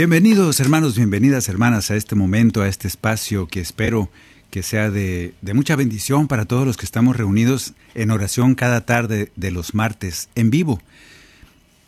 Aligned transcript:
Bienvenidos 0.00 0.58
hermanos, 0.60 0.96
bienvenidas 0.96 1.50
hermanas 1.50 1.90
a 1.90 1.94
este 1.94 2.14
momento, 2.14 2.62
a 2.62 2.68
este 2.68 2.88
espacio 2.88 3.46
que 3.46 3.60
espero 3.60 4.08
que 4.50 4.62
sea 4.62 4.90
de, 4.90 5.34
mucha 5.52 5.76
bendición 5.76 6.26
para 6.26 6.46
todos 6.46 6.66
los 6.66 6.78
que 6.78 6.86
estamos 6.86 7.18
reunidos 7.18 7.74
en 7.94 8.10
oración 8.10 8.54
cada 8.54 8.86
tarde 8.86 9.30
de 9.36 9.50
los 9.50 9.74
martes 9.74 10.30
en 10.36 10.48
vivo. 10.48 10.80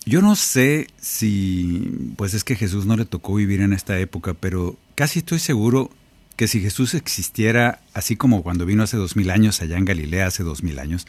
Yo 0.05 0.20
no 0.20 0.37
sé 0.37 0.89
si, 1.01 2.12
pues 2.19 2.34
es 2.34 2.45
que 2.45 2.55
Jesús 2.55 2.84
no 2.84 2.98
le 2.98 3.06
tocó 3.06 3.37
vivir 3.37 3.62
en 3.62 3.72
esta 3.72 3.98
época, 3.98 4.34
pero 4.34 4.77
casi 4.94 5.20
estoy 5.20 5.39
seguro 5.39 5.91
que 6.37 6.48
si 6.48 6.61
Jesús 6.61 6.92
existiera 6.92 7.81
así 7.94 8.17
como 8.17 8.42
cuando 8.42 8.67
vino 8.67 8.83
hace 8.83 8.98
dos 8.98 9.17
mil 9.17 9.31
años 9.31 9.62
allá 9.62 9.78
en 9.78 9.87
Galilea 9.87 10.27
hace 10.27 10.42
dos 10.42 10.62
mil 10.62 10.78
años, 10.81 11.06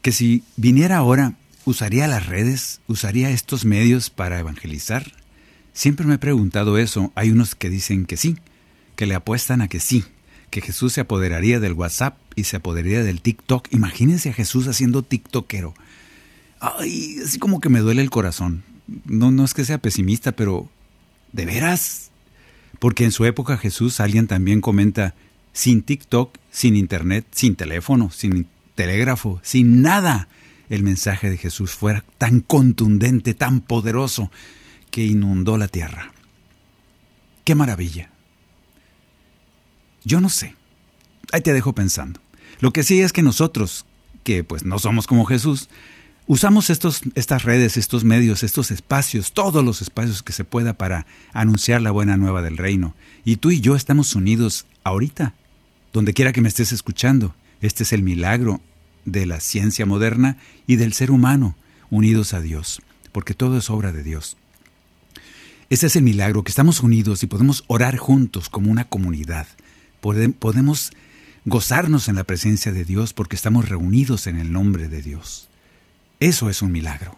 que 0.00 0.10
si 0.10 0.42
viniera 0.56 0.96
ahora 0.96 1.34
usaría 1.66 2.08
las 2.08 2.24
redes, 2.24 2.80
usaría 2.86 3.28
estos 3.28 3.66
medios 3.66 4.08
para 4.08 4.38
evangelizar. 4.38 5.19
Siempre 5.72 6.06
me 6.06 6.14
he 6.14 6.18
preguntado 6.18 6.78
eso. 6.78 7.12
Hay 7.14 7.30
unos 7.30 7.54
que 7.54 7.70
dicen 7.70 8.06
que 8.06 8.16
sí, 8.16 8.36
que 8.96 9.06
le 9.06 9.14
apuestan 9.14 9.62
a 9.62 9.68
que 9.68 9.80
sí, 9.80 10.04
que 10.50 10.60
Jesús 10.60 10.92
se 10.92 11.00
apoderaría 11.00 11.60
del 11.60 11.74
WhatsApp 11.74 12.18
y 12.36 12.44
se 12.44 12.56
apoderaría 12.56 13.02
del 13.02 13.20
TikTok. 13.20 13.68
Imagínense 13.72 14.30
a 14.30 14.34
Jesús 14.34 14.66
haciendo 14.66 15.02
TikTokero. 15.02 15.74
Ay, 16.60 17.16
así 17.24 17.38
como 17.38 17.60
que 17.60 17.68
me 17.68 17.80
duele 17.80 18.02
el 18.02 18.10
corazón. 18.10 18.62
No, 19.04 19.30
no 19.30 19.44
es 19.44 19.54
que 19.54 19.64
sea 19.64 19.78
pesimista, 19.78 20.32
pero 20.32 20.68
¿de 21.32 21.46
veras? 21.46 22.10
Porque 22.78 23.04
en 23.04 23.12
su 23.12 23.24
época 23.24 23.56
Jesús, 23.56 24.00
alguien 24.00 24.26
también 24.26 24.60
comenta, 24.60 25.14
sin 25.52 25.82
TikTok, 25.82 26.36
sin 26.50 26.76
internet, 26.76 27.26
sin 27.30 27.54
teléfono, 27.54 28.10
sin 28.10 28.46
telégrafo, 28.74 29.40
sin 29.42 29.82
nada, 29.82 30.28
el 30.68 30.82
mensaje 30.82 31.28
de 31.28 31.36
Jesús 31.36 31.72
fuera 31.72 32.04
tan 32.18 32.40
contundente, 32.40 33.34
tan 33.34 33.60
poderoso, 33.60 34.30
que 34.90 35.04
inundó 35.04 35.56
la 35.56 35.68
tierra. 35.68 36.12
¡Qué 37.44 37.54
maravilla! 37.54 38.10
Yo 40.04 40.20
no 40.20 40.28
sé. 40.28 40.54
Ahí 41.32 41.40
te 41.40 41.52
dejo 41.52 41.74
pensando. 41.74 42.20
Lo 42.60 42.72
que 42.72 42.82
sí 42.82 43.00
es 43.00 43.12
que 43.12 43.22
nosotros, 43.22 43.86
que 44.24 44.44
pues 44.44 44.64
no 44.64 44.78
somos 44.78 45.06
como 45.06 45.24
Jesús, 45.24 45.68
usamos 46.26 46.70
estos, 46.70 47.02
estas 47.14 47.44
redes, 47.44 47.76
estos 47.76 48.04
medios, 48.04 48.42
estos 48.42 48.70
espacios, 48.70 49.32
todos 49.32 49.64
los 49.64 49.82
espacios 49.82 50.22
que 50.22 50.32
se 50.32 50.44
pueda 50.44 50.74
para 50.74 51.06
anunciar 51.32 51.82
la 51.82 51.90
buena 51.90 52.16
nueva 52.16 52.42
del 52.42 52.56
reino. 52.56 52.94
Y 53.24 53.36
tú 53.36 53.50
y 53.50 53.60
yo 53.60 53.76
estamos 53.76 54.14
unidos 54.14 54.66
ahorita, 54.84 55.34
donde 55.92 56.14
quiera 56.14 56.32
que 56.32 56.40
me 56.40 56.48
estés 56.48 56.72
escuchando. 56.72 57.34
Este 57.60 57.82
es 57.82 57.92
el 57.92 58.02
milagro 58.02 58.60
de 59.04 59.26
la 59.26 59.40
ciencia 59.40 59.86
moderna 59.86 60.36
y 60.66 60.76
del 60.76 60.92
ser 60.92 61.10
humano, 61.10 61.56
unidos 61.90 62.32
a 62.34 62.40
Dios, 62.40 62.82
porque 63.12 63.34
todo 63.34 63.58
es 63.58 63.70
obra 63.70 63.92
de 63.92 64.02
Dios. 64.02 64.36
Ese 65.70 65.86
es 65.86 65.94
el 65.94 66.02
milagro, 66.02 66.42
que 66.42 66.50
estamos 66.50 66.80
unidos 66.80 67.22
y 67.22 67.28
podemos 67.28 67.62
orar 67.68 67.96
juntos 67.96 68.48
como 68.48 68.72
una 68.72 68.88
comunidad. 68.88 69.46
Podemos 70.00 70.90
gozarnos 71.44 72.08
en 72.08 72.16
la 72.16 72.24
presencia 72.24 72.72
de 72.72 72.84
Dios 72.84 73.12
porque 73.12 73.36
estamos 73.36 73.68
reunidos 73.68 74.26
en 74.26 74.36
el 74.36 74.50
nombre 74.50 74.88
de 74.88 75.00
Dios. 75.00 75.48
Eso 76.18 76.50
es 76.50 76.60
un 76.60 76.72
milagro. 76.72 77.16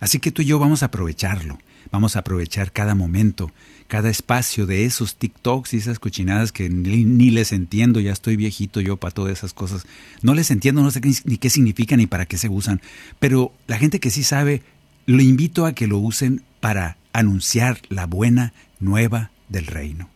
Así 0.00 0.18
que 0.18 0.30
tú 0.30 0.42
y 0.42 0.44
yo 0.44 0.58
vamos 0.58 0.82
a 0.82 0.86
aprovecharlo. 0.86 1.58
Vamos 1.90 2.14
a 2.14 2.18
aprovechar 2.18 2.72
cada 2.72 2.94
momento, 2.94 3.50
cada 3.88 4.10
espacio 4.10 4.66
de 4.66 4.84
esos 4.84 5.16
TikToks 5.16 5.72
y 5.72 5.78
esas 5.78 5.98
cochinadas 5.98 6.52
que 6.52 6.68
ni, 6.68 7.04
ni 7.04 7.30
les 7.30 7.52
entiendo. 7.52 8.00
Ya 8.00 8.12
estoy 8.12 8.36
viejito 8.36 8.82
yo 8.82 8.98
para 8.98 9.14
todas 9.14 9.32
esas 9.32 9.54
cosas. 9.54 9.86
No 10.20 10.34
les 10.34 10.50
entiendo, 10.50 10.82
no 10.82 10.90
sé 10.90 11.00
ni, 11.24 11.38
qué 11.38 11.48
significan 11.48 12.00
ni 12.00 12.06
para 12.06 12.26
qué 12.26 12.36
se 12.36 12.50
usan. 12.50 12.82
Pero 13.18 13.50
la 13.66 13.78
gente 13.78 13.98
que 13.98 14.10
sí 14.10 14.24
sabe, 14.24 14.62
lo 15.06 15.22
invito 15.22 15.64
a 15.64 15.72
que 15.72 15.86
lo 15.86 15.96
usen 15.96 16.42
para 16.60 16.98
anunciar 17.12 17.80
la 17.88 18.06
buena 18.06 18.52
nueva 18.80 19.30
del 19.48 19.66
reino. 19.66 20.08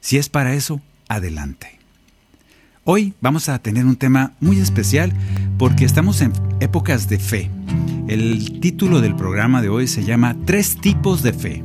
Si 0.00 0.18
es 0.18 0.28
para 0.28 0.54
eso, 0.54 0.80
adelante. 1.08 1.78
Hoy 2.84 3.14
vamos 3.20 3.48
a 3.48 3.60
tener 3.60 3.86
un 3.86 3.96
tema 3.96 4.32
muy 4.40 4.58
especial 4.58 5.12
porque 5.56 5.84
estamos 5.84 6.20
en 6.20 6.32
épocas 6.60 7.08
de 7.08 7.20
fe. 7.20 7.50
El 8.08 8.58
título 8.60 9.00
del 9.00 9.14
programa 9.14 9.62
de 9.62 9.68
hoy 9.68 9.86
se 9.86 10.02
llama 10.02 10.36
Tres 10.44 10.76
tipos 10.80 11.22
de 11.22 11.32
fe. 11.32 11.62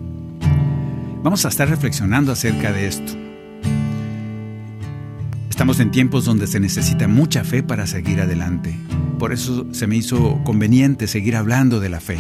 Vamos 1.24 1.44
a 1.46 1.50
estar 1.50 1.68
reflexionando 1.68 2.32
acerca 2.32 2.72
de 2.72 2.88
esto. 2.88 3.14
Estamos 5.50 5.80
en 5.80 5.90
tiempos 5.90 6.24
donde 6.24 6.46
se 6.46 6.60
necesita 6.60 7.08
mucha 7.08 7.44
fe 7.44 7.64
para 7.64 7.88
seguir 7.88 8.22
adelante. 8.22 8.78
Por 9.18 9.34
eso 9.34 9.66
se 9.74 9.88
me 9.88 9.96
hizo 9.96 10.40
conveniente 10.44 11.08
seguir 11.08 11.36
hablando 11.36 11.80
de 11.80 11.90
la 11.90 12.00
fe. 12.00 12.20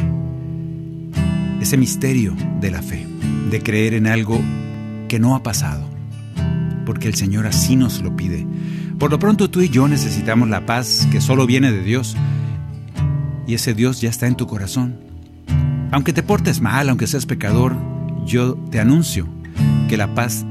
Ese 1.67 1.75
misterio 1.75 2.33
de 2.61 2.71
la 2.71 2.81
fe, 2.81 3.05
de 3.51 3.61
creer 3.61 3.93
en 3.93 4.07
algo 4.07 4.41
que 5.09 5.19
no 5.19 5.35
ha 5.35 5.43
pasado, 5.43 5.85
porque 6.85 7.09
el 7.09 7.15
Señor 7.15 7.45
así 7.45 7.75
nos 7.75 8.01
lo 8.01 8.15
pide. 8.15 8.47
Por 8.97 9.11
lo 9.11 9.19
pronto 9.19 9.49
tú 9.49 9.59
y 9.59 9.67
yo 9.67 9.89
necesitamos 9.89 10.47
la 10.47 10.65
paz 10.65 11.05
que 11.11 11.19
solo 11.19 11.45
viene 11.45 11.73
de 11.73 11.83
Dios. 11.83 12.15
Y 13.45 13.53
ese 13.53 13.73
Dios 13.73 13.99
ya 13.99 14.09
está 14.09 14.27
en 14.27 14.35
tu 14.35 14.47
corazón. 14.47 14.97
Aunque 15.91 16.13
te 16.13 16.23
portes 16.23 16.61
mal, 16.61 16.87
aunque 16.87 17.05
seas 17.05 17.25
pecador, 17.25 17.75
yo 18.25 18.55
te 18.71 18.79
anuncio 18.79 19.27
que 19.89 19.97
la 19.97 20.15
paz 20.15 20.45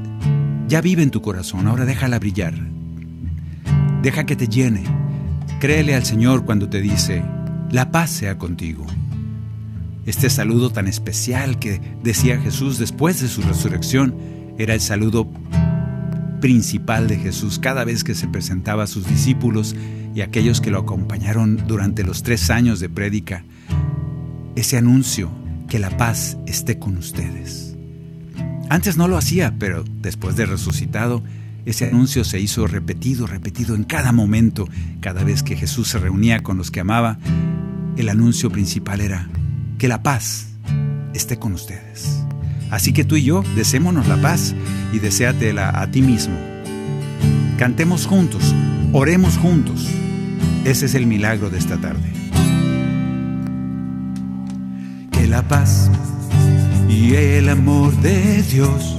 ya 0.67 0.81
vive 0.81 1.01
en 1.01 1.09
tu 1.09 1.23
corazón. 1.23 1.65
Ahora 1.65 1.85
déjala 1.85 2.19
brillar. 2.19 2.53
Deja 4.03 4.27
que 4.27 4.35
te 4.35 4.47
llene. 4.47 4.83
Créele 5.59 5.95
al 5.95 6.05
Señor 6.05 6.45
cuando 6.45 6.69
te 6.69 6.79
dice, 6.79 7.23
la 7.71 7.89
paz 7.89 8.11
sea 8.11 8.37
contigo. 8.37 8.85
Este 10.07 10.29
saludo 10.29 10.69
tan 10.69 10.87
especial 10.87 11.59
que 11.59 11.81
decía 12.01 12.39
Jesús 12.39 12.77
después 12.77 13.19
de 13.19 13.27
su 13.27 13.41
resurrección 13.41 14.15
era 14.57 14.73
el 14.73 14.79
saludo 14.79 15.29
principal 16.39 17.09
de 17.09 17.17
Jesús 17.17 17.59
cada 17.59 17.83
vez 17.83 18.05
que 18.05 18.15
se 18.15 18.29
presentaba 18.29 18.83
a 18.83 18.87
sus 18.87 19.05
discípulos 19.05 19.75
y 20.15 20.21
aquellos 20.21 20.61
que 20.61 20.71
lo 20.71 20.79
acompañaron 20.79 21.67
durante 21.67 22.05
los 22.05 22.23
tres 22.23 22.49
años 22.49 22.79
de 22.79 22.87
prédica, 22.87 23.43
ese 24.55 24.77
anuncio 24.77 25.29
que 25.67 25.77
la 25.77 25.89
paz 25.97 26.37
esté 26.47 26.79
con 26.79 26.95
ustedes. 26.95 27.75
Antes 28.69 28.95
no 28.95 29.09
lo 29.09 29.17
hacía, 29.17 29.55
pero 29.59 29.83
después 30.01 30.37
de 30.37 30.45
resucitado, 30.45 31.21
ese 31.65 31.89
anuncio 31.89 32.23
se 32.23 32.39
hizo 32.39 32.65
repetido, 32.65 33.27
repetido 33.27 33.75
en 33.75 33.83
cada 33.83 34.13
momento, 34.13 34.69
cada 35.01 35.25
vez 35.25 35.43
que 35.43 35.57
Jesús 35.57 35.89
se 35.89 35.99
reunía 35.99 36.43
con 36.43 36.57
los 36.57 36.71
que 36.71 36.79
amaba, 36.79 37.19
el 37.97 38.07
anuncio 38.07 38.49
principal 38.49 39.01
era 39.01 39.27
que 39.77 39.87
la 39.87 40.01
paz 40.03 40.47
esté 41.13 41.37
con 41.37 41.53
ustedes. 41.53 42.23
Así 42.69 42.93
que 42.93 43.03
tú 43.03 43.15
y 43.15 43.23
yo 43.23 43.43
deseémonos 43.55 44.07
la 44.07 44.17
paz 44.17 44.53
y 44.91 44.99
deséatela 44.99 45.81
a 45.81 45.89
ti 45.91 46.01
mismo. 46.01 46.35
Cantemos 47.57 48.05
juntos, 48.05 48.53
oremos 48.93 49.37
juntos. 49.37 49.87
Ese 50.65 50.85
es 50.85 50.95
el 50.95 51.07
milagro 51.07 51.49
de 51.49 51.57
esta 51.57 51.77
tarde. 51.77 52.11
Que 55.11 55.27
la 55.27 55.47
paz 55.47 55.89
y 56.89 57.15
el 57.15 57.49
amor 57.49 57.95
de 58.01 58.43
Dios 58.43 58.97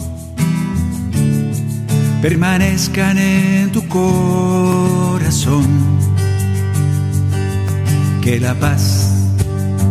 permanezcan 2.23 3.19
en 3.19 3.71
tu 3.71 3.87
corazón. 3.89 5.67
Que 8.23 8.41
la 8.41 8.55
paz 8.55 9.08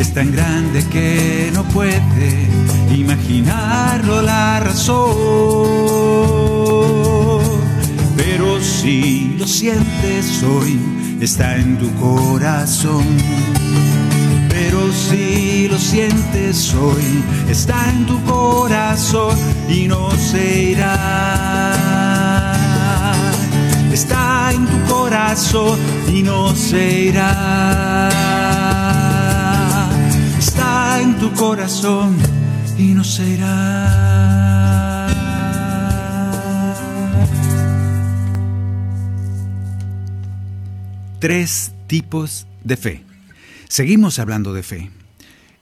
es 0.00 0.12
tan 0.14 0.32
grande 0.32 0.84
que 0.86 1.50
no 1.52 1.62
puede 1.64 2.48
imaginarlo 2.94 4.22
la 4.22 4.60
razón. 4.60 5.00
Pero 8.16 8.60
si 8.60 9.36
lo 9.38 9.46
sientes 9.46 10.42
hoy, 10.42 10.80
está 11.20 11.56
en 11.56 11.78
tu 11.78 11.92
corazón 11.96 13.04
pero 14.70 14.92
si 14.92 15.68
lo 15.68 15.78
sientes 15.78 16.74
hoy, 16.74 17.24
está 17.48 17.88
en 17.90 18.06
tu 18.06 18.22
corazón 18.24 19.36
y 19.68 19.88
no 19.88 20.10
se 20.12 20.62
irá. 20.72 21.72
Está 23.92 24.52
en 24.52 24.66
tu 24.66 24.92
corazón 24.92 25.78
y 26.12 26.22
no 26.22 26.54
se 26.54 27.00
irá. 27.04 28.39
En 31.00 31.18
tu 31.18 31.32
corazón 31.32 32.14
y 32.76 32.92
no 32.92 33.02
se 33.04 33.26
irá. 33.26 35.06
Tres 41.18 41.72
tipos 41.86 42.46
de 42.64 42.76
fe. 42.76 43.02
Seguimos 43.66 44.18
hablando 44.18 44.52
de 44.52 44.62
fe. 44.62 44.90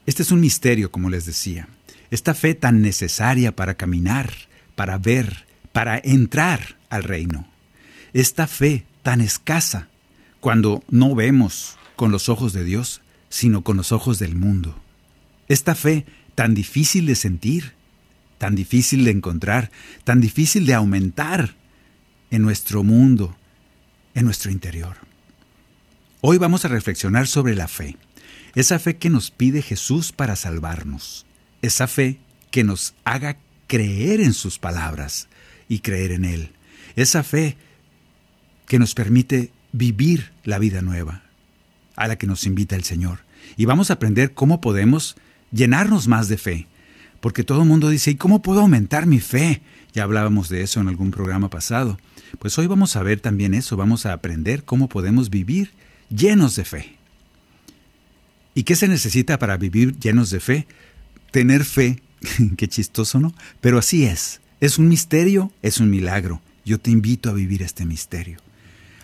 Este 0.06 0.24
es 0.24 0.32
un 0.32 0.40
misterio, 0.40 0.90
como 0.90 1.08
les 1.08 1.24
decía. 1.24 1.68
Esta 2.10 2.34
fe 2.34 2.56
tan 2.56 2.82
necesaria 2.82 3.54
para 3.54 3.74
caminar, 3.74 4.32
para 4.74 4.98
ver, 4.98 5.46
para 5.70 6.00
entrar 6.02 6.76
al 6.90 7.04
reino. 7.04 7.46
Esta 8.12 8.48
fe 8.48 8.86
tan 9.04 9.20
escasa 9.20 9.86
cuando 10.40 10.82
no 10.90 11.14
vemos 11.14 11.76
con 11.94 12.10
los 12.10 12.28
ojos 12.28 12.52
de 12.52 12.64
Dios, 12.64 13.02
sino 13.28 13.62
con 13.62 13.76
los 13.76 13.92
ojos 13.92 14.18
del 14.18 14.34
mundo. 14.34 14.74
Esta 15.48 15.74
fe 15.74 16.04
tan 16.34 16.54
difícil 16.54 17.06
de 17.06 17.14
sentir, 17.14 17.72
tan 18.38 18.54
difícil 18.54 19.04
de 19.04 19.10
encontrar, 19.10 19.70
tan 20.04 20.20
difícil 20.20 20.66
de 20.66 20.74
aumentar 20.74 21.56
en 22.30 22.42
nuestro 22.42 22.84
mundo, 22.84 23.36
en 24.14 24.24
nuestro 24.24 24.50
interior. 24.50 24.96
Hoy 26.20 26.38
vamos 26.38 26.64
a 26.64 26.68
reflexionar 26.68 27.26
sobre 27.26 27.54
la 27.54 27.68
fe, 27.68 27.96
esa 28.54 28.78
fe 28.78 28.96
que 28.96 29.10
nos 29.10 29.30
pide 29.30 29.62
Jesús 29.62 30.12
para 30.12 30.36
salvarnos, 30.36 31.26
esa 31.62 31.86
fe 31.86 32.18
que 32.50 32.64
nos 32.64 32.94
haga 33.04 33.38
creer 33.66 34.20
en 34.20 34.34
sus 34.34 34.58
palabras 34.58 35.28
y 35.68 35.80
creer 35.80 36.12
en 36.12 36.24
Él, 36.24 36.50
esa 36.96 37.22
fe 37.22 37.56
que 38.66 38.78
nos 38.78 38.94
permite 38.94 39.52
vivir 39.72 40.32
la 40.44 40.58
vida 40.58 40.82
nueva, 40.82 41.22
a 41.96 42.08
la 42.08 42.16
que 42.16 42.26
nos 42.26 42.46
invita 42.46 42.76
el 42.76 42.84
Señor. 42.84 43.20
Y 43.56 43.64
vamos 43.64 43.90
a 43.90 43.94
aprender 43.94 44.34
cómo 44.34 44.60
podemos 44.60 45.16
llenarnos 45.52 46.08
más 46.08 46.28
de 46.28 46.38
fe, 46.38 46.66
porque 47.20 47.44
todo 47.44 47.62
el 47.62 47.68
mundo 47.68 47.88
dice, 47.88 48.12
¿y 48.12 48.16
cómo 48.16 48.42
puedo 48.42 48.60
aumentar 48.60 49.06
mi 49.06 49.20
fe? 49.20 49.62
Ya 49.92 50.04
hablábamos 50.04 50.48
de 50.48 50.62
eso 50.62 50.80
en 50.80 50.88
algún 50.88 51.10
programa 51.10 51.50
pasado. 51.50 51.98
Pues 52.38 52.58
hoy 52.58 52.66
vamos 52.66 52.96
a 52.96 53.02
ver 53.02 53.20
también 53.20 53.54
eso, 53.54 53.76
vamos 53.76 54.06
a 54.06 54.12
aprender 54.12 54.64
cómo 54.64 54.88
podemos 54.88 55.30
vivir 55.30 55.70
llenos 56.10 56.56
de 56.56 56.64
fe. 56.64 56.94
¿Y 58.54 58.64
qué 58.64 58.76
se 58.76 58.88
necesita 58.88 59.38
para 59.38 59.56
vivir 59.56 59.98
llenos 59.98 60.30
de 60.30 60.40
fe? 60.40 60.66
Tener 61.30 61.64
fe. 61.64 62.02
qué 62.56 62.68
chistoso, 62.68 63.20
¿no? 63.20 63.34
Pero 63.60 63.78
así 63.78 64.04
es. 64.04 64.40
Es 64.60 64.78
un 64.78 64.88
misterio, 64.88 65.52
es 65.62 65.78
un 65.78 65.90
milagro. 65.90 66.42
Yo 66.64 66.78
te 66.78 66.90
invito 66.90 67.30
a 67.30 67.34
vivir 67.34 67.62
este 67.62 67.86
misterio. 67.86 68.40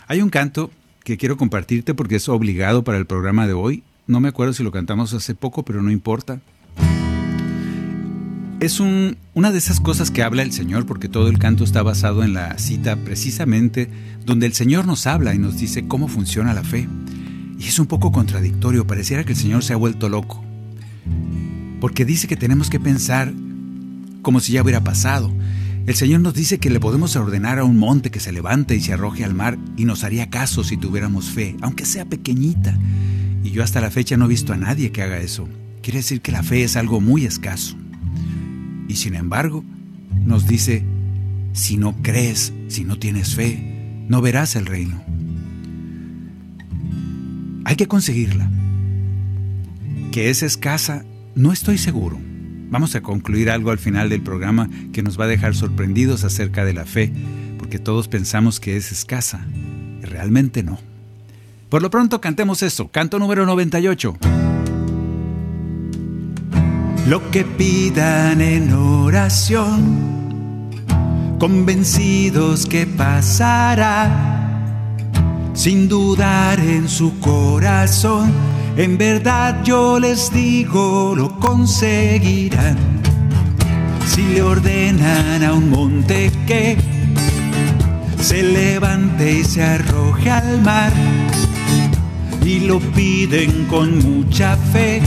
Hay 0.06 0.20
un 0.20 0.30
canto 0.30 0.70
que 1.04 1.16
quiero 1.16 1.36
compartirte 1.36 1.94
porque 1.94 2.16
es 2.16 2.28
obligado 2.28 2.82
para 2.82 2.98
el 2.98 3.06
programa 3.06 3.46
de 3.46 3.52
hoy. 3.52 3.84
No 4.06 4.20
me 4.20 4.28
acuerdo 4.28 4.52
si 4.52 4.62
lo 4.62 4.70
cantamos 4.70 5.14
hace 5.14 5.34
poco, 5.34 5.64
pero 5.64 5.82
no 5.82 5.90
importa. 5.90 6.40
Es 8.60 8.80
un, 8.80 9.16
una 9.34 9.50
de 9.50 9.58
esas 9.58 9.80
cosas 9.80 10.10
que 10.10 10.22
habla 10.22 10.42
el 10.42 10.52
Señor 10.52 10.86
porque 10.86 11.08
todo 11.08 11.28
el 11.28 11.38
canto 11.38 11.64
está 11.64 11.82
basado 11.82 12.22
en 12.22 12.34
la 12.34 12.58
cita 12.58 12.96
precisamente 12.96 13.90
donde 14.24 14.46
el 14.46 14.52
Señor 14.52 14.86
nos 14.86 15.06
habla 15.06 15.34
y 15.34 15.38
nos 15.38 15.58
dice 15.58 15.88
cómo 15.88 16.08
funciona 16.08 16.52
la 16.52 16.62
fe. 16.62 16.88
Y 17.58 17.66
es 17.66 17.78
un 17.78 17.86
poco 17.86 18.12
contradictorio, 18.12 18.86
pareciera 18.86 19.24
que 19.24 19.32
el 19.32 19.38
Señor 19.38 19.64
se 19.64 19.72
ha 19.72 19.76
vuelto 19.76 20.08
loco. 20.08 20.44
Porque 21.80 22.04
dice 22.04 22.26
que 22.26 22.36
tenemos 22.36 22.68
que 22.68 22.80
pensar 22.80 23.32
como 24.22 24.40
si 24.40 24.52
ya 24.52 24.62
hubiera 24.62 24.82
pasado. 24.84 25.32
El 25.86 25.94
Señor 25.94 26.22
nos 26.22 26.32
dice 26.32 26.58
que 26.58 26.70
le 26.70 26.80
podemos 26.80 27.14
ordenar 27.14 27.58
a 27.58 27.64
un 27.64 27.76
monte 27.76 28.10
que 28.10 28.18
se 28.18 28.32
levante 28.32 28.74
y 28.74 28.80
se 28.80 28.94
arroje 28.94 29.22
al 29.22 29.34
mar 29.34 29.58
y 29.76 29.84
nos 29.84 30.02
haría 30.02 30.30
caso 30.30 30.64
si 30.64 30.78
tuviéramos 30.78 31.26
fe, 31.26 31.56
aunque 31.60 31.84
sea 31.84 32.06
pequeñita. 32.06 32.78
Y 33.42 33.50
yo 33.50 33.62
hasta 33.62 33.82
la 33.82 33.90
fecha 33.90 34.16
no 34.16 34.24
he 34.24 34.28
visto 34.28 34.54
a 34.54 34.56
nadie 34.56 34.92
que 34.92 35.02
haga 35.02 35.18
eso. 35.18 35.46
Quiere 35.82 35.98
decir 35.98 36.22
que 36.22 36.32
la 36.32 36.42
fe 36.42 36.64
es 36.64 36.76
algo 36.76 37.02
muy 37.02 37.26
escaso. 37.26 37.76
Y 38.88 38.96
sin 38.96 39.14
embargo, 39.14 39.62
nos 40.24 40.46
dice, 40.46 40.82
si 41.52 41.76
no 41.76 41.94
crees, 42.00 42.54
si 42.68 42.84
no 42.84 42.98
tienes 42.98 43.34
fe, 43.34 44.04
no 44.08 44.22
verás 44.22 44.56
el 44.56 44.64
reino. 44.64 45.02
Hay 47.66 47.76
que 47.76 47.88
conseguirla. 47.88 48.50
Que 50.12 50.30
es 50.30 50.42
escasa, 50.42 51.04
no 51.34 51.52
estoy 51.52 51.76
seguro. 51.76 52.18
Vamos 52.74 52.96
a 52.96 53.02
concluir 53.02 53.50
algo 53.52 53.70
al 53.70 53.78
final 53.78 54.08
del 54.08 54.20
programa 54.20 54.68
que 54.92 55.04
nos 55.04 55.16
va 55.16 55.26
a 55.26 55.28
dejar 55.28 55.54
sorprendidos 55.54 56.24
acerca 56.24 56.64
de 56.64 56.72
la 56.72 56.84
fe, 56.84 57.12
porque 57.56 57.78
todos 57.78 58.08
pensamos 58.08 58.58
que 58.58 58.76
es 58.76 58.90
escasa, 58.90 59.46
y 60.02 60.04
realmente 60.04 60.64
no. 60.64 60.80
Por 61.68 61.82
lo 61.82 61.90
pronto 61.90 62.20
cantemos 62.20 62.64
esto, 62.64 62.88
canto 62.88 63.20
número 63.20 63.46
98. 63.46 64.16
Lo 67.06 67.30
que 67.30 67.44
pidan 67.44 68.40
en 68.40 68.72
oración 68.72 70.68
convencidos 71.38 72.66
que 72.66 72.88
pasará, 72.88 74.10
sin 75.54 75.88
dudar 75.88 76.58
en 76.58 76.88
su 76.88 77.20
corazón. 77.20 78.32
En 78.76 78.98
verdad 78.98 79.62
yo 79.62 80.00
les 80.00 80.32
digo, 80.32 81.14
lo 81.16 81.38
conseguirán. 81.38 82.76
Si 84.04 84.22
le 84.22 84.42
ordenan 84.42 85.44
a 85.44 85.52
un 85.52 85.70
monte 85.70 86.32
que 86.44 86.76
se 88.20 88.42
levante 88.42 89.38
y 89.38 89.44
se 89.44 89.62
arroje 89.62 90.28
al 90.28 90.60
mar, 90.62 90.92
y 92.44 92.60
lo 92.60 92.80
piden 92.80 93.66
con 93.66 93.98
mucha 93.98 94.56
fe, 94.56 95.00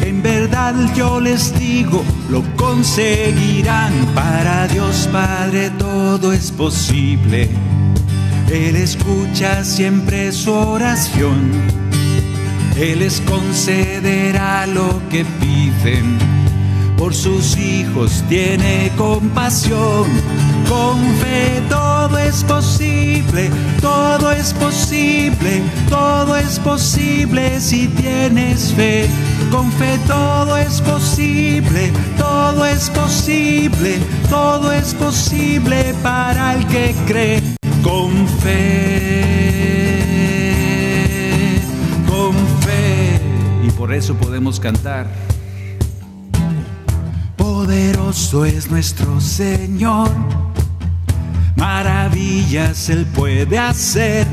en 0.00 0.20
verdad 0.20 0.74
yo 0.96 1.20
les 1.20 1.56
digo, 1.56 2.02
lo 2.28 2.42
conseguirán. 2.56 3.92
Para 4.16 4.66
Dios 4.66 5.08
Padre 5.12 5.70
todo 5.78 6.32
es 6.32 6.50
posible. 6.50 7.48
Él 8.50 8.74
escucha 8.74 9.62
siempre 9.62 10.32
su 10.32 10.52
oración. 10.52 11.81
Él 12.76 13.00
les 13.00 13.20
concederá 13.20 14.66
lo 14.66 15.00
que 15.10 15.24
piden. 15.40 16.18
Por 16.96 17.14
sus 17.14 17.56
hijos 17.56 18.24
tiene 18.28 18.90
compasión. 18.96 20.06
Con 20.68 20.98
fe 21.16 21.60
todo 21.68 22.16
es 22.18 22.44
posible, 22.44 23.50
todo 23.80 24.30
es 24.30 24.54
posible, 24.54 25.62
todo 25.90 26.36
es 26.36 26.58
posible 26.60 27.60
si 27.60 27.88
tienes 27.88 28.72
fe. 28.72 29.08
Con 29.50 29.70
fe 29.72 29.98
todo 30.06 30.56
es 30.56 30.80
posible, 30.80 31.92
todo 32.16 32.64
es 32.64 32.88
posible, 32.90 33.98
todo 34.30 34.72
es 34.72 34.94
posible 34.94 35.94
para 36.02 36.54
el 36.54 36.66
que 36.68 36.94
cree. 37.06 37.42
Con 37.82 38.26
fe, 38.42 39.41
por 43.92 43.98
eso 43.98 44.14
podemos 44.14 44.58
cantar. 44.58 45.06
Poderoso 47.36 48.46
es 48.46 48.70
nuestro 48.70 49.20
Señor, 49.20 50.08
maravillas 51.56 52.88
Él 52.88 53.04
puede 53.14 53.58
hacer. 53.58 54.26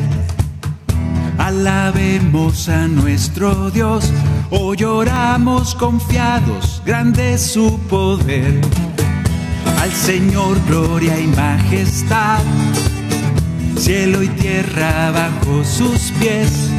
Alabemos 1.38 2.70
a 2.70 2.88
nuestro 2.88 3.70
Dios 3.70 4.13
Hoy 4.50 4.78
lloramos 4.78 5.75
confiados, 5.75 6.82
grande 6.86 7.34
es 7.34 7.42
su 7.42 7.78
poder. 7.89 8.62
Al 9.82 9.92
Señor 9.92 10.58
gloria 10.70 11.20
y 11.20 11.28
majestad, 11.28 12.39
cielo 13.78 14.24
y 14.24 14.30
tierra 14.30 15.12
bajo 15.12 15.66
sus 15.66 16.13
pies. 16.18 16.70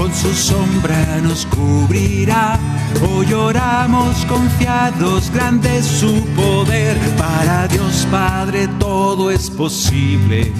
Con 0.00 0.14
su 0.14 0.32
sombra 0.32 1.20
nos 1.22 1.44
cubrirá. 1.44 2.58
Hoy 3.06 3.26
lloramos 3.26 4.24
confiados, 4.24 5.30
grande 5.30 5.76
es 5.76 5.84
su 5.84 6.24
poder. 6.34 6.96
Para 7.18 7.68
Dios 7.68 8.06
Padre 8.10 8.66
todo 8.78 9.30
es 9.30 9.50
posible. 9.50 10.50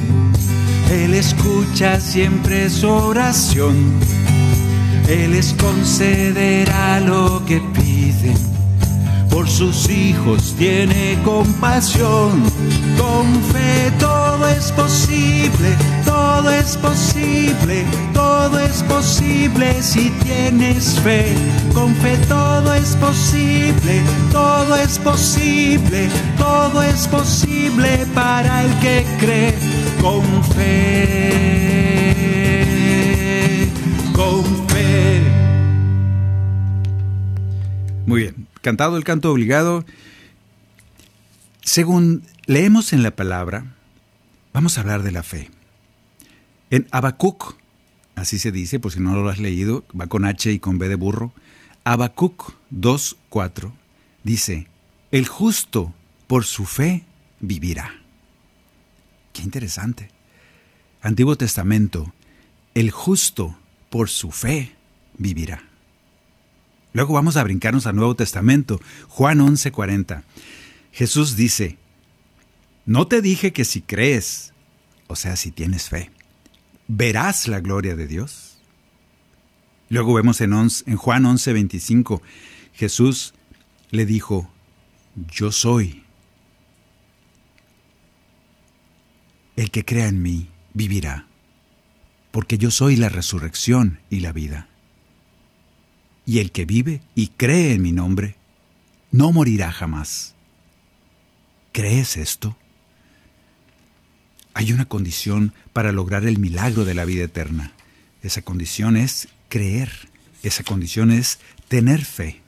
Él 0.90 1.14
escucha 1.14 1.99
siempre 2.00 2.68
su 2.68 2.90
oración. 2.90 3.76
Él 5.09 5.30
les 5.30 5.54
concederá 5.54 7.00
lo 7.00 7.42
que 7.47 7.62
piden. 7.73 8.60
Por 9.30 9.49
sus 9.49 9.88
hijos 9.88 10.54
tiene 10.58 11.18
compasión. 11.25 12.42
Con 12.99 13.42
fe 13.52 13.92
todo 13.99 14.49
es 14.49 14.72
posible, 14.72 15.76
todo 16.04 16.50
es 16.50 16.76
posible, 16.76 17.84
todo 18.12 18.58
es 18.58 18.82
posible 18.82 19.82
si 19.82 20.10
tienes 20.25 20.99
fe. 21.00 21.34
Con 21.72 21.94
fe 21.96 22.18
todo 22.28 22.75
es 22.75 22.96
posible, 22.96 24.02
todo 24.32 24.76
es 24.76 24.99
posible, 24.99 26.08
todo 26.37 26.82
es 26.82 27.06
posible 27.08 28.06
para 28.14 28.64
el 28.64 28.78
que 28.80 29.06
cree. 29.18 29.54
Con 30.02 30.25
fe, 30.54 31.70
con 34.12 34.44
fe. 34.68 35.22
Muy 38.06 38.22
bien, 38.22 38.39
cantado 38.62 38.97
el 38.97 39.05
canto 39.05 39.31
obligado. 39.31 39.85
Según 41.62 42.23
leemos 42.47 42.93
en 42.93 43.02
la 43.02 43.14
palabra, 43.14 43.76
vamos 44.52 44.76
a 44.76 44.81
hablar 44.83 45.02
de 45.02 45.12
la 45.12 45.23
fe. 45.23 45.50
En 46.71 46.87
Habacuc, 46.90 47.57
así 48.14 48.38
se 48.38 48.52
dice, 48.52 48.79
por 48.81 48.93
si 48.93 49.00
no 49.00 49.14
lo 49.14 49.29
has 49.29 49.38
leído, 49.38 49.85
va 49.99 50.07
con 50.07 50.25
H 50.25 50.52
y 50.52 50.59
con 50.59 50.79
B 50.79 50.88
de 50.88 50.95
burro. 50.95 51.33
Habacuc 51.85 52.55
2.4 52.73 53.73
dice, 54.23 54.69
el 55.11 55.26
justo 55.26 55.95
por 56.26 56.45
su 56.45 56.64
fe 56.64 57.05
vivirá. 57.40 57.95
Qué 59.33 59.43
interesante. 59.43 60.11
Antiguo 61.02 61.37
Testamento, 61.37 62.12
el 62.75 62.90
justo 62.90 63.57
por 63.88 64.09
su 64.09 64.31
fe 64.31 64.75
vivirá. 65.17 65.70
Luego 66.92 67.14
vamos 67.14 67.37
a 67.37 67.44
brincarnos 67.44 67.87
al 67.87 67.97
Nuevo 67.97 68.16
Testamento, 68.16 68.80
Juan 69.09 69.38
11:40. 69.38 70.25
Jesús 70.92 71.37
dice, 71.37 71.78
no 72.85 73.06
te 73.06 73.23
dije 73.23 73.52
que 73.52 73.64
si 73.64 73.80
crees, 73.82 74.52
o 75.06 75.14
sea, 75.14 75.37
si 75.37 75.52
tienes 75.52 75.88
fe, 75.88 76.11
verás 76.88 77.47
la 77.47 77.61
gloria 77.61 77.94
de 77.94 78.06
Dios. 78.06 78.59
Luego 79.88 80.14
vemos 80.14 80.40
en, 80.40 80.52
en 80.52 80.97
Juan 80.97 81.25
11:25, 81.25 82.20
Jesús 82.75 83.35
le 83.90 84.06
dijo, 84.06 84.50
yo 85.14 85.52
soy. 85.52 86.04
El 89.56 89.70
que 89.70 89.85
crea 89.85 90.09
en 90.09 90.23
mí 90.23 90.49
vivirá, 90.75 91.26
porque 92.30 92.56
yo 92.56 92.70
soy 92.70 92.97
la 92.97 93.09
resurrección 93.09 94.00
y 94.09 94.20
la 94.20 94.32
vida. 94.32 94.70
Y 96.27 96.39
el 96.39 96.53
que 96.53 96.65
vive 96.65 97.03
y 97.15 97.29
cree 97.29 97.73
en 97.73 97.83
mi 97.83 97.93
nombre, 97.93 98.37
no 99.11 99.33
morirá 99.33 99.73
jamás. 99.73 100.35
¿Crees 101.73 102.17
esto? 102.17 102.57
Hay 104.55 104.73
una 104.73 104.87
condición 104.87 105.55
para 105.73 105.93
lograr 105.93 106.25
el 106.27 106.39
milagro 106.39 106.85
de 106.85 106.95
la 106.95 107.05
vida 107.05 107.25
eterna. 107.25 107.73
Esa 108.23 108.43
condición 108.43 108.97
es 108.97 109.29
creer. 109.49 109.91
Esa 110.43 110.65
condición 110.65 111.11
es 111.11 111.39
tener 111.69 112.05
fe. 112.05 112.41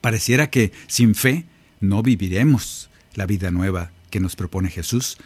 Pareciera 0.00 0.50
que 0.50 0.72
sin 0.86 1.14
fe 1.14 1.46
no 1.80 2.02
viviremos 2.02 2.90
la 3.14 3.26
vida 3.26 3.50
nueva 3.50 3.90
que 4.10 4.20
nos 4.20 4.36
propone 4.36 4.70
Jesús. 4.70 5.18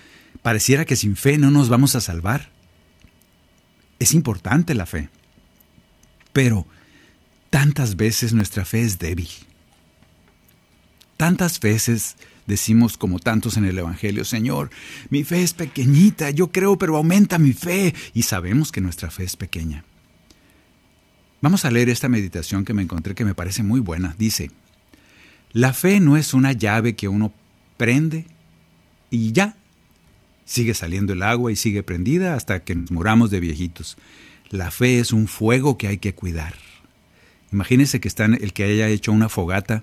Pareciera 0.43 0.85
que 0.85 0.97
sin 0.97 1.17
fe 1.17 1.39
no 1.39 1.51
nos 1.51 1.69
vamos 1.69 1.97
a 1.97 2.01
salvar. 2.01 2.51
Es 3.99 4.15
importante 4.15 4.75
la 4.75 4.87
fe. 4.87 5.09
Pero 6.33 6.67
tantas 7.51 7.97
veces 7.97 8.33
nuestra 8.33 8.65
fe 8.65 8.83
es 8.83 8.99
débil. 8.99 9.29
Tantas 11.17 11.59
veces 11.61 12.17
decimos 12.47 12.97
como 12.97 13.19
tantos 13.19 13.57
en 13.57 13.65
el 13.65 13.79
Evangelio, 13.79 14.25
Señor, 14.25 14.71
mi 15.11 15.25
fe 15.25 15.43
es 15.43 15.53
pequeñita, 15.53 16.31
yo 16.31 16.53
creo, 16.53 16.79
pero 16.79 16.97
aumenta 16.97 17.39
mi 17.39 17.53
fe. 17.53 17.95
Y 18.15 18.23
sabemos 18.23 18.73
que 18.73 18.81
nuestra 18.81 19.11
fe 19.11 19.25
es 19.25 19.37
pequeña. 19.37 19.85
Vamos 21.41 21.65
a 21.65 21.71
leer 21.71 21.89
esta 21.89 22.09
meditación 22.09 22.65
que 22.65 22.75
me 22.75 22.83
encontré 22.83 23.15
que 23.15 23.25
me 23.25 23.35
parece 23.35 23.63
muy 23.63 23.81
buena. 23.81 24.15
Dice, 24.19 24.51
la 25.53 25.73
fe 25.73 26.01
no 26.01 26.17
es 26.17 26.35
una 26.35 26.53
llave 26.53 26.97
que 26.97 27.09
uno 27.09 27.33
prende 27.77 28.27
y 29.11 29.33
ya. 29.33 29.57
Sigue 30.45 30.75
saliendo 30.75 31.13
el 31.13 31.23
agua 31.23 31.53
y 31.53 31.57
sigue 31.57 31.83
prendida 31.83 32.35
hasta 32.35 32.65
que 32.65 32.75
nos 32.75 32.91
muramos 32.91 33.31
de 33.31 33.41
viejitos. 33.41 33.99
La 34.51 34.71
fe 34.71 34.99
es 34.99 35.13
un 35.13 35.29
fuego 35.29 35.77
que 35.77 35.89
hay 35.89 35.99
que 35.99 36.15
cuidar. 36.15 36.55
Imagínese 37.53 38.01
que 38.01 38.09
están, 38.09 38.35
el 38.35 38.53
que 38.53 38.65
haya 38.65 38.89
hecho 38.89 39.13
una 39.13 39.29
fogata 39.29 39.83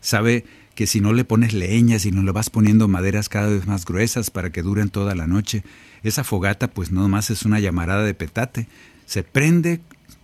sabe 0.00 0.44
que 0.74 0.86
si 0.86 1.00
no 1.00 1.12
le 1.12 1.24
pones 1.24 1.52
leñas 1.52 2.06
y 2.06 2.10
no 2.10 2.22
le 2.22 2.32
vas 2.32 2.50
poniendo 2.50 2.88
maderas 2.88 3.28
cada 3.28 3.48
vez 3.48 3.66
más 3.66 3.84
gruesas 3.84 4.30
para 4.30 4.50
que 4.50 4.62
duren 4.62 4.88
toda 4.88 5.14
la 5.14 5.26
noche, 5.26 5.64
esa 6.02 6.24
fogata 6.24 6.68
pues 6.68 6.90
no 6.90 7.08
más 7.08 7.30
es 7.30 7.44
una 7.44 7.60
llamarada 7.60 8.02
de 8.04 8.14
petate. 8.14 8.68
Se 9.06 9.22
prende, 9.22 9.80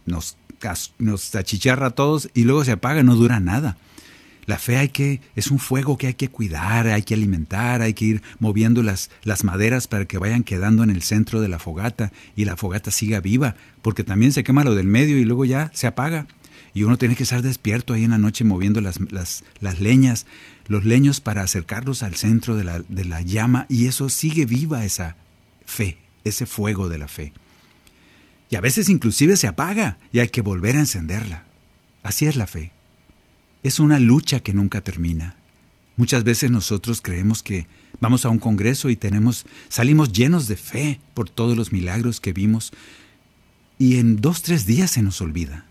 nos, 0.07 0.37
nos 0.99 1.35
achicharra 1.35 1.89
a 1.89 1.91
todos 1.91 2.31
y 2.35 2.45
luego 2.45 2.65
se 2.65 2.73
apaga, 2.73 3.03
no 3.03 3.15
dura 3.15 3.41
nada. 3.41 3.77
La 4.47 4.59
fe 4.59 4.79
hay 4.79 4.89
que, 4.89 5.21
es 5.37 5.51
un 5.51 5.59
fuego 5.59 5.99
que 5.99 6.07
hay 6.07 6.15
que 6.15 6.31
cuidar, 6.31 6.87
hay 6.87 7.03
que 7.03 7.13
alimentar, 7.13 7.83
hay 7.83 7.93
que 7.93 8.07
ir 8.07 8.23
moviendo 8.39 8.83
las 8.83 9.45
maderas 9.45 9.89
para 9.89 10.07
que 10.07 10.17
vayan 10.17 10.43
quedando 10.43 10.83
en 10.83 10.89
el 10.89 11.03
centro 11.03 11.43
de 11.43 11.49
la 11.49 11.59
fogata 11.59 12.13
y 12.35 12.47
la 12.47 12.57
fogata 12.57 12.91
siga 12.91 13.21
viva, 13.21 13.57
porque 13.83 14.05
también 14.05 14.33
se 14.33 14.45
quema 14.45 14.65
lo 14.65 14.75
del 14.75 14.87
medio 14.87 15.19
y 15.19 15.27
luego 15.27 15.45
ya 15.45 15.71
se 15.75 15.87
apaga 15.87 16.27
y 16.79 16.85
uno 16.85 16.97
tiene 16.97 17.17
que 17.17 17.25
estar 17.25 17.43
despierto 17.43 17.93
ahí 17.93 18.05
en 18.05 18.13
la 18.13 18.19
noche 18.19 18.45
moviendo 18.45 18.81
las, 18.81 19.01
las, 19.11 19.81
leñas, 19.81 20.27
los 20.69 20.85
leños 20.85 21.21
para 21.21 21.43
acercarlos 21.43 22.05
al 22.05 22.15
centro 22.15 22.55
de 22.55 22.63
la, 22.63 22.79
de 22.89 23.05
la 23.05 23.21
llama 23.21 23.67
y 23.69 23.87
eso 23.87 24.09
sigue 24.09 24.47
viva 24.47 24.85
esa 24.85 25.17
fe, 25.67 25.99
ese 26.23 26.47
fuego 26.47 26.89
de 26.89 26.99
la 26.99 27.09
fe. 27.09 27.33
Y 28.49 28.55
a 28.55 28.61
veces 28.61 28.89
inclusive 28.89 29.37
se 29.37 29.49
apaga 29.49 29.99
y 30.13 30.21
hay 30.21 30.29
que 30.29 30.41
volver 30.41 30.77
a 30.77 30.79
encenderla. 30.79 31.43
Así 32.05 32.27
es 32.27 32.37
la 32.37 32.47
fe. 32.47 32.71
Es 33.65 33.81
una 33.81 33.99
lucha 33.99 34.39
que 34.39 34.55
nunca 34.55 34.81
termina. 34.81 35.35
Muchas 35.97 36.23
veces 36.23 36.53
nosotros 36.53 37.01
creemos 37.03 37.43
que 37.43 37.67
vamos 37.99 38.25
a 38.25 38.29
un 38.29 38.39
congreso 38.39 38.89
y 38.89 38.95
tenemos 38.95 39.47
salimos 39.69 40.13
llenos 40.13 40.47
de 40.47 40.55
fe 40.55 41.01
por 41.15 41.29
todos 41.29 41.57
los 41.57 41.73
milagros 41.73 42.21
que 42.21 42.33
vimos 42.33 42.73
y 43.81 43.97
en 43.97 44.21
dos 44.21 44.43
tres 44.43 44.65
días 44.65 44.93
se 44.93 45.03
nos 45.03 45.21
olvida. 45.21 45.68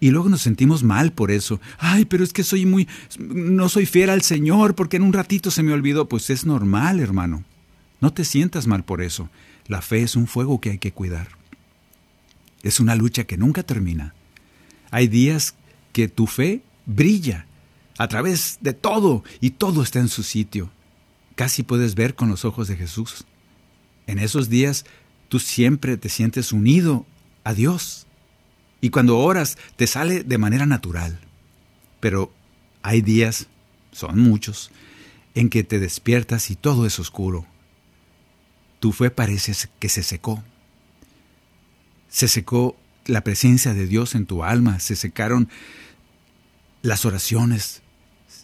Y 0.00 0.10
luego 0.10 0.28
nos 0.28 0.42
sentimos 0.42 0.82
mal 0.82 1.12
por 1.12 1.30
eso. 1.30 1.60
Ay, 1.78 2.04
pero 2.04 2.22
es 2.22 2.32
que 2.32 2.44
soy 2.44 2.66
muy... 2.66 2.86
no 3.18 3.68
soy 3.68 3.86
fiel 3.86 4.10
al 4.10 4.22
Señor 4.22 4.74
porque 4.74 4.96
en 4.96 5.02
un 5.02 5.12
ratito 5.12 5.50
se 5.50 5.62
me 5.62 5.72
olvidó. 5.72 6.08
Pues 6.08 6.30
es 6.30 6.46
normal, 6.46 7.00
hermano. 7.00 7.44
No 8.00 8.12
te 8.12 8.24
sientas 8.24 8.66
mal 8.66 8.84
por 8.84 9.02
eso. 9.02 9.28
La 9.66 9.82
fe 9.82 10.02
es 10.02 10.16
un 10.16 10.26
fuego 10.26 10.60
que 10.60 10.70
hay 10.70 10.78
que 10.78 10.92
cuidar. 10.92 11.28
Es 12.62 12.80
una 12.80 12.94
lucha 12.94 13.24
que 13.24 13.36
nunca 13.36 13.62
termina. 13.62 14.14
Hay 14.90 15.08
días 15.08 15.54
que 15.92 16.08
tu 16.08 16.26
fe 16.26 16.62
brilla 16.86 17.46
a 17.98 18.08
través 18.08 18.58
de 18.60 18.72
todo 18.72 19.24
y 19.40 19.50
todo 19.50 19.82
está 19.82 19.98
en 19.98 20.08
su 20.08 20.22
sitio. 20.22 20.70
Casi 21.34 21.62
puedes 21.62 21.94
ver 21.94 22.14
con 22.14 22.28
los 22.28 22.44
ojos 22.44 22.68
de 22.68 22.76
Jesús. 22.76 23.26
En 24.06 24.18
esos 24.18 24.48
días 24.48 24.86
tú 25.28 25.38
siempre 25.38 25.96
te 25.96 26.08
sientes 26.08 26.52
unido 26.52 27.04
a 27.44 27.52
Dios 27.52 28.07
y 28.80 28.90
cuando 28.90 29.18
oras 29.18 29.58
te 29.76 29.86
sale 29.86 30.22
de 30.22 30.38
manera 30.38 30.66
natural. 30.66 31.18
Pero 32.00 32.32
hay 32.82 33.02
días, 33.02 33.48
son 33.92 34.20
muchos, 34.20 34.70
en 35.34 35.50
que 35.50 35.64
te 35.64 35.78
despiertas 35.78 36.50
y 36.50 36.56
todo 36.56 36.86
es 36.86 36.98
oscuro. 36.98 37.46
Tu 38.80 38.92
fe 38.92 39.10
parece 39.10 39.52
que 39.78 39.88
se 39.88 40.02
secó. 40.02 40.42
Se 42.08 42.28
secó 42.28 42.76
la 43.06 43.22
presencia 43.22 43.74
de 43.74 43.86
Dios 43.86 44.14
en 44.14 44.26
tu 44.26 44.44
alma, 44.44 44.80
se 44.80 44.96
secaron 44.96 45.48
las 46.82 47.04
oraciones, 47.04 47.82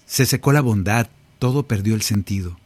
se 0.07 0.27
secó 0.27 0.53
la 0.53 0.61
bondad, 0.61 1.09
todo 1.39 1.67
perdió 1.69 1.95
el 1.95 2.03
sentido. 2.03 2.59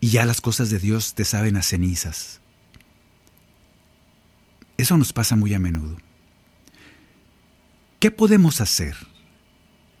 Y 0.00 0.10
ya 0.10 0.24
las 0.26 0.40
cosas 0.40 0.70
de 0.70 0.78
Dios 0.78 1.14
te 1.14 1.24
saben 1.24 1.56
a 1.56 1.62
cenizas. 1.62 2.40
Eso 4.78 4.96
nos 4.96 5.12
pasa 5.12 5.36
muy 5.36 5.54
a 5.54 5.58
menudo. 5.58 5.96
¿Qué 7.98 8.10
podemos 8.10 8.60
hacer 8.60 8.96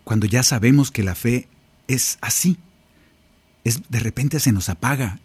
cuando 0.04 0.26
ya 0.26 0.42
sabemos 0.42 0.90
que 0.90 1.02
la 1.02 1.14
fe 1.14 1.48
es 1.88 2.18
así? 2.20 2.58
Es, 3.64 3.88
de 3.88 4.00
repente 4.00 4.38
se 4.38 4.52
nos 4.52 4.68
apaga 4.68 5.18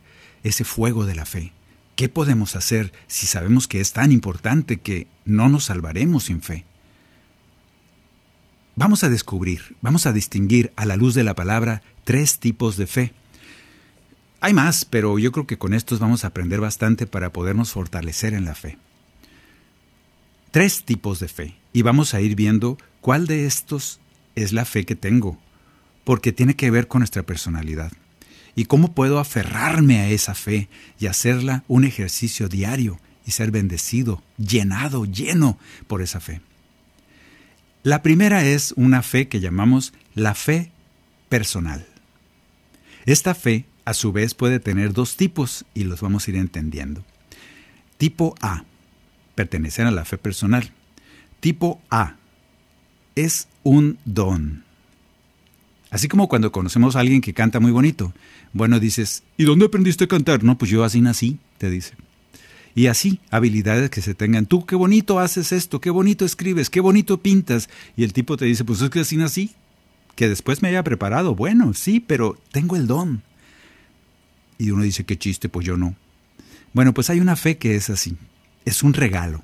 ese 0.43 0.63
fuego 0.63 1.05
de 1.05 1.15
la 1.15 1.25
fe. 1.25 1.51
¿Qué 1.95 2.09
podemos 2.09 2.55
hacer 2.55 2.93
si 3.07 3.27
sabemos 3.27 3.67
que 3.67 3.81
es 3.81 3.93
tan 3.93 4.11
importante 4.11 4.79
que 4.79 5.07
no 5.25 5.49
nos 5.49 5.65
salvaremos 5.65 6.23
sin 6.25 6.41
fe? 6.41 6.65
Vamos 8.75 9.03
a 9.03 9.09
descubrir, 9.09 9.75
vamos 9.81 10.05
a 10.07 10.13
distinguir 10.13 10.71
a 10.77 10.85
la 10.85 10.95
luz 10.95 11.13
de 11.13 11.23
la 11.23 11.35
palabra 11.35 11.83
tres 12.05 12.39
tipos 12.39 12.77
de 12.77 12.87
fe. 12.87 13.13
Hay 14.39 14.53
más, 14.53 14.85
pero 14.85 15.19
yo 15.19 15.31
creo 15.31 15.45
que 15.45 15.57
con 15.57 15.73
estos 15.73 15.99
vamos 15.99 16.23
a 16.23 16.27
aprender 16.27 16.61
bastante 16.61 17.05
para 17.05 17.31
podernos 17.31 17.71
fortalecer 17.71 18.33
en 18.33 18.45
la 18.45 18.55
fe. 18.55 18.77
Tres 20.51 20.83
tipos 20.83 21.21
de 21.21 21.29
fe, 21.29 21.55
y 21.71 21.81
vamos 21.81 22.13
a 22.13 22.19
ir 22.19 22.35
viendo 22.35 22.77
cuál 22.99 23.25
de 23.25 23.45
estos 23.45 24.01
es 24.35 24.51
la 24.51 24.65
fe 24.65 24.85
que 24.85 24.97
tengo, 24.97 25.39
porque 26.03 26.33
tiene 26.33 26.57
que 26.57 26.69
ver 26.69 26.89
con 26.89 26.99
nuestra 26.99 27.23
personalidad. 27.23 27.93
Y 28.53 28.65
cómo 28.65 28.93
puedo 28.93 29.19
aferrarme 29.19 29.99
a 29.99 30.09
esa 30.09 30.35
fe 30.35 30.67
y 30.99 31.07
hacerla 31.07 31.63
un 31.69 31.85
ejercicio 31.85 32.49
diario 32.49 32.99
y 33.25 33.31
ser 33.31 33.49
bendecido, 33.49 34.21
llenado, 34.37 35.05
lleno 35.05 35.57
por 35.87 36.01
esa 36.01 36.19
fe. 36.19 36.41
La 37.83 38.03
primera 38.03 38.43
es 38.43 38.73
una 38.75 39.03
fe 39.03 39.29
que 39.29 39.39
llamamos 39.39 39.93
la 40.15 40.35
fe 40.35 40.69
personal. 41.29 41.87
Esta 43.05 43.35
fe, 43.35 43.65
a 43.85 43.93
su 43.93 44.11
vez, 44.11 44.33
puede 44.33 44.59
tener 44.59 44.91
dos 44.91 45.15
tipos 45.15 45.63
y 45.73 45.85
los 45.85 46.01
vamos 46.01 46.27
a 46.27 46.31
ir 46.31 46.35
entendiendo. 46.35 47.05
Tipo 47.97 48.35
A, 48.41 48.65
pertenecer 49.41 49.87
a 49.87 49.91
la 49.91 50.05
fe 50.05 50.19
personal. 50.19 50.69
Tipo 51.39 51.81
A, 51.89 52.15
es 53.15 53.47
un 53.63 53.97
don. 54.05 54.63
Así 55.89 56.07
como 56.07 56.29
cuando 56.29 56.51
conocemos 56.51 56.95
a 56.95 56.99
alguien 56.99 57.21
que 57.21 57.33
canta 57.33 57.59
muy 57.59 57.71
bonito. 57.71 58.13
Bueno, 58.53 58.79
dices, 58.79 59.23
¿y 59.37 59.45
dónde 59.45 59.65
aprendiste 59.65 60.03
a 60.03 60.07
cantar? 60.07 60.43
No, 60.43 60.59
pues 60.59 60.69
yo 60.69 60.83
así 60.83 61.01
nací, 61.01 61.39
te 61.57 61.71
dice. 61.71 61.95
Y 62.75 62.85
así, 62.85 63.19
habilidades 63.31 63.89
que 63.89 64.01
se 64.01 64.13
tengan. 64.13 64.45
Tú, 64.45 64.65
qué 64.67 64.75
bonito 64.75 65.19
haces 65.19 65.51
esto, 65.51 65.81
qué 65.81 65.89
bonito 65.89 66.23
escribes, 66.23 66.69
qué 66.69 66.79
bonito 66.79 67.17
pintas. 67.17 67.67
Y 67.97 68.03
el 68.03 68.13
tipo 68.13 68.37
te 68.37 68.45
dice, 68.45 68.63
pues 68.63 68.79
es 68.81 68.91
que 68.91 68.99
así 68.99 69.17
nací. 69.17 69.55
Que 70.15 70.29
después 70.29 70.61
me 70.61 70.67
haya 70.67 70.83
preparado. 70.83 71.33
Bueno, 71.33 71.73
sí, 71.73 71.99
pero 71.99 72.37
tengo 72.51 72.75
el 72.75 72.85
don. 72.85 73.23
Y 74.59 74.69
uno 74.69 74.83
dice, 74.83 75.03
qué 75.03 75.17
chiste, 75.17 75.49
pues 75.49 75.65
yo 75.65 75.77
no. 75.77 75.95
Bueno, 76.73 76.93
pues 76.93 77.09
hay 77.09 77.19
una 77.19 77.35
fe 77.35 77.57
que 77.57 77.75
es 77.75 77.89
así. 77.89 78.15
Es 78.65 78.83
un 78.83 78.93
regalo. 78.93 79.43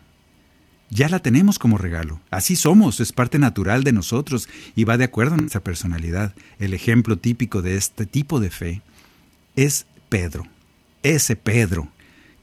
Ya 0.89 1.09
la 1.09 1.19
tenemos 1.19 1.59
como 1.59 1.77
regalo. 1.77 2.21
Así 2.29 2.55
somos, 2.55 2.99
es 2.99 3.11
parte 3.11 3.39
natural 3.39 3.83
de 3.83 3.91
nosotros 3.91 4.47
y 4.75 4.85
va 4.85 4.97
de 4.97 5.03
acuerdo 5.03 5.33
a 5.33 5.37
nuestra 5.37 5.61
personalidad. 5.61 6.33
El 6.59 6.73
ejemplo 6.73 7.17
típico 7.17 7.61
de 7.61 7.75
este 7.75 8.05
tipo 8.05 8.39
de 8.39 8.49
fe 8.49 8.81
es 9.55 9.85
Pedro. 10.09 10.47
Ese 11.03 11.35
Pedro 11.35 11.89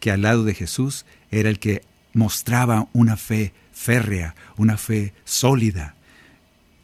que 0.05 0.11
al 0.11 0.21
lado 0.23 0.45
de 0.45 0.53
Jesús 0.53 1.07
era 1.31 1.49
el 1.49 1.59
que 1.59 1.83
mostraba 2.13 2.89
una 2.93 3.17
fe 3.17 3.55
férrea, 3.73 4.35
una 4.59 4.77
fe 4.77 5.15
sólida. 5.25 5.95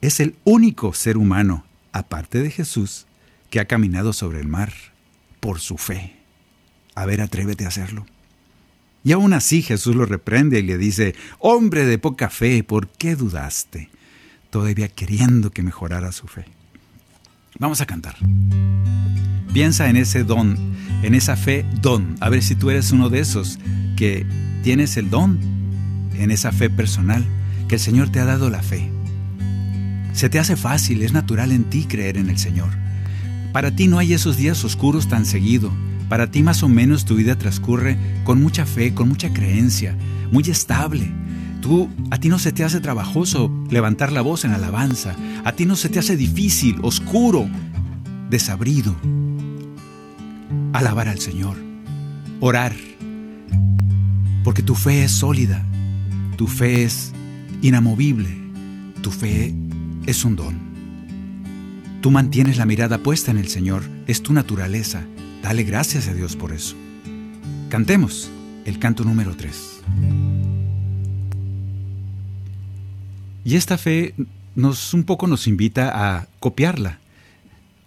Es 0.00 0.20
el 0.20 0.36
único 0.44 0.94
ser 0.94 1.18
humano, 1.18 1.66
aparte 1.92 2.42
de 2.42 2.50
Jesús, 2.50 3.06
que 3.50 3.60
ha 3.60 3.66
caminado 3.66 4.14
sobre 4.14 4.40
el 4.40 4.48
mar 4.48 4.72
por 5.40 5.60
su 5.60 5.76
fe. 5.76 6.16
A 6.94 7.04
ver, 7.04 7.20
atrévete 7.20 7.66
a 7.66 7.68
hacerlo. 7.68 8.06
Y 9.02 9.12
aún 9.12 9.32
así 9.32 9.62
Jesús 9.62 9.96
lo 9.96 10.04
reprende 10.04 10.58
y 10.58 10.62
le 10.62 10.76
dice, 10.76 11.14
hombre 11.38 11.86
de 11.86 11.98
poca 11.98 12.28
fe, 12.28 12.62
¿por 12.62 12.88
qué 12.88 13.16
dudaste? 13.16 13.88
Todavía 14.50 14.88
queriendo 14.88 15.50
que 15.50 15.62
mejorara 15.62 16.12
su 16.12 16.26
fe. 16.26 16.44
Vamos 17.58 17.80
a 17.80 17.86
cantar. 17.86 18.16
Piensa 19.52 19.88
en 19.88 19.96
ese 19.96 20.24
don, 20.24 20.56
en 21.02 21.14
esa 21.14 21.36
fe 21.36 21.64
don. 21.80 22.16
A 22.20 22.28
ver 22.28 22.42
si 22.42 22.54
tú 22.54 22.70
eres 22.70 22.92
uno 22.92 23.08
de 23.08 23.20
esos 23.20 23.58
que 23.96 24.26
tienes 24.62 24.96
el 24.96 25.10
don, 25.10 25.38
en 26.14 26.30
esa 26.30 26.52
fe 26.52 26.68
personal, 26.68 27.24
que 27.68 27.76
el 27.76 27.80
Señor 27.80 28.10
te 28.10 28.20
ha 28.20 28.24
dado 28.24 28.50
la 28.50 28.62
fe. 28.62 28.90
Se 30.12 30.28
te 30.28 30.38
hace 30.38 30.56
fácil, 30.56 31.02
es 31.02 31.12
natural 31.12 31.52
en 31.52 31.64
ti 31.64 31.86
creer 31.86 32.16
en 32.16 32.28
el 32.28 32.38
Señor. 32.38 32.70
Para 33.52 33.74
ti 33.74 33.88
no 33.88 33.98
hay 33.98 34.12
esos 34.12 34.36
días 34.36 34.62
oscuros 34.64 35.08
tan 35.08 35.24
seguido. 35.24 35.72
Para 36.10 36.28
ti 36.30 36.42
más 36.42 36.64
o 36.64 36.68
menos 36.68 37.04
tu 37.04 37.14
vida 37.14 37.38
transcurre 37.38 37.96
con 38.24 38.42
mucha 38.42 38.66
fe, 38.66 38.92
con 38.92 39.08
mucha 39.08 39.32
creencia, 39.32 39.96
muy 40.32 40.42
estable. 40.50 41.08
Tú, 41.62 41.88
a 42.10 42.18
ti 42.18 42.28
no 42.28 42.40
se 42.40 42.50
te 42.50 42.64
hace 42.64 42.80
trabajoso 42.80 43.48
levantar 43.70 44.10
la 44.10 44.20
voz 44.20 44.44
en 44.44 44.50
alabanza. 44.50 45.14
A 45.44 45.52
ti 45.52 45.66
no 45.66 45.76
se 45.76 45.88
te 45.88 46.00
hace 46.00 46.16
difícil, 46.16 46.80
oscuro, 46.82 47.48
desabrido 48.28 48.96
alabar 50.72 51.06
al 51.06 51.20
Señor, 51.20 51.56
orar, 52.40 52.74
porque 54.42 54.62
tu 54.62 54.74
fe 54.74 55.04
es 55.04 55.12
sólida, 55.12 55.64
tu 56.36 56.48
fe 56.48 56.82
es 56.82 57.12
inamovible, 57.62 58.36
tu 59.00 59.12
fe 59.12 59.54
es 60.06 60.24
un 60.24 60.34
don. 60.34 60.58
Tú 62.00 62.10
mantienes 62.10 62.56
la 62.56 62.66
mirada 62.66 62.98
puesta 62.98 63.30
en 63.30 63.38
el 63.38 63.46
Señor, 63.46 63.84
es 64.08 64.22
tu 64.22 64.32
naturaleza. 64.32 65.04
Dale 65.42 65.62
gracias 65.64 66.08
a 66.08 66.14
Dios 66.14 66.36
por 66.36 66.52
eso. 66.52 66.76
Cantemos 67.68 68.30
el 68.64 68.78
canto 68.78 69.04
número 69.04 69.36
3. 69.36 69.80
Y 73.44 73.56
esta 73.56 73.78
fe 73.78 74.14
nos 74.54 74.92
un 74.92 75.04
poco 75.04 75.26
nos 75.26 75.46
invita 75.46 76.18
a 76.18 76.28
copiarla, 76.40 76.98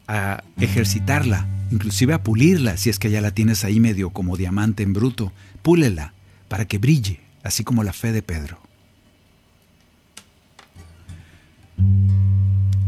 a 0.07 0.43
ejercitarla, 0.59 1.47
inclusive 1.71 2.13
a 2.13 2.23
pulirla 2.23 2.77
si 2.77 2.89
es 2.89 2.97
que 2.97 3.11
ya 3.11 3.21
la 3.21 3.31
tienes 3.31 3.63
ahí 3.63 3.79
medio 3.79 4.09
como 4.09 4.35
diamante 4.35 4.83
en 4.83 4.93
bruto. 4.93 5.31
Púlela 5.61 6.13
para 6.47 6.65
que 6.65 6.79
brille, 6.79 7.19
así 7.43 7.63
como 7.63 7.83
la 7.83 7.93
fe 7.93 8.11
de 8.11 8.23
Pedro. 8.23 8.57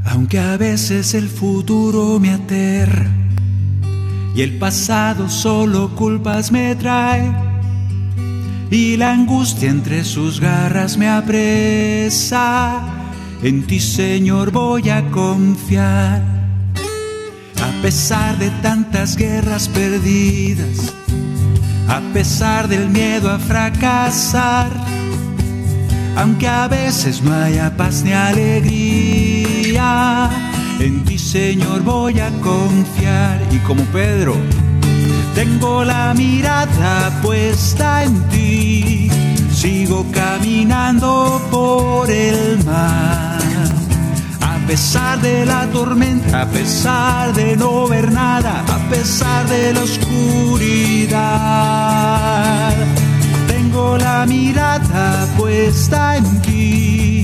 Aunque 0.06 0.40
a 0.40 0.58
veces 0.58 1.14
el 1.14 1.30
futuro 1.30 2.20
me 2.20 2.32
aterra 2.32 3.25
y 4.36 4.42
el 4.42 4.58
pasado 4.58 5.30
solo 5.30 5.96
culpas 5.96 6.52
me 6.52 6.76
trae. 6.76 7.32
Y 8.70 8.98
la 8.98 9.14
angustia 9.14 9.70
entre 9.70 10.04
sus 10.04 10.42
garras 10.42 10.98
me 10.98 11.08
apresa, 11.08 12.82
en 13.42 13.66
ti 13.66 13.80
Señor 13.80 14.52
voy 14.52 14.90
a 14.90 15.10
confiar. 15.12 16.22
A 17.62 17.82
pesar 17.82 18.38
de 18.38 18.50
tantas 18.62 19.16
guerras 19.16 19.70
perdidas, 19.70 20.94
a 21.88 22.02
pesar 22.14 22.68
del 22.68 22.90
miedo 22.90 23.32
a 23.32 23.40
fracasar, 23.40 24.70
aunque 26.18 26.48
a 26.48 26.68
veces 26.68 27.22
no 27.22 27.34
haya 27.34 27.78
paz 27.78 28.04
ni 28.04 28.12
alegría, 28.12 29.76
en 30.80 31.04
ti 31.06 31.18
Señor 31.18 31.82
voy 31.84 32.20
a 32.20 32.30
confiar. 32.42 33.42
Y 33.52 33.58
como 33.60 33.84
Pedro, 33.86 34.36
tengo 35.34 35.84
la 35.84 36.14
mirada 36.14 37.22
puesta 37.22 38.04
en 38.04 38.22
ti, 38.30 39.10
sigo 39.52 40.06
caminando 40.12 41.42
por 41.52 42.10
el 42.10 42.64
mar. 42.64 43.40
A 44.42 44.68
pesar 44.68 45.22
de 45.22 45.46
la 45.46 45.68
tormenta, 45.68 46.42
a 46.42 46.46
pesar 46.48 47.34
de 47.34 47.56
no 47.56 47.88
ver 47.88 48.12
nada, 48.12 48.64
a 48.68 48.80
pesar 48.90 49.48
de 49.48 49.74
la 49.74 49.84
oscuridad. 49.84 51.14
Tengo 53.48 53.98
la 53.98 54.26
mirada 54.26 55.28
puesta 55.38 56.18
en 56.18 56.42
ti, 56.42 57.15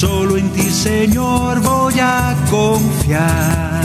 solo 0.00 0.36
en 0.38 0.48
ti 0.50 0.70
Señor 0.70 1.60
voy 1.60 2.00
a 2.00 2.34
confiar. 2.50 3.84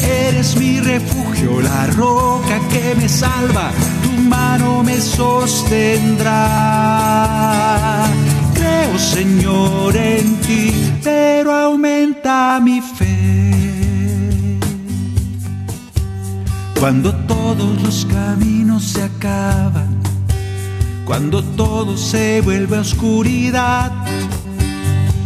Eres 0.00 0.56
mi 0.56 0.80
refugio, 0.80 1.60
la 1.60 1.86
roca 1.88 2.58
que 2.72 2.94
me 2.94 3.06
salva, 3.08 3.70
tu 4.02 4.12
mano 4.22 4.82
me 4.82 4.98
sostendrá 5.00 6.34
creo, 8.54 8.98
Señor, 8.98 9.94
en 9.96 10.36
ti, 10.40 10.72
pero 11.02 11.52
aumenta 11.52 12.58
mi 12.60 12.80
fe. 12.80 14.58
Cuando 16.80 17.14
todos 17.26 17.82
los 17.82 18.06
caminos 18.06 18.82
se 18.84 19.02
acaban, 19.02 20.00
cuando 21.04 21.42
todo 21.42 21.98
se 21.98 22.40
vuelve 22.40 22.78
oscuridad, 22.78 23.92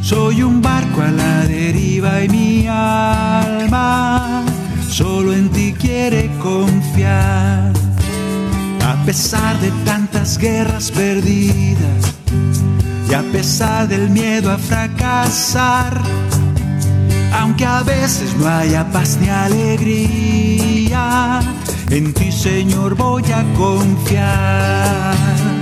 soy 0.08 0.42
un 0.42 0.62
barco 0.62 1.02
a 1.02 1.10
la 1.10 1.46
deriva 1.46 2.22
y 2.22 2.28
mi 2.30 2.66
alma 2.66 4.42
solo 4.88 5.34
en 5.34 5.50
ti 5.50 5.74
quiere 5.78 6.30
confiar. 6.42 7.74
A 8.86 9.04
pesar 9.04 9.60
de 9.60 9.70
tantas 9.84 10.38
guerras 10.38 10.90
perdidas, 10.90 12.14
y 13.10 13.12
a 13.12 13.22
pesar 13.32 13.86
del 13.86 14.08
miedo 14.08 14.50
a 14.50 14.56
fracasar, 14.56 16.00
aunque 17.38 17.66
a 17.66 17.82
veces 17.82 18.34
no 18.38 18.48
haya 18.48 18.90
paz 18.90 19.18
ni 19.20 19.28
alegría, 19.28 21.40
En 21.90 22.14
ti, 22.14 22.32
Señor, 22.32 22.94
voy 22.94 23.24
a 23.32 23.44
confiar. 23.54 25.57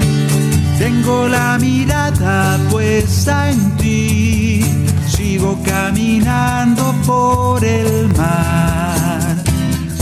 Tengo 0.78 1.28
la 1.28 1.58
mirada 1.58 2.58
puesta 2.70 3.50
en 3.50 3.76
ti. 3.76 4.64
Sigo 5.08 5.58
caminando 5.64 6.94
por 7.06 7.64
el 7.64 8.08
mar. 8.16 9.36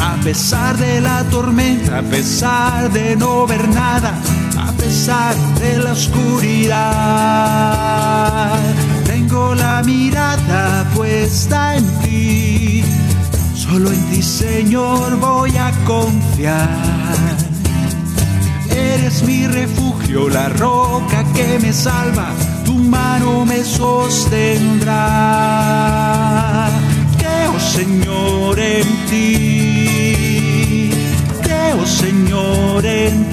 A 0.00 0.16
pesar 0.22 0.76
de 0.76 1.00
la 1.00 1.24
tormenta, 1.24 1.98
a 1.98 2.02
pesar 2.02 2.90
de 2.92 3.16
no 3.16 3.46
ver 3.46 3.68
nada, 3.68 4.14
a 4.58 4.72
pesar 4.72 5.34
de 5.60 5.78
la 5.78 5.92
oscuridad. 5.92 6.74
Tengo 9.06 9.54
la 9.54 9.82
mirada 9.82 10.84
puesta 10.94 11.76
en 11.76 11.86
ti 12.00 12.44
Solo 13.74 13.90
en 13.90 14.10
ti, 14.10 14.22
Señor, 14.22 15.18
voy 15.18 15.56
a 15.56 15.72
confiar. 15.86 16.68
Eres 18.94 19.22
mi 19.24 19.46
refugio, 19.48 20.28
la 20.28 20.48
roca 20.50 21.24
que 21.34 21.58
me 21.58 21.72
salva, 21.72 22.28
tu 22.64 22.74
mano 22.74 23.44
me 23.44 23.64
sostendrá. 23.64 24.94
Creo, 27.18 27.58
Señor, 27.58 28.56
en 28.60 28.86
ti. 29.10 30.90
Creo, 31.42 31.84
Señor, 31.84 32.86
en 32.86 33.16
ti. 33.18 33.23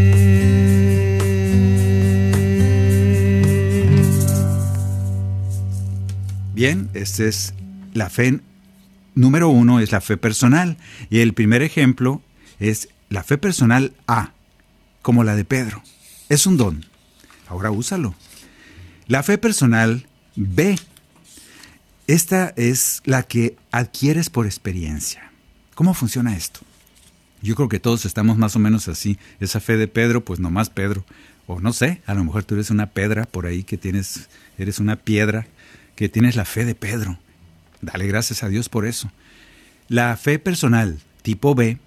Bien, 6.54 6.90
esta 6.94 7.24
es 7.24 7.54
la 7.92 8.08
fe 8.08 8.40
número 9.14 9.48
uno, 9.48 9.80
es 9.80 9.92
la 9.92 10.00
fe 10.00 10.16
personal. 10.16 10.76
Y 11.10 11.18
el 11.20 11.34
primer 11.34 11.62
ejemplo 11.62 12.22
es 12.58 12.88
la 13.08 13.22
fe 13.22 13.38
personal 13.38 13.92
A, 14.06 14.32
como 15.02 15.24
la 15.24 15.34
de 15.34 15.44
Pedro. 15.44 15.82
Es 16.28 16.46
un 16.46 16.56
don. 16.56 16.86
Ahora 17.48 17.70
úsalo. 17.70 18.14
La 19.06 19.22
fe 19.22 19.38
personal 19.38 20.06
B. 20.36 20.78
Esta 22.12 22.52
es 22.56 23.00
la 23.06 23.22
que 23.22 23.56
adquieres 23.70 24.28
por 24.28 24.44
experiencia. 24.44 25.32
¿Cómo 25.74 25.94
funciona 25.94 26.36
esto? 26.36 26.60
Yo 27.40 27.54
creo 27.54 27.70
que 27.70 27.80
todos 27.80 28.04
estamos 28.04 28.36
más 28.36 28.54
o 28.54 28.58
menos 28.58 28.86
así. 28.86 29.16
Esa 29.40 29.60
fe 29.60 29.78
de 29.78 29.88
Pedro, 29.88 30.22
pues 30.22 30.38
nomás 30.38 30.68
Pedro. 30.68 31.06
O 31.46 31.58
no 31.60 31.72
sé, 31.72 32.02
a 32.04 32.12
lo 32.12 32.22
mejor 32.22 32.44
tú 32.44 32.52
eres 32.52 32.68
una 32.68 32.90
pedra 32.90 33.24
por 33.24 33.46
ahí 33.46 33.64
que 33.64 33.78
tienes, 33.78 34.28
eres 34.58 34.78
una 34.78 34.96
piedra 34.96 35.46
que 35.96 36.10
tienes 36.10 36.36
la 36.36 36.44
fe 36.44 36.66
de 36.66 36.74
Pedro. 36.74 37.18
Dale 37.80 38.06
gracias 38.08 38.42
a 38.42 38.50
Dios 38.50 38.68
por 38.68 38.84
eso. 38.84 39.10
La 39.88 40.14
fe 40.18 40.38
personal, 40.38 41.00
tipo 41.22 41.54
B, 41.54 41.78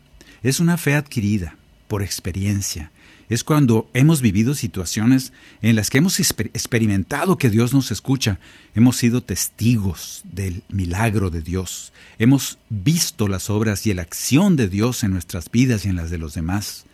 es 0.42 0.60
una 0.60 0.78
fe 0.78 0.96
adquirida 0.96 1.56
por 1.88 2.02
experiencia, 2.02 2.90
es 3.30 3.44
cuando 3.44 3.90
hemos 3.94 4.22
vivido 4.22 4.54
situaciones 4.54 5.34
en 5.62 5.76
las 5.76 5.90
que 5.90 5.98
hemos 5.98 6.20
experimentado 6.20 7.38
que 7.38 7.50
Dios 7.50 7.74
nos 7.74 7.92
escucha, 7.92 8.40
hemos 8.76 8.98
sido 8.98 9.22
testigos 9.22 10.22
del 10.26 10.64
milagro 10.70 11.30
de 11.30 11.42
Dios, 11.42 11.92
hemos 12.20 12.60
visto 12.70 13.28
las 13.28 13.50
obras 13.50 13.86
y 13.88 13.94
la 13.94 14.04
acción 14.04 14.56
de 14.56 14.70
Dios 14.70 15.04
en 15.04 15.12
nuestras 15.12 15.50
vidas 15.50 15.86
y 15.86 15.90
en 15.90 15.96
las 15.96 16.10
de 16.10 16.18
los 16.18 16.34
demás, 16.36 16.86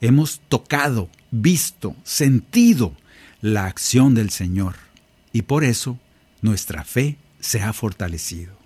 hemos 0.00 0.40
tocado, 0.48 1.10
visto, 1.30 1.96
sentido 2.04 2.96
la 3.40 3.66
acción 3.66 4.14
del 4.14 4.30
Señor. 4.30 4.76
Y 5.32 5.42
por 5.42 5.64
eso 5.64 5.98
nuestra 6.40 6.84
fe 6.84 7.16
se 7.40 7.62
ha 7.62 7.72
fortalecido. 7.72 8.56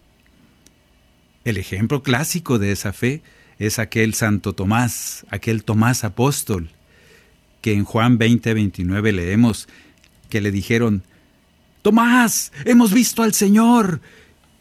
El 1.45 1.57
ejemplo 1.57 2.03
clásico 2.03 2.59
de 2.59 2.73
esa 2.73 2.93
fe 2.93 3.23
es 3.59 3.79
aquel 3.79 4.15
Santo 4.15 4.53
Tomás, 4.53 5.27
aquel 5.31 5.65
Tomás 5.65 6.05
apóstol, 6.05 6.71
que 7.61 7.73
en 7.73 7.85
Juan 7.85 8.19
20, 8.19 8.55
29 8.55 9.13
leemos 9.13 9.69
que 10.29 10.41
le 10.41 10.51
dijeron, 10.51 11.03
Tomás, 11.83 12.53
hemos 12.65 12.93
visto 12.93 13.23
al 13.23 13.35
Señor. 13.35 14.01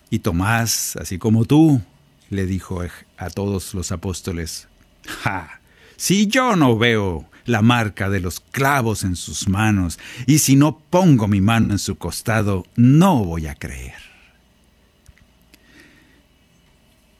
Y 0.09 0.19
Tomás, 0.19 0.95
así 0.95 1.17
como 1.17 1.45
tú, 1.45 1.81
le 2.29 2.45
dijo 2.45 2.81
a 3.17 3.29
todos 3.29 3.73
los 3.73 3.91
apóstoles, 3.91 4.67
¡Ja! 5.05 5.59
Si 5.95 6.27
yo 6.27 6.55
no 6.55 6.77
veo 6.77 7.25
la 7.45 7.61
marca 7.61 8.09
de 8.09 8.19
los 8.19 8.39
clavos 8.39 9.03
en 9.03 9.15
sus 9.15 9.47
manos, 9.47 9.99
y 10.25 10.39
si 10.39 10.55
no 10.55 10.79
pongo 10.79 11.27
mi 11.27 11.41
mano 11.41 11.71
en 11.71 11.79
su 11.79 11.97
costado, 11.97 12.65
no 12.75 13.23
voy 13.23 13.47
a 13.47 13.55
creer. 13.55 13.95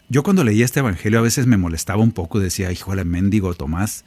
Yo 0.10 0.24
cuando 0.24 0.44
leía 0.44 0.64
este 0.64 0.80
evangelio 0.80 1.20
a 1.20 1.24
veces 1.24 1.48
me 1.48 1.58
molestaba 1.58 2.02
un 2.02 2.12
poco, 2.12 2.40
decía, 2.40 2.72
hijo 2.72 2.96
de 2.96 3.04
mendigo 3.04 3.54
Tomás, 3.56 4.06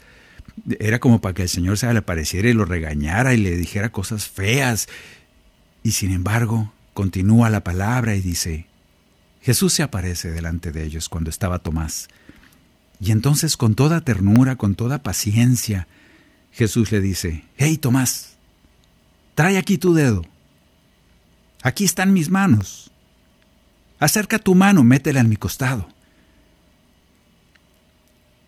era 0.78 0.98
como 0.98 1.20
para 1.20 1.34
que 1.34 1.42
el 1.42 1.48
Señor 1.48 1.78
se 1.78 1.92
le 1.92 1.98
apareciera 1.98 2.48
y 2.48 2.54
lo 2.54 2.64
regañara 2.64 3.34
y 3.34 3.38
le 3.38 3.56
dijera 3.56 3.90
cosas 3.90 4.26
feas. 4.26 4.88
Y 5.82 5.92
sin 5.92 6.10
embargo, 6.12 6.72
continúa 6.94 7.50
la 7.50 7.64
palabra 7.64 8.14
y 8.14 8.20
dice, 8.20 8.66
Jesús 9.42 9.72
se 9.72 9.82
aparece 9.82 10.30
delante 10.30 10.72
de 10.72 10.84
ellos 10.84 11.08
cuando 11.08 11.30
estaba 11.30 11.58
Tomás. 11.58 12.08
Y 13.00 13.12
entonces 13.12 13.56
con 13.56 13.74
toda 13.74 14.02
ternura, 14.02 14.56
con 14.56 14.74
toda 14.74 15.02
paciencia, 15.02 15.88
Jesús 16.52 16.92
le 16.92 17.00
dice, 17.00 17.44
Hey 17.56 17.78
Tomás, 17.78 18.36
trae 19.34 19.56
aquí 19.56 19.78
tu 19.78 19.94
dedo. 19.94 20.24
Aquí 21.62 21.84
están 21.84 22.12
mis 22.12 22.30
manos. 22.30 22.90
Acerca 23.98 24.38
tu 24.38 24.54
mano, 24.54 24.82
métela 24.82 25.20
en 25.20 25.28
mi 25.28 25.36
costado. 25.36 25.88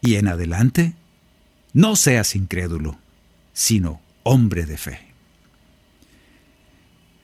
Y 0.01 0.17
en 0.17 0.29
adelante 0.29 0.95
no 1.73 1.97
seas 1.97 2.37
incrédulo, 2.37 2.99
sino 3.53 4.01
hombre 4.23 4.67
de 4.67 4.77
fe. 4.77 5.01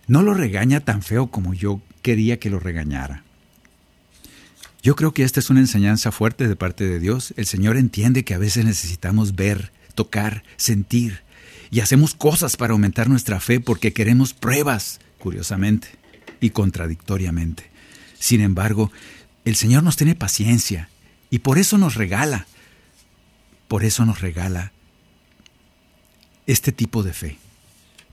No 0.07 0.23
lo 0.23 0.35
regaña 0.35 0.81
tan 0.81 1.03
feo 1.03 1.29
como 1.29 1.55
yo 1.55 1.83
quería 2.03 2.39
que 2.39 2.51
lo 2.51 2.59
regañara. 2.59 3.25
Yo 4.83 4.97
creo 4.97 5.13
que 5.13 5.23
esta 5.23 5.41
es 5.41 5.51
una 5.51 5.61
enseñanza 5.61 6.13
fuerte 6.13 6.49
de 6.49 6.57
parte 6.57 6.87
de 6.87 6.99
Dios. 6.99 7.35
El 7.37 7.47
Señor 7.47 7.77
entiende 7.77 8.25
que 8.25 8.35
a 8.35 8.39
veces 8.39 8.65
necesitamos 8.65 9.35
ver, 9.35 9.73
tocar, 9.95 10.45
sentir, 10.57 11.21
y 11.71 11.81
hacemos 11.81 12.15
cosas 12.15 12.57
para 12.57 12.73
aumentar 12.73 13.09
nuestra 13.09 13.41
fe 13.41 13.61
porque 13.61 13.93
queremos 13.93 14.33
pruebas, 14.33 15.01
curiosamente 15.19 15.89
y 16.41 16.51
contradictoriamente. 16.51 17.71
Sin 18.19 18.41
embargo, 18.41 18.91
el 19.45 19.57
Señor 19.57 19.83
nos 19.83 19.97
tiene 19.97 20.15
paciencia 20.15 20.89
y 21.31 21.41
por 21.41 21.59
eso 21.59 21.77
nos 21.77 21.95
regala 21.95 22.47
por 23.69 23.85
eso 23.85 24.05
nos 24.05 24.21
regala 24.21 24.73
este 26.47 26.73
tipo 26.73 27.03
de 27.03 27.13
fe. 27.13 27.39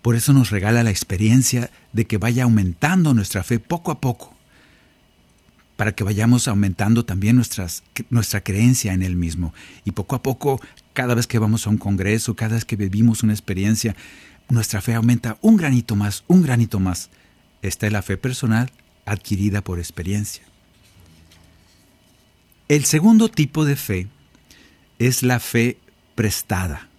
Por 0.01 0.15
eso 0.15 0.33
nos 0.33 0.51
regala 0.51 0.83
la 0.83 0.91
experiencia 0.91 1.71
de 1.93 2.05
que 2.05 2.17
vaya 2.17 2.43
aumentando 2.43 3.13
nuestra 3.13 3.43
fe 3.43 3.59
poco 3.59 3.91
a 3.91 3.99
poco, 3.99 4.35
para 5.77 5.93
que 5.93 6.03
vayamos 6.03 6.47
aumentando 6.47 7.05
también 7.05 7.41
nuestra 8.09 8.41
creencia 8.41 8.93
en 8.93 9.01
Él 9.01 9.15
mismo. 9.15 9.53
Y 9.83 9.91
poco 9.91 10.15
a 10.15 10.21
poco, 10.21 10.61
cada 10.93 11.15
vez 11.15 11.27
que 11.27 11.39
vamos 11.39 11.65
a 11.65 11.69
un 11.69 11.77
congreso, 11.77 12.35
cada 12.35 12.55
vez 12.55 12.65
que 12.65 12.75
vivimos 12.75 13.23
una 13.23 13.33
experiencia, 13.33 13.95
nuestra 14.47 14.81
fe 14.81 14.93
aumenta 14.93 15.37
un 15.41 15.57
granito 15.57 15.95
más, 15.95 16.23
un 16.27 16.43
granito 16.43 16.79
más. 16.79 17.09
Esta 17.61 17.87
es 17.87 17.93
la 17.93 18.03
fe 18.03 18.15
personal 18.17 18.71
adquirida 19.05 19.61
por 19.61 19.79
experiencia. 19.79 20.43
El 22.67 22.85
segundo 22.85 23.29
tipo 23.29 23.65
de 23.65 23.75
fe 23.75 24.07
es 24.99 25.23
la 25.23 25.39
fe 25.39 25.77
prestada, 26.15 26.89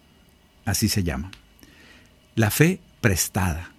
así 0.65 0.89
se 0.89 1.03
llama. 1.03 1.31
La 2.35 2.51
fe 2.51 2.81
prestada. 3.01 3.73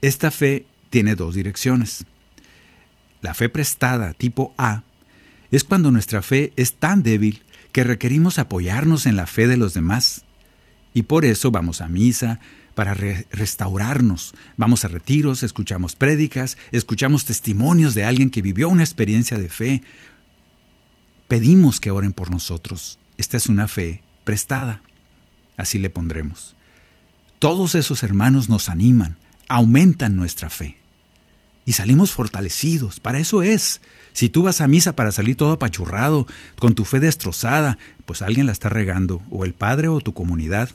Esta 0.00 0.30
fe 0.30 0.66
tiene 0.90 1.14
dos 1.14 1.34
direcciones. 1.34 2.04
La 3.20 3.34
fe 3.34 3.48
prestada 3.48 4.12
tipo 4.14 4.54
A 4.58 4.82
es 5.50 5.64
cuando 5.64 5.90
nuestra 5.90 6.22
fe 6.22 6.52
es 6.56 6.74
tan 6.74 7.02
débil 7.02 7.42
que 7.72 7.84
requerimos 7.84 8.38
apoyarnos 8.38 9.06
en 9.06 9.16
la 9.16 9.26
fe 9.26 9.46
de 9.46 9.56
los 9.56 9.74
demás. 9.74 10.24
Y 10.94 11.02
por 11.02 11.24
eso 11.24 11.50
vamos 11.50 11.80
a 11.80 11.88
misa, 11.88 12.40
para 12.74 12.94
restaurarnos. 12.94 14.34
Vamos 14.56 14.84
a 14.84 14.88
retiros, 14.88 15.42
escuchamos 15.42 15.96
prédicas, 15.96 16.58
escuchamos 16.72 17.24
testimonios 17.24 17.94
de 17.94 18.04
alguien 18.04 18.30
que 18.30 18.42
vivió 18.42 18.68
una 18.68 18.82
experiencia 18.82 19.38
de 19.38 19.48
fe, 19.48 19.82
pedimos 21.28 21.80
que 21.80 21.90
oren 21.90 22.12
por 22.12 22.30
nosotros. 22.30 22.98
Esta 23.16 23.36
es 23.36 23.46
una 23.48 23.68
fe 23.68 24.02
prestada. 24.24 24.82
Así 25.56 25.78
le 25.78 25.90
pondremos. 25.90 26.56
Todos 27.38 27.74
esos 27.74 28.02
hermanos 28.02 28.48
nos 28.48 28.68
animan, 28.68 29.16
aumentan 29.48 30.16
nuestra 30.16 30.50
fe. 30.50 30.78
y 31.66 31.72
salimos 31.72 32.12
fortalecidos. 32.12 33.00
Para 33.00 33.18
eso 33.18 33.42
es. 33.42 33.80
Si 34.12 34.28
tú 34.28 34.42
vas 34.42 34.60
a 34.60 34.68
misa 34.68 34.94
para 34.94 35.12
salir 35.12 35.36
todo 35.36 35.52
apachurrado, 35.52 36.26
con 36.58 36.74
tu 36.74 36.84
fe 36.84 37.00
destrozada, 37.00 37.78
pues 38.04 38.22
alguien 38.22 38.46
la 38.46 38.52
está 38.52 38.68
regando, 38.68 39.22
o 39.30 39.44
el 39.44 39.54
padre 39.54 39.88
o 39.88 40.00
tu 40.00 40.12
comunidad. 40.12 40.70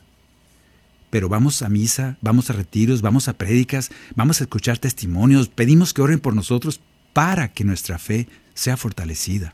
Pero 1.09 1.29
vamos 1.29 1.61
a 1.61 1.69
misa, 1.69 2.17
vamos 2.21 2.49
a 2.49 2.53
retiros, 2.53 3.01
vamos 3.01 3.27
a 3.27 3.33
prédicas, 3.33 3.91
vamos 4.15 4.41
a 4.41 4.43
escuchar 4.43 4.77
testimonios, 4.77 5.49
pedimos 5.49 5.93
que 5.93 6.01
oren 6.01 6.19
por 6.19 6.35
nosotros 6.35 6.81
para 7.13 7.51
que 7.51 7.63
nuestra 7.63 7.97
fe 7.97 8.27
sea 8.53 8.77
fortalecida, 8.77 9.53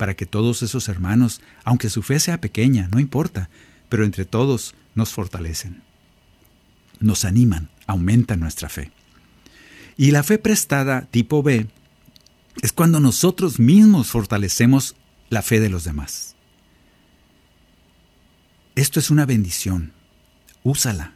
para 0.00 0.16
que 0.16 0.24
todos 0.24 0.62
esos 0.62 0.88
hermanos, 0.88 1.42
aunque 1.62 1.90
su 1.90 2.00
fe 2.00 2.18
sea 2.20 2.40
pequeña, 2.40 2.88
no 2.90 3.00
importa, 3.00 3.50
pero 3.90 4.06
entre 4.06 4.24
todos 4.24 4.74
nos 4.94 5.12
fortalecen, 5.12 5.82
nos 7.00 7.26
animan, 7.26 7.68
aumentan 7.86 8.40
nuestra 8.40 8.70
fe. 8.70 8.92
Y 9.98 10.12
la 10.12 10.22
fe 10.22 10.38
prestada 10.38 11.02
tipo 11.02 11.42
B 11.42 11.66
es 12.62 12.72
cuando 12.72 12.98
nosotros 12.98 13.60
mismos 13.60 14.08
fortalecemos 14.08 14.96
la 15.28 15.42
fe 15.42 15.60
de 15.60 15.68
los 15.68 15.84
demás. 15.84 16.34
Esto 18.74 19.00
es 19.00 19.10
una 19.10 19.26
bendición. 19.26 19.92
Úsala. 20.62 21.12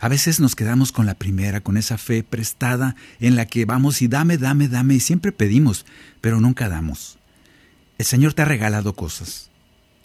A 0.00 0.08
veces 0.08 0.40
nos 0.40 0.56
quedamos 0.56 0.92
con 0.92 1.04
la 1.04 1.14
primera, 1.14 1.60
con 1.60 1.76
esa 1.76 1.98
fe 1.98 2.22
prestada 2.22 2.96
en 3.20 3.36
la 3.36 3.44
que 3.44 3.66
vamos 3.66 4.00
y 4.00 4.08
dame, 4.08 4.38
dame, 4.38 4.68
dame 4.68 4.94
y 4.94 5.00
siempre 5.00 5.30
pedimos, 5.30 5.84
pero 6.22 6.40
nunca 6.40 6.70
damos. 6.70 7.18
El 7.98 8.04
Señor 8.04 8.34
te 8.34 8.42
ha 8.42 8.46
regalado 8.46 8.94
cosas. 8.94 9.50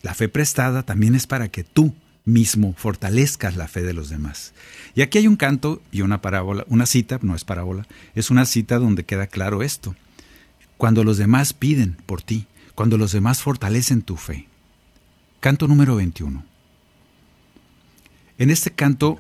La 0.02 0.14
fe 0.14 0.30
prestada 0.30 0.84
también 0.84 1.16
es 1.16 1.28
para 1.28 1.50
que 1.50 1.64
tú 1.64 1.94
mismo 2.24 2.74
fortalezcas 2.78 3.56
la 3.56 3.68
fe 3.68 3.82
de 3.82 3.94
los 3.94 4.10
demás. 4.10 4.54
Y 4.96 5.02
aquí 5.02 5.18
hay 5.18 5.28
un 5.28 5.36
canto 5.36 5.82
y 5.92 6.02
una 6.02 6.22
parábola, 6.22 6.66
una 6.68 6.86
cita, 6.86 7.20
no 7.22 7.36
es 7.36 7.44
parábola, 7.44 7.88
es 8.16 8.30
una 8.30 8.46
cita 8.46 8.78
donde 8.80 9.04
queda 9.04 9.28
claro 9.28 9.64
esto. 9.64 9.96
Cuando 10.78 11.04
los 11.04 11.18
demás 11.18 11.54
piden 11.54 11.98
por 12.06 12.22
ti, 12.22 12.48
cuando 12.76 12.98
los 12.98 13.12
demás 13.12 13.42
fortalecen 13.42 14.02
tu 14.02 14.16
fe. 14.16 14.48
Canto 15.40 15.68
número 15.68 15.96
21. 15.96 16.44
En 18.38 18.50
este 18.50 18.72
canto 18.72 19.20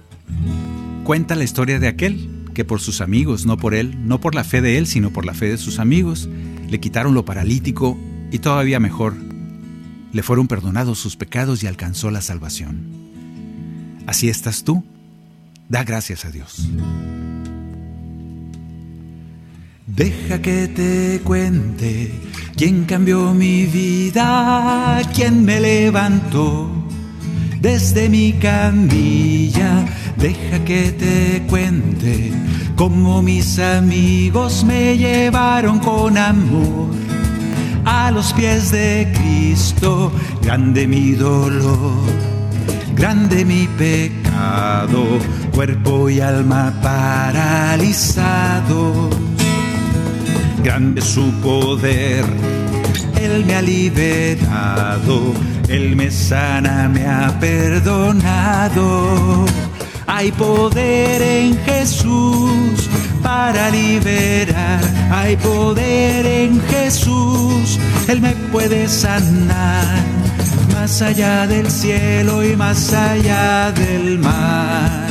cuenta 1.04 1.36
la 1.36 1.44
historia 1.44 1.80
de 1.80 1.88
aquel 1.88 2.30
que 2.54 2.66
por 2.66 2.80
sus 2.80 3.02
amigos, 3.02 3.46
no 3.46 3.58
por 3.58 3.76
él, 3.76 4.08
no 4.08 4.20
por 4.20 4.36
la 4.36 4.44
fe 4.44 4.62
de 4.62 4.78
él, 4.78 4.88
sino 4.88 5.12
por 5.12 5.26
la 5.26 5.34
fe 5.34 5.48
de 5.48 5.58
sus 5.58 5.80
amigos, 5.80 6.30
le 6.70 6.80
quitaron 6.80 7.14
lo 7.14 7.26
paralítico 7.26 7.98
y 8.32 8.40
todavía 8.40 8.80
mejor, 8.80 9.16
le 10.14 10.24
fueron 10.24 10.48
perdonados 10.48 11.00
sus 11.00 11.16
pecados 11.16 11.64
y 11.64 11.68
alcanzó 11.68 12.10
la 12.12 12.22
salvación. 12.22 12.88
Así 14.08 14.30
estás 14.30 14.64
tú. 14.64 14.84
Da 15.70 15.84
gracias 15.84 16.26
a 16.26 16.32
Dios. 16.32 16.70
Deja 19.88 20.42
que 20.42 20.68
te 20.68 21.22
cuente 21.24 22.14
quién 22.56 22.86
cambió 22.86 23.34
mi 23.34 23.66
vida, 23.66 25.02
quién 25.14 25.44
me 25.46 25.60
levantó 25.60 26.70
desde 27.60 28.10
mi 28.10 28.34
camilla. 28.34 29.86
Deja 30.18 30.64
que 30.66 30.92
te 30.92 31.44
cuente 31.48 32.32
cómo 32.76 33.22
mis 33.22 33.60
amigos 33.60 34.64
me 34.64 34.98
llevaron 34.98 35.80
con 35.80 36.18
amor 36.18 37.21
a 37.86 38.12
los 38.12 38.34
pies 38.34 38.72
de 38.72 39.12
Cristo. 39.16 40.12
Grande 40.42 40.88
mi 40.88 41.12
dolor, 41.12 42.02
grande 42.96 43.46
mi 43.46 43.68
pecado, 43.78 45.06
cuerpo 45.54 46.10
y 46.10 46.20
alma 46.20 46.74
paralizados. 46.82 49.16
Grande 50.64 51.02
su 51.02 51.32
poder, 51.42 52.26
Él 53.20 53.46
me 53.46 53.56
ha 53.56 53.62
liberado, 53.62 55.34
Él 55.68 55.96
me 55.96 56.10
sana, 56.12 56.88
me 56.88 57.08
ha 57.08 57.40
perdonado. 57.40 59.46
Hay 60.08 60.32
poder 60.34 61.22
en 61.22 61.58
Jesús 61.64 62.90
para 63.22 63.70
liberar. 63.70 64.82
Hay 65.12 65.36
poder 65.38 66.26
en 66.26 66.62
Jesús, 66.68 67.80
Él 68.08 68.22
me 68.22 68.34
puede 68.52 68.88
sanar. 68.88 69.98
Más 70.74 71.02
allá 71.02 71.48
del 71.48 71.70
cielo 71.70 72.44
y 72.44 72.56
más 72.56 72.94
allá 72.94 73.72
del 73.72 74.20
mar. 74.20 75.08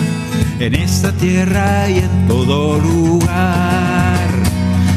En 0.59 0.75
esta 0.75 1.13
tierra 1.13 1.89
y 1.89 1.99
en 1.99 2.29
todo 2.29 2.79
lugar. 2.79 4.29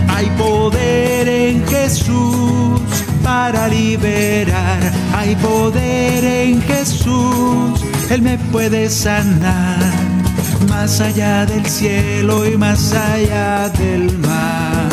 Hay 0.09 0.27
poder 0.37 1.27
en 1.27 1.65
Jesús 1.67 2.81
para 3.23 3.67
liberar. 3.67 4.91
Hay 5.15 5.35
poder 5.37 6.23
en 6.23 6.61
Jesús, 6.61 7.81
Él 8.09 8.21
me 8.21 8.37
puede 8.37 8.89
sanar 8.89 10.02
más 10.83 10.99
allá 10.99 11.45
del 11.45 11.65
cielo 11.65 12.45
y 12.45 12.57
más 12.57 12.91
allá 12.91 13.69
del 13.69 14.19
mar. 14.19 14.89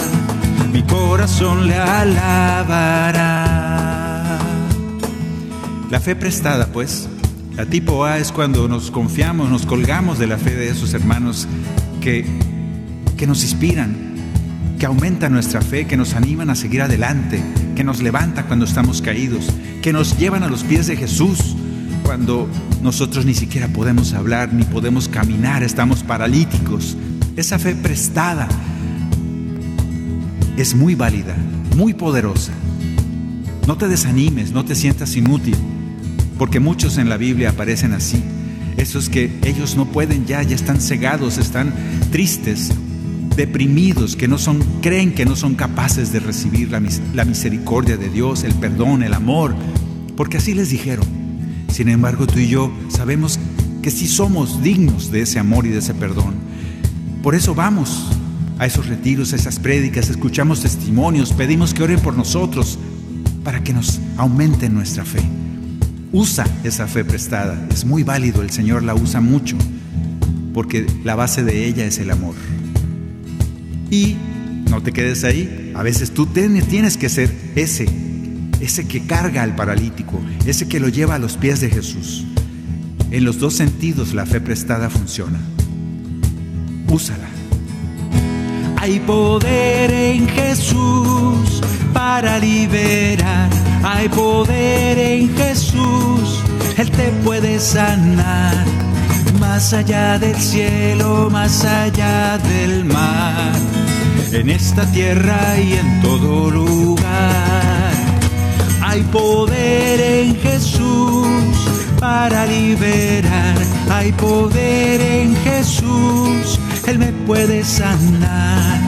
Mi 0.72 0.84
corazón 0.84 1.66
le 1.66 1.74
alabará. 1.74 3.18
La 5.90 5.98
fe 5.98 6.14
prestada, 6.14 6.66
pues, 6.66 7.08
la 7.56 7.66
tipo 7.66 8.04
A 8.04 8.18
es 8.18 8.30
cuando 8.30 8.68
nos 8.68 8.92
confiamos, 8.92 9.50
nos 9.50 9.66
colgamos 9.66 10.20
de 10.20 10.28
la 10.28 10.38
fe 10.38 10.54
de 10.54 10.68
esos 10.68 10.94
hermanos 10.94 11.48
que, 12.00 12.24
que 13.16 13.26
nos 13.26 13.42
inspiran, 13.42 13.96
que 14.78 14.86
aumentan 14.86 15.32
nuestra 15.32 15.60
fe, 15.60 15.88
que 15.88 15.96
nos 15.96 16.14
animan 16.14 16.50
a 16.50 16.54
seguir 16.54 16.82
adelante, 16.82 17.42
que 17.74 17.82
nos 17.82 18.00
levanta 18.00 18.44
cuando 18.44 18.64
estamos 18.64 19.02
caídos, 19.02 19.48
que 19.82 19.92
nos 19.92 20.16
llevan 20.16 20.44
a 20.44 20.48
los 20.48 20.62
pies 20.62 20.86
de 20.86 20.96
Jesús 20.96 21.56
cuando 22.10 22.48
nosotros 22.82 23.24
ni 23.24 23.34
siquiera 23.34 23.68
podemos 23.68 24.14
hablar, 24.14 24.52
ni 24.52 24.64
podemos 24.64 25.06
caminar, 25.06 25.62
estamos 25.62 26.02
paralíticos. 26.02 26.96
Esa 27.36 27.56
fe 27.56 27.76
prestada 27.76 28.48
es 30.56 30.74
muy 30.74 30.96
válida, 30.96 31.36
muy 31.76 31.94
poderosa. 31.94 32.50
No 33.68 33.76
te 33.78 33.86
desanimes, 33.86 34.50
no 34.50 34.64
te 34.64 34.74
sientas 34.74 35.14
inútil, 35.14 35.54
porque 36.36 36.58
muchos 36.58 36.98
en 36.98 37.08
la 37.08 37.16
Biblia 37.16 37.50
aparecen 37.50 37.92
así. 37.92 38.20
Esos 38.76 39.08
que 39.08 39.30
ellos 39.44 39.76
no 39.76 39.86
pueden 39.86 40.26
ya, 40.26 40.42
ya 40.42 40.56
están 40.56 40.80
cegados, 40.80 41.38
están 41.38 41.72
tristes, 42.10 42.72
deprimidos, 43.36 44.16
que 44.16 44.26
no 44.26 44.38
son, 44.38 44.58
creen 44.82 45.14
que 45.14 45.26
no 45.26 45.36
son 45.36 45.54
capaces 45.54 46.12
de 46.12 46.18
recibir 46.18 46.72
la, 46.72 46.82
la 47.14 47.24
misericordia 47.24 47.96
de 47.96 48.08
Dios, 48.08 48.42
el 48.42 48.54
perdón, 48.54 49.04
el 49.04 49.14
amor, 49.14 49.54
porque 50.16 50.38
así 50.38 50.54
les 50.54 50.70
dijeron. 50.70 51.19
Sin 51.70 51.88
embargo, 51.88 52.26
tú 52.26 52.38
y 52.38 52.48
yo 52.48 52.72
sabemos 52.88 53.38
que 53.82 53.90
sí 53.90 54.06
somos 54.06 54.62
dignos 54.62 55.10
de 55.10 55.22
ese 55.22 55.38
amor 55.38 55.66
y 55.66 55.70
de 55.70 55.78
ese 55.78 55.94
perdón. 55.94 56.34
Por 57.22 57.34
eso 57.34 57.54
vamos 57.54 58.08
a 58.58 58.66
esos 58.66 58.86
retiros, 58.86 59.32
a 59.32 59.36
esas 59.36 59.58
prédicas, 59.58 60.10
escuchamos 60.10 60.60
testimonios, 60.60 61.32
pedimos 61.32 61.72
que 61.72 61.82
oren 61.82 62.00
por 62.00 62.16
nosotros 62.16 62.78
para 63.42 63.64
que 63.64 63.72
nos 63.72 64.00
aumente 64.16 64.68
nuestra 64.68 65.04
fe. 65.04 65.22
Usa 66.12 66.44
esa 66.64 66.86
fe 66.86 67.04
prestada, 67.04 67.66
es 67.70 67.84
muy 67.84 68.02
válido, 68.02 68.42
el 68.42 68.50
Señor 68.50 68.82
la 68.82 68.94
usa 68.94 69.20
mucho, 69.20 69.56
porque 70.52 70.86
la 71.04 71.14
base 71.14 71.42
de 71.42 71.66
ella 71.66 71.86
es 71.86 71.98
el 71.98 72.10
amor. 72.10 72.34
Y 73.90 74.16
no 74.68 74.82
te 74.82 74.92
quedes 74.92 75.24
ahí, 75.24 75.72
a 75.74 75.82
veces 75.82 76.10
tú 76.12 76.26
tienes 76.26 76.96
que 76.96 77.08
ser 77.08 77.34
ese 77.54 77.86
ese 78.60 78.86
que 78.86 79.06
carga 79.06 79.42
al 79.42 79.54
paralítico, 79.56 80.20
ese 80.46 80.68
que 80.68 80.80
lo 80.80 80.88
lleva 80.88 81.14
a 81.14 81.18
los 81.18 81.36
pies 81.36 81.60
de 81.60 81.70
Jesús. 81.70 82.24
En 83.10 83.24
los 83.24 83.38
dos 83.40 83.54
sentidos 83.54 84.14
la 84.14 84.26
fe 84.26 84.40
prestada 84.40 84.90
funciona. 84.90 85.40
Úsala. 86.88 87.28
Hay 88.76 89.00
poder 89.00 89.90
en 89.90 90.28
Jesús 90.28 91.60
para 91.92 92.38
liberar. 92.38 93.50
Hay 93.82 94.08
poder 94.08 94.98
en 94.98 95.36
Jesús. 95.36 96.42
Él 96.76 96.90
te 96.90 97.10
puede 97.24 97.58
sanar. 97.58 98.64
Más 99.38 99.72
allá 99.72 100.18
del 100.18 100.36
cielo, 100.36 101.28
más 101.30 101.64
allá 101.64 102.38
del 102.38 102.84
mar. 102.84 103.52
En 104.32 104.48
esta 104.48 104.90
tierra 104.92 105.58
y 105.58 105.72
en 105.72 106.02
todo 106.02 106.50
lugar 106.50 107.79
hay 108.90 109.02
poder 109.04 110.00
en 110.00 110.34
Jesús 110.40 111.28
para 112.00 112.44
liberar. 112.46 113.56
Hay 113.88 114.10
poder 114.12 115.00
en 115.00 115.36
Jesús. 115.44 116.58
Él 116.88 116.98
me 116.98 117.12
puede 117.26 117.62
sanar. 117.62 118.80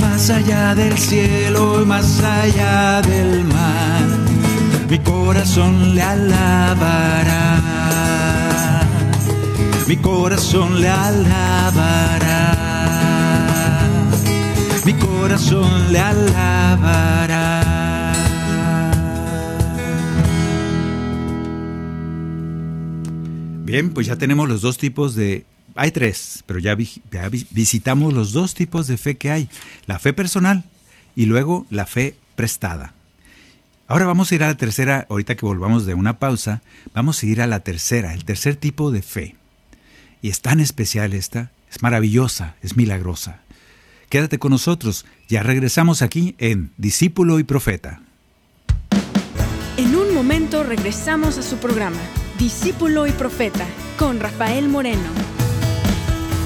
Más 0.00 0.30
allá 0.30 0.74
del 0.74 0.98
cielo 0.98 1.80
y 1.82 1.84
más 1.86 2.20
allá 2.20 3.02
del 3.02 3.44
mar. 3.44 4.06
Mi 4.90 4.98
corazón 4.98 5.94
le 5.94 6.02
alabará. 6.02 7.62
Mi 9.86 9.96
corazón 9.96 10.80
le 10.80 10.88
alabará. 10.88 12.42
mi 14.84 14.94
corazón 14.94 15.92
le 15.92 16.00
alabará. 16.00 17.25
Bien, 23.66 23.90
pues 23.90 24.06
ya 24.06 24.14
tenemos 24.14 24.48
los 24.48 24.62
dos 24.62 24.78
tipos 24.78 25.16
de... 25.16 25.44
Hay 25.74 25.90
tres, 25.90 26.44
pero 26.46 26.60
ya, 26.60 26.76
visitamos 26.76 28.14
los 28.14 28.32
dos 28.32 28.54
tipos 28.54 28.86
de 28.86 28.96
fe 28.96 29.16
que 29.16 29.32
hay. 29.32 29.48
La 29.86 29.98
fe 29.98 30.12
personal 30.12 30.62
y 31.16 31.26
luego 31.26 31.66
la 31.68 31.84
fe 31.84 32.14
prestada. 32.36 32.94
Ahora 33.88 34.06
vamos 34.06 34.30
a 34.30 34.36
ir 34.36 34.44
a 34.44 34.46
la 34.46 34.56
tercera, 34.56 35.04
ahorita 35.10 35.34
que 35.34 35.44
volvamos 35.44 35.84
de 35.84 35.94
una 35.94 36.20
pausa, 36.20 36.62
vamos 36.94 37.20
a 37.20 37.26
ir 37.26 37.42
a 37.42 37.48
la 37.48 37.60
tercera, 37.60 38.14
el 38.14 38.24
tercer 38.24 38.54
tipo 38.54 38.92
de 38.92 39.02
fe. 39.02 39.34
Y 40.22 40.30
es 40.30 40.42
tan 40.42 40.60
especial 40.60 41.12
esta, 41.12 41.50
es 41.68 41.82
maravillosa, 41.82 42.54
es 42.62 42.76
milagrosa. 42.76 43.40
Quédate 44.08 44.38
con 44.38 44.52
nosotros, 44.52 45.06
ya 45.28 45.42
regresamos 45.42 46.02
aquí 46.02 46.36
en 46.38 46.70
Discípulo 46.76 47.40
y 47.40 47.44
Profeta. 47.44 48.00
En 49.76 49.96
un 49.96 50.14
momento 50.14 50.62
regresamos 50.62 51.36
a 51.38 51.42
su 51.42 51.56
programa, 51.56 52.00
Discípulo 52.38 53.06
y 53.06 53.12
Profeta, 53.12 53.66
con 53.98 54.20
Rafael 54.20 54.68
Moreno. 54.68 55.08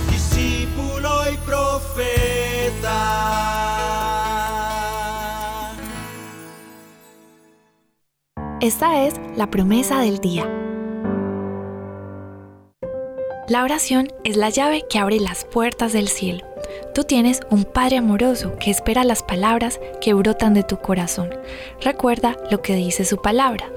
Discípulo 0.08 1.08
y 1.32 1.36
Profeta. 1.38 2.06
Esta 8.60 9.04
es 9.04 9.14
la 9.36 9.50
promesa 9.50 10.00
del 10.00 10.20
día. 10.20 10.48
La 13.48 13.64
oración 13.64 14.12
es 14.22 14.36
la 14.36 14.50
llave 14.50 14.84
que 14.88 15.00
abre 15.00 15.18
las 15.18 15.44
puertas 15.44 15.92
del 15.92 16.06
cielo. 16.06 16.46
Tú 16.94 17.02
tienes 17.02 17.40
un 17.50 17.64
Padre 17.64 17.96
amoroso 17.96 18.54
que 18.60 18.70
espera 18.70 19.02
las 19.02 19.24
palabras 19.24 19.80
que 20.00 20.14
brotan 20.14 20.54
de 20.54 20.62
tu 20.62 20.76
corazón. 20.76 21.30
Recuerda 21.80 22.36
lo 22.48 22.62
que 22.62 22.76
dice 22.76 23.04
su 23.04 23.20
palabra. 23.20 23.68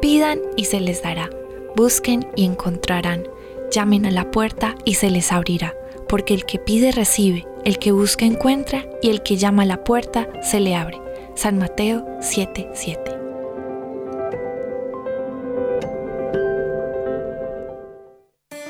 Pidan 0.00 0.38
y 0.56 0.66
se 0.66 0.78
les 0.78 1.02
dará. 1.02 1.28
Busquen 1.76 2.26
y 2.34 2.46
encontrarán. 2.46 3.28
Llamen 3.70 4.06
a 4.06 4.10
la 4.10 4.30
puerta 4.30 4.76
y 4.86 4.94
se 4.94 5.10
les 5.10 5.30
abrirá. 5.30 5.74
Porque 6.08 6.32
el 6.32 6.46
que 6.46 6.58
pide 6.58 6.90
recibe, 6.90 7.46
el 7.66 7.78
que 7.78 7.92
busca 7.92 8.24
encuentra 8.24 8.86
y 9.02 9.10
el 9.10 9.22
que 9.22 9.36
llama 9.36 9.64
a 9.64 9.66
la 9.66 9.84
puerta 9.84 10.26
se 10.40 10.58
le 10.58 10.74
abre. 10.74 10.98
San 11.34 11.58
Mateo 11.58 12.06
7:7 12.20 13.18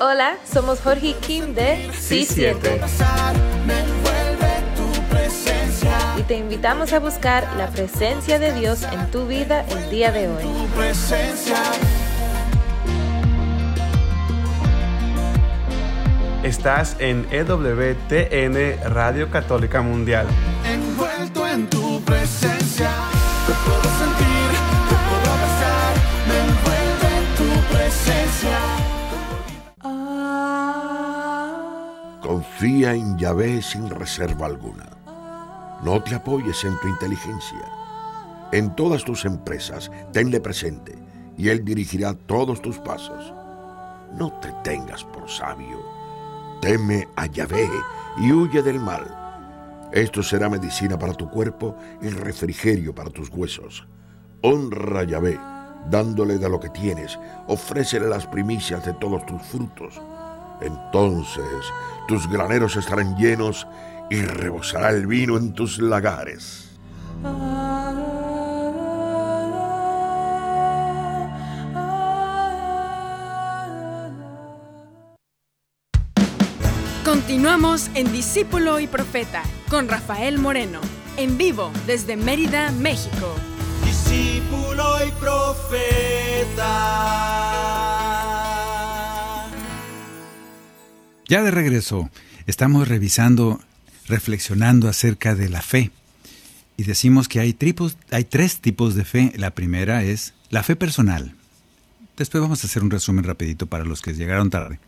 Hola, 0.00 0.36
somos 0.52 0.80
Jorge 0.80 1.10
y 1.10 1.14
Kim 1.14 1.54
de 1.54 1.88
C7. 1.92 2.58
Y 6.18 6.22
te 6.22 6.38
invitamos 6.38 6.92
a 6.92 6.98
buscar 6.98 7.46
la 7.56 7.68
presencia 7.68 8.40
de 8.40 8.52
Dios 8.52 8.82
en 8.82 9.08
tu 9.12 9.28
vida 9.28 9.64
el 9.70 9.90
día 9.90 10.10
de 10.10 10.26
hoy. 10.26 10.42
Estás 16.46 16.94
en 17.00 17.26
EWTN 17.32 18.94
Radio 18.94 19.28
Católica 19.32 19.82
Mundial. 19.82 20.28
Envuelto 20.64 21.44
en 21.44 21.68
tu 21.68 22.00
presencia. 22.02 22.88
Confía 32.22 32.94
en 32.94 33.18
Yahvé 33.18 33.60
sin 33.60 33.90
reserva 33.90 34.46
alguna. 34.46 34.86
No 35.82 36.00
te 36.00 36.14
apoyes 36.14 36.62
en 36.62 36.78
tu 36.78 36.86
inteligencia. 36.86 37.64
En 38.52 38.76
todas 38.76 39.02
tus 39.02 39.24
empresas, 39.24 39.90
tenle 40.12 40.40
presente 40.40 40.96
y 41.36 41.48
Él 41.48 41.64
dirigirá 41.64 42.14
todos 42.14 42.62
tus 42.62 42.78
pasos. 42.78 43.34
No 44.12 44.30
te 44.40 44.52
tengas 44.62 45.02
por 45.02 45.28
sabio. 45.28 45.95
Teme 46.66 47.06
a 47.14 47.26
Yahvé 47.26 47.70
y 48.18 48.32
huye 48.32 48.60
del 48.60 48.80
mal. 48.80 49.04
Esto 49.92 50.20
será 50.20 50.48
medicina 50.48 50.98
para 50.98 51.14
tu 51.14 51.30
cuerpo 51.30 51.76
y 52.02 52.08
refrigerio 52.08 52.92
para 52.92 53.10
tus 53.10 53.30
huesos. 53.30 53.86
Honra 54.42 55.00
a 55.00 55.04
Yahvé, 55.04 55.38
dándole 55.88 56.38
de 56.38 56.48
lo 56.48 56.58
que 56.58 56.70
tienes. 56.70 57.18
Ofrécele 57.46 58.08
las 58.08 58.26
primicias 58.26 58.84
de 58.84 58.94
todos 58.94 59.24
tus 59.26 59.40
frutos 59.42 60.00
entonces 60.60 61.72
tus 62.08 62.28
graneros 62.28 62.76
estarán 62.76 63.16
llenos 63.16 63.66
y 64.10 64.22
rebosará 64.22 64.90
el 64.90 65.06
vino 65.06 65.36
en 65.36 65.52
tus 65.52 65.78
lagares. 65.78 66.70
Continuamos 77.26 77.90
en 77.94 78.12
Discípulo 78.12 78.78
y 78.78 78.86
Profeta 78.86 79.42
con 79.68 79.88
Rafael 79.88 80.38
Moreno, 80.38 80.80
en 81.16 81.36
vivo 81.36 81.72
desde 81.84 82.16
Mérida, 82.16 82.70
México. 82.70 83.34
Discípulo 83.84 85.04
y 85.04 85.10
Profeta. 85.18 86.62
Ya 91.28 91.42
de 91.42 91.50
regreso, 91.50 92.10
estamos 92.46 92.86
revisando, 92.86 93.60
reflexionando 94.06 94.88
acerca 94.88 95.34
de 95.34 95.48
la 95.48 95.62
fe. 95.62 95.90
Y 96.76 96.84
decimos 96.84 97.26
que 97.26 97.40
hay, 97.40 97.54
tripos, 97.54 97.96
hay 98.12 98.22
tres 98.22 98.60
tipos 98.60 98.94
de 98.94 99.04
fe. 99.04 99.32
La 99.34 99.50
primera 99.50 100.04
es 100.04 100.32
la 100.50 100.62
fe 100.62 100.76
personal. 100.76 101.34
Después 102.16 102.40
vamos 102.40 102.62
a 102.62 102.68
hacer 102.68 102.84
un 102.84 102.90
resumen 102.92 103.24
rapidito 103.24 103.66
para 103.66 103.84
los 103.84 104.00
que 104.00 104.14
llegaron 104.14 104.48
tarde. 104.48 104.78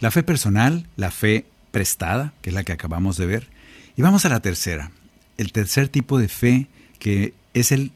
La 0.00 0.10
fe 0.10 0.22
personal, 0.22 0.86
la 0.96 1.10
fe 1.10 1.46
prestada, 1.70 2.32
que 2.42 2.50
es 2.50 2.54
la 2.54 2.64
que 2.64 2.72
acabamos 2.72 3.16
de 3.16 3.26
ver. 3.26 3.48
Y 3.96 4.02
vamos 4.02 4.24
a 4.24 4.30
la 4.30 4.40
tercera. 4.40 4.90
El 5.36 5.52
tercer 5.52 5.88
tipo 5.88 6.18
de 6.18 6.28
fe 6.28 6.66
que 6.98 7.34
es 7.54 7.72
el, 7.72 7.92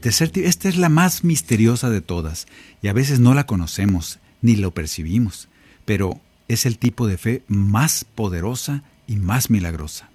tercer 0.00 0.30
esta 0.36 0.68
es 0.68 0.76
la 0.76 0.88
más 0.88 1.24
misteriosa 1.24 1.90
de 1.90 2.00
todas 2.00 2.46
y 2.82 2.88
a 2.88 2.92
veces 2.92 3.20
no 3.20 3.34
la 3.34 3.46
conocemos 3.46 4.18
ni 4.42 4.56
lo 4.56 4.72
percibimos, 4.72 5.48
pero 5.84 6.20
es 6.48 6.66
el 6.66 6.78
tipo 6.78 7.06
de 7.06 7.18
fe 7.18 7.42
más 7.48 8.04
poderosa 8.04 8.82
y 9.06 9.16
más 9.16 9.50
milagrosa. 9.50 10.10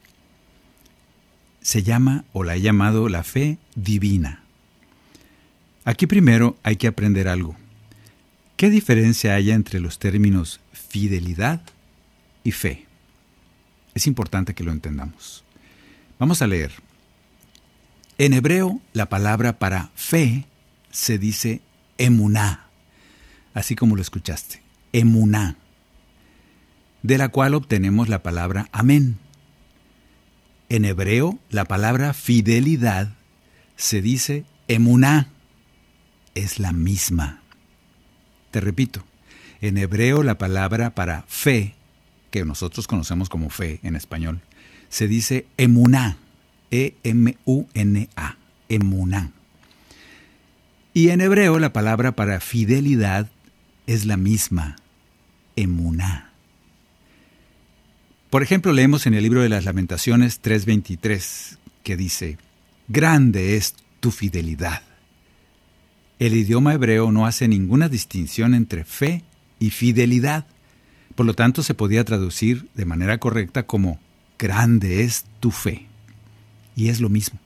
Se 1.61 1.83
llama 1.83 2.25
o 2.33 2.43
la 2.43 2.55
he 2.55 2.61
llamado 2.61 3.09
la 3.09 3.23
fe 3.23 3.57
divina. 3.75 4.43
Aquí 5.85 6.07
primero 6.07 6.57
hay 6.63 6.75
que 6.75 6.87
aprender 6.87 7.27
algo. 7.27 7.55
¿Qué 8.57 8.69
diferencia 8.69 9.35
hay 9.35 9.51
entre 9.51 9.79
los 9.79 9.99
términos 9.99 10.59
fidelidad 10.91 11.61
y 12.43 12.51
fe? 12.51 12.85
Es 13.93 14.07
importante 14.07 14.53
que 14.53 14.63
lo 14.63 14.71
entendamos. 14.71 15.43
Vamos 16.19 16.41
a 16.41 16.47
leer. 16.47 16.71
En 18.17 18.33
hebreo, 18.33 18.79
la 18.93 19.07
palabra 19.07 19.57
para 19.57 19.89
fe 19.95 20.45
se 20.91 21.17
dice 21.17 21.61
emuná, 21.97 22.67
así 23.53 23.75
como 23.75 23.95
lo 23.95 24.01
escuchaste, 24.01 24.61
emuná 24.93 25.57
de 27.03 27.17
la 27.17 27.29
cual 27.29 27.53
obtenemos 27.53 28.09
la 28.09 28.23
palabra 28.23 28.69
amén. 28.71 29.17
En 30.69 30.85
hebreo, 30.85 31.39
la 31.49 31.65
palabra 31.65 32.13
fidelidad 32.13 33.13
se 33.75 34.01
dice 34.01 34.45
emuná. 34.67 35.29
Es 36.33 36.59
la 36.59 36.71
misma. 36.71 37.41
Te 38.51 38.61
repito, 38.61 39.03
en 39.61 39.77
hebreo 39.77 40.23
la 40.23 40.37
palabra 40.37 40.95
para 40.95 41.23
fe, 41.27 41.75
que 42.31 42.43
nosotros 42.43 42.87
conocemos 42.87 43.29
como 43.29 43.49
fe 43.49 43.79
en 43.83 43.95
español, 43.95 44.41
se 44.89 45.07
dice 45.07 45.45
emuná. 45.57 46.17
E-M-U-N-A. 46.71 48.37
Emuná. 48.69 49.31
Y 50.93 51.09
en 51.09 51.19
hebreo 51.19 51.59
la 51.59 51.73
palabra 51.73 52.13
para 52.13 52.39
fidelidad 52.39 53.29
es 53.87 54.05
la 54.05 54.15
misma. 54.17 54.77
Emuná. 55.57 56.31
Por 58.29 58.41
ejemplo, 58.41 58.71
leemos 58.71 59.05
en 59.05 59.13
el 59.13 59.23
libro 59.23 59.41
de 59.41 59.49
las 59.49 59.65
lamentaciones 59.65 60.41
3.23 60.41 61.57
que 61.83 61.97
dice, 61.97 62.37
Grande 62.87 63.57
es 63.57 63.75
tu 63.99 64.11
fidelidad. 64.11 64.81
El 66.19 66.35
idioma 66.35 66.73
hebreo 66.73 67.11
no 67.11 67.25
hace 67.25 67.49
ninguna 67.49 67.89
distinción 67.89 68.53
entre 68.53 68.85
fe 68.85 69.23
y 69.61 69.69
fidelidad. 69.69 70.45
Por 71.15 71.25
lo 71.25 71.35
tanto, 71.35 71.63
se 71.63 71.75
podía 71.75 72.03
traducir 72.03 72.67
de 72.73 72.83
manera 72.83 73.19
correcta 73.19 73.63
como 73.63 73.99
Grande 74.37 75.03
es 75.03 75.25
tu 75.39 75.51
fe. 75.51 75.85
Y 76.75 76.89
es 76.89 76.99
lo 76.99 77.09
mismo. 77.09 77.39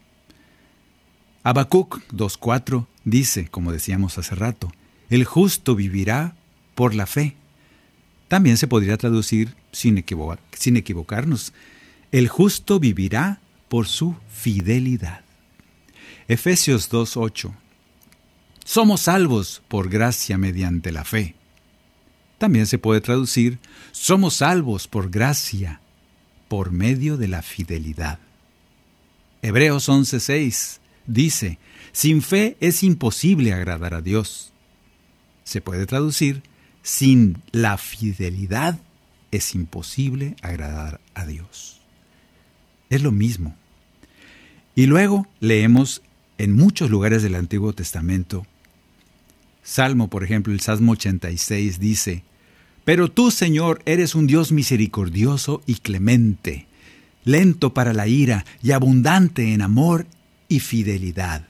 Habacuc 1.42 2.00
2.4 2.10 2.86
dice, 3.04 3.48
como 3.48 3.70
decíamos 3.70 4.16
hace 4.16 4.34
rato, 4.34 4.72
el 5.10 5.26
justo 5.26 5.76
vivirá 5.76 6.34
por 6.74 6.94
la 6.94 7.04
fe. 7.04 7.36
También 8.28 8.56
se 8.56 8.66
podría 8.66 8.96
traducir 8.96 9.54
sin, 9.72 10.02
sin 10.52 10.76
equivocarnos. 10.78 11.52
El 12.12 12.28
justo 12.28 12.80
vivirá 12.80 13.40
por 13.68 13.86
su 13.86 14.16
fidelidad. 14.30 15.20
Efesios 16.28 16.90
2.8. 16.90 17.52
Somos 18.64 19.02
salvos 19.02 19.62
por 19.68 19.90
gracia 19.90 20.38
mediante 20.38 20.92
la 20.92 21.04
fe. 21.04 21.34
También 22.38 22.66
se 22.66 22.78
puede 22.78 23.00
traducir, 23.00 23.58
somos 23.92 24.36
salvos 24.36 24.88
por 24.88 25.10
gracia 25.10 25.80
por 26.48 26.70
medio 26.70 27.16
de 27.16 27.28
la 27.28 27.42
fidelidad. 27.42 28.18
Hebreos 29.42 29.88
11:6 29.88 30.78
dice, 31.06 31.58
sin 31.92 32.20
fe 32.20 32.56
es 32.60 32.82
imposible 32.82 33.52
agradar 33.52 33.94
a 33.94 34.02
Dios. 34.02 34.52
Se 35.44 35.60
puede 35.60 35.86
traducir, 35.86 36.42
sin 36.82 37.42
la 37.52 37.78
fidelidad 37.78 38.78
es 39.30 39.54
imposible 39.54 40.36
agradar 40.42 41.00
a 41.14 41.26
Dios. 41.26 41.80
Es 42.90 43.02
lo 43.02 43.12
mismo. 43.12 43.56
Y 44.74 44.86
luego 44.86 45.26
leemos 45.40 46.02
en 46.38 46.52
muchos 46.52 46.90
lugares 46.90 47.22
del 47.22 47.34
Antiguo 47.34 47.72
Testamento 47.72 48.46
Salmo, 49.66 50.08
por 50.08 50.22
ejemplo, 50.22 50.52
el 50.52 50.60
Salmo 50.60 50.92
86 50.92 51.80
dice, 51.80 52.22
Pero 52.84 53.10
tú, 53.10 53.32
Señor, 53.32 53.82
eres 53.84 54.14
un 54.14 54.28
Dios 54.28 54.52
misericordioso 54.52 55.60
y 55.66 55.74
clemente, 55.74 56.68
lento 57.24 57.74
para 57.74 57.92
la 57.92 58.06
ira 58.06 58.44
y 58.62 58.70
abundante 58.70 59.52
en 59.52 59.62
amor 59.62 60.06
y 60.48 60.60
fidelidad. 60.60 61.48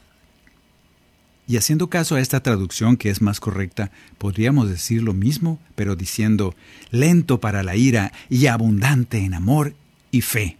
Y 1.47 1.57
haciendo 1.57 1.91
caso 1.91 2.15
a 2.15 2.19
esta 2.19 2.41
traducción 2.41 2.97
que 2.97 3.11
es 3.11 3.21
más 3.21 3.39
correcta, 3.39 3.91
podríamos 4.17 4.67
decir 4.67 5.03
lo 5.03 5.13
mismo, 5.13 5.59
pero 5.75 5.95
diciendo 5.95 6.55
lento 6.89 7.39
para 7.39 7.61
la 7.61 7.75
ira 7.75 8.11
y 8.31 8.47
abundante 8.47 9.19
en 9.19 9.35
amor 9.35 9.75
y 10.09 10.21
fe. 10.21 10.57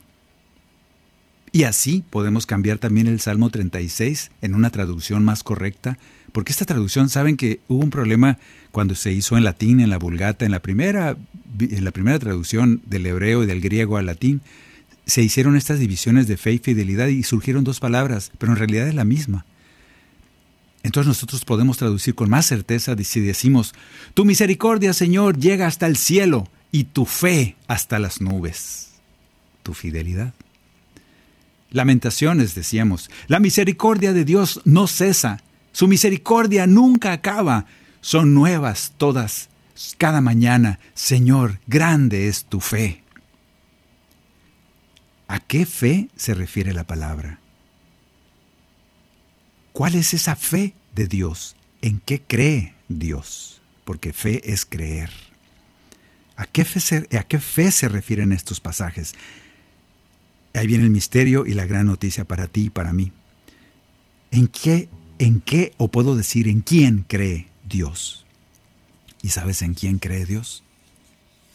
Y 1.52 1.64
así 1.64 2.04
podemos 2.08 2.46
cambiar 2.46 2.78
también 2.78 3.08
el 3.08 3.20
Salmo 3.20 3.50
36 3.50 4.30
en 4.44 4.54
una 4.54 4.70
traducción 4.70 5.26
más 5.26 5.42
correcta, 5.42 5.98
porque 6.32 6.52
esta 6.52 6.66
traducción, 6.66 7.10
saben 7.10 7.38
que 7.38 7.60
hubo 7.68 7.84
un 7.84 7.90
problema 7.90 8.38
cuando 8.72 8.96
se 8.96 9.12
hizo 9.12 9.38
en 9.38 9.44
latín, 9.44 9.80
en 9.80 9.90
la 9.90 9.98
vulgata, 9.98 10.46
en 10.46 10.52
la 10.52 10.60
primera, 10.60 11.18
en 11.60 11.84
la 11.84 11.92
primera 11.92 12.20
traducción 12.20 12.82
del 12.86 13.06
hebreo 13.06 13.44
y 13.44 13.46
del 13.46 13.62
griego 13.62 13.98
al 13.98 14.06
latín, 14.06 14.42
se 15.06 15.24
hicieron 15.24 15.56
estas 15.56 15.80
divisiones 15.80 16.28
de 16.28 16.38
fe 16.38 16.54
y 16.54 16.60
fidelidad 16.60 17.08
y 17.08 17.24
surgieron 17.24 17.64
dos 17.64 17.80
palabras, 17.80 18.32
pero 18.38 18.52
en 18.52 18.58
realidad 18.58 18.88
es 18.88 18.96
la 18.96 19.06
misma. 19.06 19.46
Entonces 20.84 21.08
nosotros 21.08 21.44
podemos 21.44 21.78
traducir 21.78 22.14
con 22.14 22.30
más 22.30 22.46
certeza 22.46 22.96
si 23.04 23.20
decimos, 23.20 23.74
tu 24.14 24.26
misericordia, 24.26 24.94
Señor, 24.94 25.38
llega 25.38 25.68
hasta 25.68 25.88
el 25.88 25.98
cielo 25.98 26.50
y 26.72 26.86
tu 26.86 27.06
fe 27.06 27.56
hasta 27.68 28.00
las 28.00 28.22
nubes. 28.22 28.90
Tu 29.64 29.74
fidelidad. 29.74 30.34
Lamentaciones, 31.72 32.56
decíamos, 32.56 33.10
la 33.28 33.40
misericordia 33.40 34.14
de 34.14 34.24
Dios 34.24 34.62
no 34.64 34.88
cesa, 34.88 35.42
su 35.78 35.88
misericordia 35.88 36.66
nunca 36.66 37.12
acaba. 37.12 37.68
Son 38.02 38.34
nuevas 38.34 38.94
todas 38.98 39.50
cada 40.00 40.22
mañana. 40.22 40.80
Señor, 40.96 41.60
grande 41.68 42.28
es 42.28 42.46
tu 42.46 42.62
fe. 42.62 43.04
¿A 45.28 45.40
qué 45.40 45.68
fe 45.68 46.10
se 46.16 46.34
refiere 46.34 46.74
la 46.74 46.86
palabra? 46.86 47.40
¿Cuál 49.72 49.94
es 49.94 50.16
esa 50.16 50.36
fe 50.36 50.74
de 50.96 51.06
Dios? 51.06 51.56
¿En 51.84 52.00
qué 52.00 52.24
cree 52.24 52.74
Dios? 52.88 53.62
Porque 53.86 54.14
fe 54.14 54.52
es 54.52 54.66
creer. 54.66 55.12
¿A 56.38 56.48
qué 56.48 56.66
fe 56.66 57.72
se, 57.72 57.88
refieren 57.88 58.32
estos 58.32 58.60
pasajes? 58.60 59.14
Ahí 60.56 60.66
viene 60.66 60.86
el 60.86 60.90
misterio 60.90 61.46
y 61.46 61.54
la 61.54 61.68
gran 61.68 61.86
noticia 61.86 62.26
para 62.26 62.48
ti 62.48 62.64
y 62.64 62.70
para 62.72 62.94
mí. 62.94 63.12
¿En 64.32 64.48
qué 64.48 64.90
en 65.20 65.42
qué, 65.42 65.74
o 65.78 65.90
puedo 65.90 66.16
decir 66.16 66.48
en 66.48 66.62
quién 66.62 67.06
cree 67.08 67.48
Dios. 67.68 68.26
¿Y 69.22 69.30
sabes 69.30 69.62
en 69.62 69.74
quién 69.74 70.00
cree 70.00 70.26
Dios? 70.26 70.64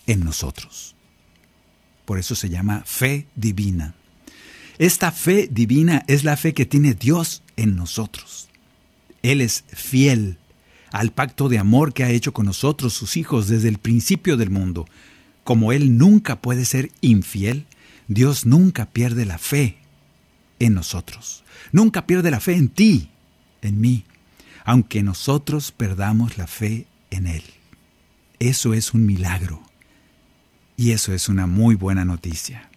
En 0.07 0.21
nosotros. 0.21 0.95
Por 2.05 2.19
eso 2.19 2.35
se 2.35 2.49
llama 2.49 2.83
fe 2.85 3.27
divina. 3.37 3.95
Esta 4.79 5.13
fe 5.13 5.49
divina 5.51 6.05
es 6.09 6.25
la 6.25 6.37
fe 6.37 6.55
que 6.55 6.67
tiene 6.67 6.95
Dios 6.95 7.43
en 7.57 7.77
nosotros. 7.77 8.49
Él 9.23 9.41
es 9.41 9.65
fiel 9.69 10.39
al 10.91 11.13
pacto 11.13 11.49
de 11.49 11.59
amor 11.59 11.93
que 11.93 12.05
ha 12.05 12.11
hecho 12.11 12.33
con 12.33 12.47
nosotros, 12.47 12.93
sus 12.93 13.17
hijos, 13.17 13.49
desde 13.49 13.69
el 13.69 13.79
principio 13.79 14.37
del 14.37 14.51
mundo. 14.51 14.87
Como 15.45 15.73
Él 15.73 15.97
nunca 15.97 16.41
puede 16.41 16.65
ser 16.65 16.91
infiel, 17.01 17.67
Dios 18.09 18.45
nunca 18.45 18.87
pierde 18.87 19.25
la 19.25 19.39
fe 19.39 19.79
en 20.59 20.75
nosotros. 20.75 21.45
Nunca 21.71 22.07
pierde 22.07 22.31
la 22.31 22.41
fe 22.41 22.55
en 22.55 22.69
ti 22.69 23.12
en 23.63 23.81
mí, 23.81 24.05
aunque 24.65 25.03
nosotros 25.03 25.73
perdamos 25.73 26.37
la 26.37 26.47
fe 26.47 26.87
en 27.11 27.27
Él. 27.27 27.43
Eso 28.39 28.75
es 28.75 28.93
un 28.93 29.07
milagro 29.07 29.63
y 30.77 30.91
eso 30.91 31.13
es 31.13 31.29
una 31.29 31.47
muy 31.47 31.75
buena 31.75 32.05
noticia. 32.05 32.69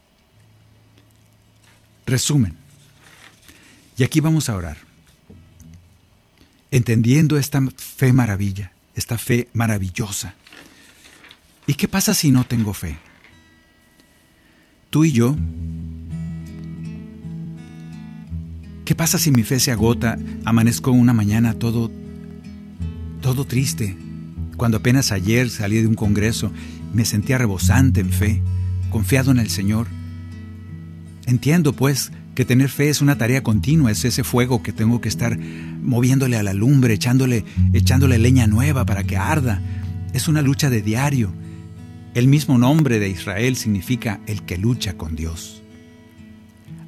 Resumen. 2.06 2.56
Y 3.98 4.04
aquí 4.04 4.20
vamos 4.20 4.50
a 4.50 4.56
orar. 4.56 4.78
Entendiendo 6.70 7.38
esta 7.38 7.62
fe 7.78 8.14
maravilla, 8.14 8.72
esta 8.96 9.18
fe 9.18 9.50
maravillosa. 9.54 10.36
¿Y 11.68 11.74
qué 11.74 11.88
pasa 11.88 12.14
si 12.14 12.32
no 12.32 12.46
tengo 12.46 12.74
fe? 12.74 12.98
Tú 14.90 15.04
y 15.04 15.12
yo 15.12 15.36
¿Qué 18.86 18.94
pasa 18.94 19.18
si 19.18 19.32
mi 19.32 19.42
fe 19.42 19.60
se 19.60 19.72
agota? 19.72 20.20
Amanezco 20.46 20.92
una 20.92 21.12
mañana 21.12 21.56
todo 21.56 21.92
todo 23.20 23.46
triste, 23.46 23.98
cuando 24.56 24.78
apenas 24.78 25.12
ayer 25.12 25.50
salí 25.50 25.82
de 25.82 25.88
un 25.88 25.96
congreso, 25.96 26.52
me 26.94 27.04
sentía 27.06 27.40
rebosante 27.40 28.02
en 28.02 28.12
fe, 28.12 28.44
confiado 28.92 29.32
en 29.32 29.40
el 29.40 29.50
Señor. 29.50 29.88
Entiendo 31.26 31.74
pues 31.74 32.12
que 32.36 32.46
tener 32.46 32.70
fe 32.70 32.90
es 32.90 33.02
una 33.02 33.18
tarea 33.18 33.42
continua, 33.42 33.90
es 33.90 34.06
ese 34.06 34.24
fuego 34.24 34.62
que 34.62 34.72
tengo 34.72 35.02
que 35.02 35.10
estar 35.10 35.40
moviéndole 35.82 36.38
a 36.38 36.44
la 36.44 36.54
lumbre, 36.54 36.94
echándole, 36.94 37.44
echándole 37.74 38.20
leña 38.20 38.46
nueva 38.46 38.86
para 38.86 39.04
que 39.04 39.18
arda. 39.18 39.60
Es 40.14 40.28
una 40.28 40.44
lucha 40.44 40.70
de 40.70 40.84
diario. 40.84 41.34
El 42.14 42.28
mismo 42.28 42.60
nombre 42.60 43.00
de 43.00 43.10
Israel 43.10 43.56
significa 43.56 44.22
el 44.28 44.44
que 44.44 44.60
lucha 44.60 44.94
con 44.94 45.16
Dios. 45.16 45.64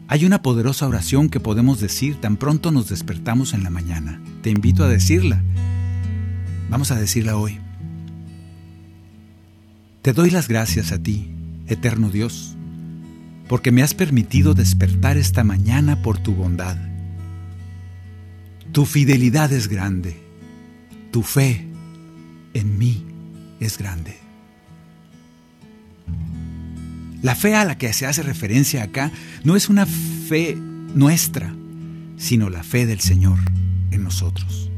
Hay 0.10 0.24
una 0.24 0.42
poderosa 0.42 0.88
oración 0.88 1.30
que 1.30 1.42
podemos 1.42 1.82
decir 1.82 2.16
tan 2.22 2.38
pronto 2.38 2.72
nos 2.72 2.88
despertamos 2.88 3.54
en 3.54 3.64
la 3.64 3.70
mañana. 3.70 4.22
Te 4.42 4.50
invito 4.50 4.86
a 4.86 4.88
decirla. 4.88 5.44
Vamos 6.70 6.92
a 6.92 6.96
decirla 6.96 7.36
hoy. 7.36 7.60
Te 10.02 10.14
doy 10.14 10.30
las 10.30 10.48
gracias 10.48 10.94
a 10.94 11.00
ti, 11.00 11.30
eterno 11.68 12.10
Dios, 12.10 12.56
porque 13.50 13.74
me 13.74 13.84
has 13.84 13.94
permitido 13.94 14.54
despertar 14.54 15.18
esta 15.18 15.44
mañana 15.44 16.02
por 16.02 16.18
tu 16.18 16.34
bondad. 16.34 16.78
Tu 18.72 18.86
fidelidad 18.86 19.52
es 19.52 19.68
grande, 19.68 20.18
tu 21.12 21.24
fe 21.24 21.68
en 22.54 22.78
mí 22.78 23.04
es 23.60 23.78
grande. 23.78 24.18
La 27.22 27.36
fe 27.36 27.56
a 27.56 27.66
la 27.66 27.78
que 27.78 27.92
se 27.94 28.06
hace 28.06 28.24
referencia 28.24 28.84
acá 28.84 29.12
no 29.44 29.56
es 29.56 29.70
una 29.70 29.86
fe 29.86 30.56
nuestra, 30.94 31.54
sino 32.18 32.50
la 32.50 32.64
fe 32.64 32.86
del 32.86 33.00
Señor 33.00 33.40
en 33.92 34.04
nosotros. 34.04 34.70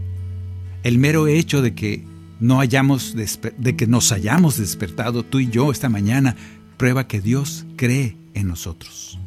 El 0.83 0.97
mero 0.97 1.27
hecho 1.27 1.61
de 1.61 1.73
que 1.73 2.05
no 2.39 2.61
hayamos 2.61 3.15
de 3.15 3.75
que 3.75 3.87
nos 3.87 4.11
hayamos 4.13 4.57
despertado 4.57 5.23
tú 5.23 5.39
y 5.39 5.49
yo 5.49 5.71
esta 5.71 5.89
mañana 5.89 6.35
prueba 6.77 7.07
que 7.07 7.19
Dios 7.19 7.65
cree 7.75 8.15
en 8.33 8.47
nosotros. 8.47 9.19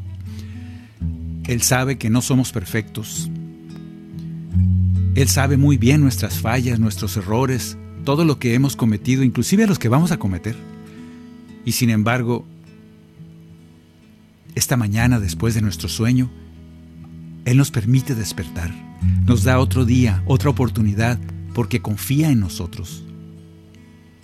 Él 1.47 1.61
sabe 1.61 1.99
que 1.99 2.09
no 2.09 2.23
somos 2.23 2.53
perfectos. 2.53 3.31
Él 5.15 5.29
sabe 5.29 5.59
muy 5.59 5.77
bien 5.77 6.01
nuestras 6.01 6.41
fallas, 6.41 6.81
nuestros 6.81 7.17
errores, 7.19 7.77
todo 8.05 8.25
lo 8.25 8.39
que 8.39 8.55
hemos 8.55 8.77
cometido, 8.77 9.23
inclusive 9.23 9.67
los 9.67 9.79
que 9.79 9.91
vamos 9.91 10.13
a 10.13 10.19
cometer. 10.19 10.57
Y 11.67 11.73
sin 11.73 11.91
embargo, 11.91 12.47
esta 14.55 14.77
mañana, 14.77 15.19
después 15.19 15.55
de 15.55 15.63
nuestro 15.63 15.89
sueño, 15.89 16.31
Él 17.45 17.57
nos 17.57 17.71
permite 17.71 18.15
despertar, 18.15 18.71
nos 19.27 19.45
da 19.45 19.59
otro 19.59 19.85
día, 19.85 20.23
otra 20.27 20.51
oportunidad, 20.51 21.19
porque 21.55 21.81
confía 21.81 22.31
en 22.31 22.41
nosotros. 22.41 23.05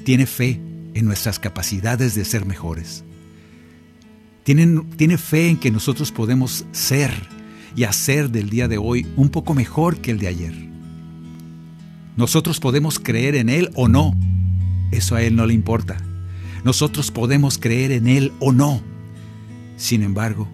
Tiene 0.05 0.26
fe 0.26 0.61
en 0.95 1.07
nuestras 1.07 1.39
capacidades 1.39 2.14
de 2.14 2.24
ser 2.24 2.45
mejores. 2.47 3.05
Tiene, 4.45 5.18
fe 5.18 5.51
en 5.51 5.59
que 5.59 5.70
nosotros 5.70 6.11
podemos 6.11 6.64
ser 6.72 7.12
y 7.76 7.85
hacer 7.85 8.31
del 8.31 8.49
día 8.49 8.66
de 8.66 8.79
hoy 8.79 9.07
un 9.16 9.29
poco 9.29 9.55
mejor 9.55 9.99
que 9.99 10.11
el 10.11 10.18
de 10.18 10.29
ayer. 10.29 10.55
Nosotros 12.16 12.59
podemos 12.59 12.99
creer 12.99 13.35
en 13.35 13.51
Él 13.51 13.70
o 13.74 13.89
no. 13.89 14.12
Eso 14.91 15.16
a 15.16 15.22
Él 15.22 15.37
no 15.37 15.45
le 15.45 15.53
importa. 15.53 15.99
Nosotros 16.64 17.11
podemos 17.11 17.59
creer 17.59 17.93
en 17.93 18.09
Él 18.09 18.33
o 18.41 18.53
no 18.53 18.83
sin 19.79 20.03
embargo, 20.03 20.47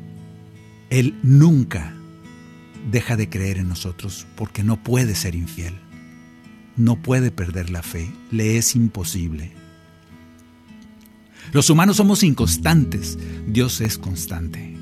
Él 0.91 1.19
nunca 1.23 1.95
deja 2.93 3.17
de 3.17 3.29
creer 3.29 3.59
en 3.59 3.69
nosotros 3.69 4.27
porque 4.37 4.63
no 4.63 4.83
puede 4.83 5.17
ser 5.17 5.35
infiel. 5.35 5.75
No 6.77 7.01
puede 7.03 7.31
perder 7.31 7.71
la 7.71 7.83
fe, 7.83 8.13
le 8.31 8.59
es 8.59 8.77
imposible. 8.77 9.53
Los 11.53 11.71
humanos 11.71 11.97
somos 11.97 12.23
inconstantes, 12.23 13.19
Dios 13.47 13.81
es 13.81 13.97
constante. 13.97 14.77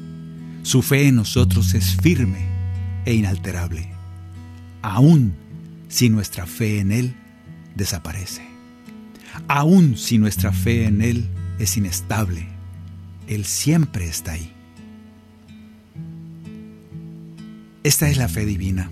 Su 0.63 0.83
fe 0.83 1.09
en 1.09 1.17
nosotros 1.17 1.75
es 1.75 1.97
firme 1.97 2.47
e 3.05 3.15
inalterable, 3.15 3.91
aun 4.81 5.35
si 5.89 6.09
nuestra 6.09 6.47
fe 6.47 6.81
en 6.81 6.93
Él 6.93 7.15
desaparece. 7.77 8.43
Aun 9.49 9.97
si 9.97 10.19
nuestra 10.19 10.53
fe 10.53 10.87
en 10.87 11.01
Él 11.03 11.29
es 11.59 11.77
inestable, 11.77 12.52
Él 13.27 13.45
siempre 13.45 14.07
está 14.07 14.33
ahí. 14.33 14.53
Esta 17.85 18.09
es 18.09 18.17
la 18.17 18.29
fe 18.29 18.47
divina 18.47 18.91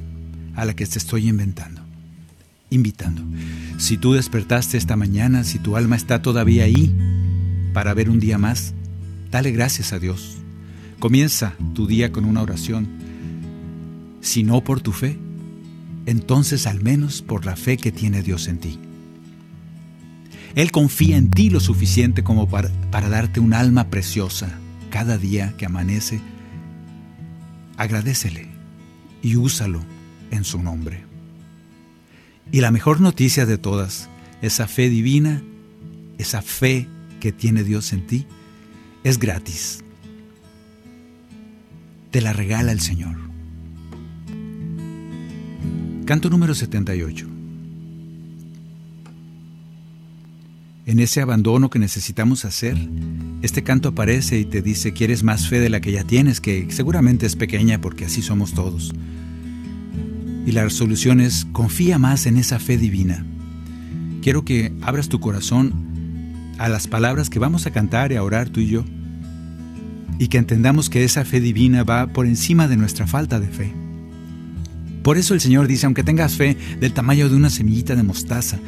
a 0.57 0.65
la 0.65 0.75
que 0.75 0.87
te 0.87 0.99
estoy 0.99 1.29
inventando, 1.29 1.83
invitando. 2.71 3.23
Si 3.79 3.97
tú 3.97 4.15
despertaste 4.15 4.77
esta 4.77 4.97
mañana, 4.97 5.45
si 5.45 5.59
tu 5.59 5.77
alma 5.77 5.97
está 5.97 6.23
todavía 6.23 6.65
ahí 6.65 6.95
para 7.73 7.95
ver 7.95 8.11
un 8.11 8.19
día 8.19 8.37
más, 8.37 8.75
dale 9.31 9.53
gracias 9.53 9.93
a 9.93 9.99
Dios. 9.99 10.39
Comienza 10.99 11.55
tu 11.75 11.87
día 11.87 12.11
con 12.11 12.25
una 12.25 12.43
oración. 12.43 12.89
Si 14.21 14.43
no 14.43 14.63
por 14.65 14.81
tu 14.81 14.93
fe, 14.93 15.19
entonces 16.07 16.67
al 16.67 16.83
menos 16.83 17.23
por 17.23 17.47
la 17.47 17.57
fe 17.57 17.77
que 17.77 17.93
tiene 17.93 18.23
Dios 18.23 18.49
en 18.49 18.59
ti. 18.59 18.79
Él 20.55 20.73
confía 20.73 21.17
en 21.17 21.31
ti 21.31 21.51
lo 21.51 21.61
suficiente 21.61 22.25
como 22.25 22.49
para, 22.49 22.71
darte 22.91 23.41
un 23.41 23.55
alma 23.55 23.89
preciosa 23.89 24.51
cada 24.91 25.17
día 25.17 25.55
que 25.57 25.67
amanece. 25.67 26.21
Agradecele 27.77 28.49
y 29.23 29.37
úsalo 29.37 29.81
en 30.31 30.45
su 30.45 30.63
nombre. 30.63 31.05
Y 32.53 32.61
la 32.61 32.73
mejor 32.73 33.01
noticia 33.01 33.47
de 33.47 33.59
todas, 33.59 34.09
esa 34.43 34.67
fe 34.67 34.89
divina, 34.89 35.43
esa 36.19 36.43
fe 36.43 36.89
que 37.21 37.31
tiene 37.31 37.63
Dios 37.63 37.93
en 37.93 38.07
ti, 38.07 38.27
es 39.05 39.19
gratis. 39.19 39.85
Te 42.11 42.21
la 42.21 42.33
regala 42.33 42.73
el 42.73 42.81
Señor. 42.81 43.17
Canto 46.07 46.29
número 46.29 46.57
78. 46.57 47.40
En 50.87 50.99
ese 50.99 51.21
abandono 51.21 51.69
que 51.69 51.79
necesitamos 51.79 52.45
hacer, 52.45 52.77
este 53.43 53.63
canto 53.63 53.91
aparece 53.91 54.39
y 54.39 54.45
te 54.45 54.63
dice, 54.63 54.93
quieres 54.93 55.23
más 55.23 55.49
fe 55.49 55.61
de 55.61 55.69
la 55.69 55.81
que 55.81 55.93
ya 55.93 56.05
tienes, 56.05 56.41
que 56.41 56.67
seguramente 56.71 57.27
es 57.27 57.37
pequeña 57.37 57.81
porque 57.81 58.07
así 58.07 58.23
somos 58.23 58.55
todos. 58.55 58.93
Y 60.47 60.53
la 60.53 60.65
resolución 60.65 61.21
es, 61.21 61.47
confía 61.53 61.99
más 61.99 62.27
en 62.27 62.39
esa 62.39 62.59
fe 62.59 62.79
divina. 62.79 63.25
Quiero 64.23 64.45
que 64.45 64.73
abras 64.81 65.09
tu 65.09 65.21
corazón 65.21 65.73
a 66.59 66.69
las 66.69 66.89
palabras 66.89 67.31
que 67.31 67.39
vamos 67.39 67.67
a 67.67 67.71
cantar 67.71 68.13
y 68.13 68.17
a 68.17 68.23
orar 68.23 68.49
tú 68.49 68.61
y 68.61 68.69
yo, 68.69 68.85
y 70.19 70.29
que 70.29 70.39
entendamos 70.39 70.91
que 70.91 71.05
esa 71.05 71.25
fe 71.25 71.41
divina 71.41 71.85
va 71.85 72.07
por 72.09 72.27
encima 72.27 72.69
de 72.69 72.77
nuestra 72.77 73.07
falta 73.07 73.39
de 73.39 73.49
fe. 73.49 73.73
Por 75.03 75.19
eso 75.19 75.35
el 75.35 75.41
Señor 75.41 75.67
dice, 75.67 75.87
aunque 75.87 76.05
tengas 76.05 76.37
fe 76.37 76.57
del 76.79 76.93
tamaño 76.93 77.29
de 77.29 77.37
una 77.37 77.49
semillita 77.49 77.97
de 77.97 78.03
mostaza, 78.03 78.59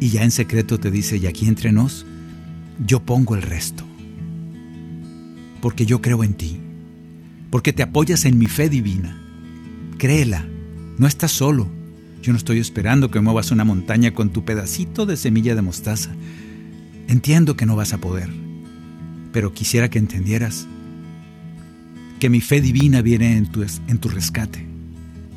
y 0.00 0.08
ya 0.08 0.24
en 0.24 0.30
secreto 0.30 0.80
te 0.80 0.90
dice, 0.90 1.18
y 1.18 1.26
aquí 1.26 1.46
entre 1.46 1.72
nos, 1.72 2.06
yo 2.84 3.00
pongo 3.00 3.34
el 3.34 3.42
resto. 3.42 3.84
Porque 5.60 5.84
yo 5.84 6.00
creo 6.00 6.24
en 6.24 6.32
ti. 6.32 6.58
Porque 7.50 7.74
te 7.74 7.82
apoyas 7.82 8.24
en 8.24 8.38
mi 8.38 8.46
fe 8.46 8.70
divina. 8.70 9.20
Créela. 9.98 10.46
No 10.96 11.06
estás 11.06 11.32
solo. 11.32 11.68
Yo 12.22 12.32
no 12.32 12.38
estoy 12.38 12.58
esperando 12.58 13.10
que 13.10 13.20
muevas 13.20 13.50
una 13.50 13.64
montaña 13.64 14.14
con 14.14 14.30
tu 14.30 14.44
pedacito 14.44 15.04
de 15.04 15.18
semilla 15.18 15.54
de 15.54 15.62
mostaza. 15.62 16.10
Entiendo 17.08 17.56
que 17.56 17.66
no 17.66 17.76
vas 17.76 17.92
a 17.92 17.98
poder. 17.98 18.30
Pero 19.32 19.52
quisiera 19.52 19.90
que 19.90 19.98
entendieras 19.98 20.66
que 22.18 22.30
mi 22.30 22.40
fe 22.40 22.62
divina 22.62 23.02
viene 23.02 23.36
en 23.36 23.46
tu, 23.46 23.62
en 23.62 23.98
tu 23.98 24.08
rescate 24.08 24.66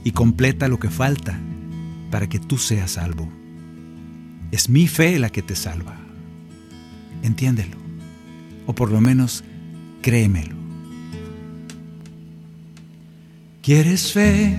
y 0.03 0.11
completa 0.11 0.67
lo 0.67 0.79
que 0.79 0.89
falta 0.89 1.39
para 2.11 2.27
que 2.27 2.39
tú 2.39 2.57
seas 2.57 2.91
salvo. 2.91 3.42
Es 4.53 4.69
mi 4.69 4.87
fe 4.87 5.17
la 5.17 5.31
que 5.31 5.41
te 5.41 5.55
salva. 5.55 5.95
Entiéndelo. 7.23 7.75
O 8.67 8.75
por 8.75 8.91
lo 8.91 9.01
menos 9.01 9.43
créemelo. 10.03 10.55
¿Quieres 13.63 14.11
fe? 14.11 14.55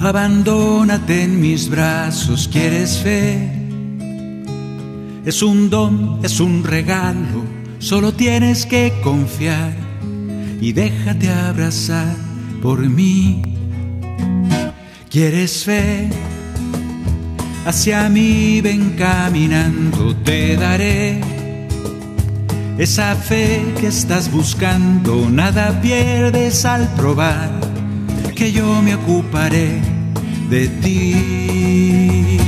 Abandónate 0.00 1.22
en 1.22 1.40
mis 1.40 1.68
brazos. 1.68 2.48
¿Quieres 2.48 2.98
fe? 2.98 3.48
Es 5.24 5.40
un 5.44 5.70
don, 5.70 6.18
es 6.24 6.40
un 6.40 6.64
regalo. 6.64 7.44
Solo 7.78 8.12
tienes 8.12 8.66
que 8.66 8.92
confiar 9.04 9.72
y 10.60 10.72
déjate 10.72 11.30
abrazar 11.30 12.16
por 12.60 12.80
mí. 12.80 13.40
¿Quieres 15.08 15.62
fe? 15.62 16.10
Hacia 17.64 18.08
mí 18.08 18.60
ven 18.60 18.90
caminando, 18.98 20.14
te 20.16 20.56
daré 20.56 21.20
esa 22.78 23.14
fe 23.14 23.64
que 23.80 23.86
estás 23.88 24.30
buscando, 24.30 25.28
nada 25.30 25.80
pierdes 25.80 26.64
al 26.64 26.88
probar 26.94 27.50
que 28.34 28.50
yo 28.50 28.82
me 28.82 28.94
ocuparé 28.94 29.80
de 30.50 30.68
ti, 30.68 32.38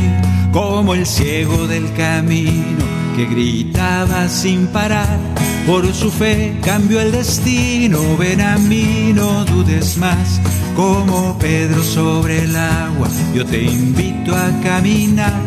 como 0.53 0.95
el 0.95 1.07
ciego 1.07 1.67
del 1.67 1.93
camino 1.93 2.85
que 3.17 3.27
gritaba 3.27 4.29
sin 4.29 4.67
parar. 4.67 5.19
Por 5.67 5.95
su 5.95 6.11
fe 6.11 6.59
cambió 6.63 7.01
el 7.01 7.13
destino, 7.13 8.17
ven 8.19 8.41
a 8.41 8.59
mí, 8.59 9.13
no 9.15 9.45
dudes 9.45 9.97
más 9.97 10.41
como 10.75 11.37
Pedro 11.39 11.83
sobre 11.83 12.45
el 12.45 12.57
agua, 12.57 13.09
yo 13.35 13.45
te 13.45 13.63
invito 13.63 14.35
a 14.35 14.51
caminar. 14.63 15.41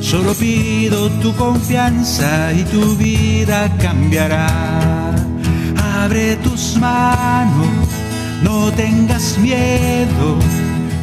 Solo 0.00 0.32
pido 0.34 1.10
tu 1.22 1.34
confianza 1.34 2.52
y 2.52 2.62
tu 2.64 2.96
vida 2.96 3.70
cambiará. 3.78 5.14
Abre 6.02 6.36
tus 6.36 6.76
manos, 6.76 7.68
no 8.42 8.72
tengas 8.72 9.36
miedo, 9.38 10.38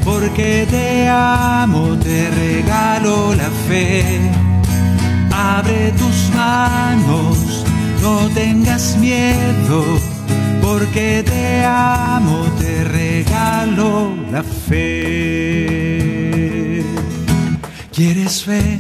porque 0.03 0.65
te 0.69 1.09
amo, 1.09 1.97
te 1.99 2.29
regalo 2.31 3.35
la 3.35 3.49
fe. 3.67 4.03
Abre 5.31 5.91
tus 5.91 6.35
manos, 6.35 7.65
no 8.01 8.29
tengas 8.33 8.97
miedo 8.97 10.14
porque 10.65 11.23
te 11.23 11.63
amo, 11.63 12.37
te 12.59 12.83
regalo 12.83 14.15
la 14.31 14.41
fe. 14.41 14.83
¿Quieres 17.93 18.43
fe? 18.43 18.79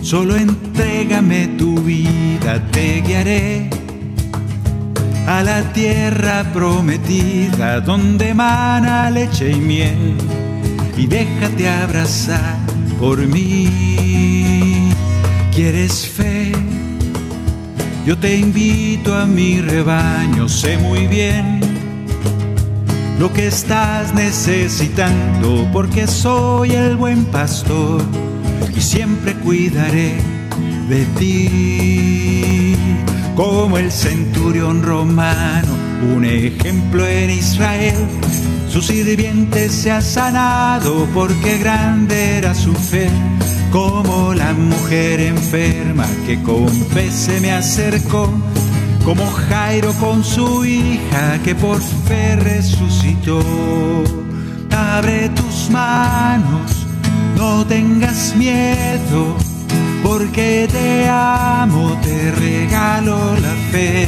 Solo 0.00 0.34
entrégame 0.36 1.48
tu 1.58 1.70
vida, 1.82 2.52
te 2.72 3.02
guiaré 3.02 3.68
a 5.26 5.42
la 5.42 5.60
tierra 5.74 6.36
prometida 6.52 7.80
donde 7.80 8.32
mana 8.34 9.10
leche 9.10 9.50
y 9.50 9.60
miel 9.60 10.16
y 10.96 11.06
déjate 11.06 11.68
abrazar 11.68 12.56
por 12.98 13.18
mí. 13.34 14.88
¿Quieres 15.54 16.08
fe? 16.08 16.31
Yo 18.04 18.18
te 18.18 18.36
invito 18.36 19.16
a 19.16 19.26
mi 19.26 19.60
rebaño, 19.60 20.48
sé 20.48 20.76
muy 20.76 21.06
bien 21.06 21.60
lo 23.20 23.32
que 23.32 23.46
estás 23.46 24.12
necesitando, 24.12 25.68
porque 25.72 26.08
soy 26.08 26.72
el 26.72 26.96
buen 26.96 27.24
pastor 27.26 28.02
y 28.76 28.80
siempre 28.80 29.34
cuidaré 29.34 30.16
de 30.88 31.04
ti. 31.16 32.74
Como 33.36 33.78
el 33.78 33.92
centurión 33.92 34.82
romano, 34.82 35.68
un 36.16 36.24
ejemplo 36.24 37.06
en 37.06 37.30
Israel, 37.30 37.94
su 38.68 38.82
sirviente 38.82 39.68
se 39.68 39.92
ha 39.92 40.00
sanado 40.00 41.06
porque 41.14 41.58
grande 41.58 42.38
era 42.38 42.52
su 42.52 42.74
fe 42.74 43.08
como 43.72 44.34
la 44.34 44.52
mujer 44.52 45.18
enferma 45.18 46.06
que 46.26 46.40
con 46.42 46.68
fe 46.68 47.10
se 47.10 47.40
me 47.40 47.52
acercó, 47.52 48.30
como 49.02 49.24
Jairo 49.48 49.92
con 49.94 50.22
su 50.22 50.64
hija 50.64 51.38
que 51.42 51.54
por 51.54 51.80
fe 51.80 52.36
resucitó. 52.36 53.42
Abre 54.70 55.30
tus 55.30 55.70
manos, 55.70 56.86
no 57.36 57.66
tengas 57.66 58.36
miedo, 58.36 59.36
porque 60.02 60.68
te 60.70 61.08
amo, 61.08 61.98
te 62.02 62.30
regalo 62.32 63.16
la 63.40 63.54
fe. 63.70 64.06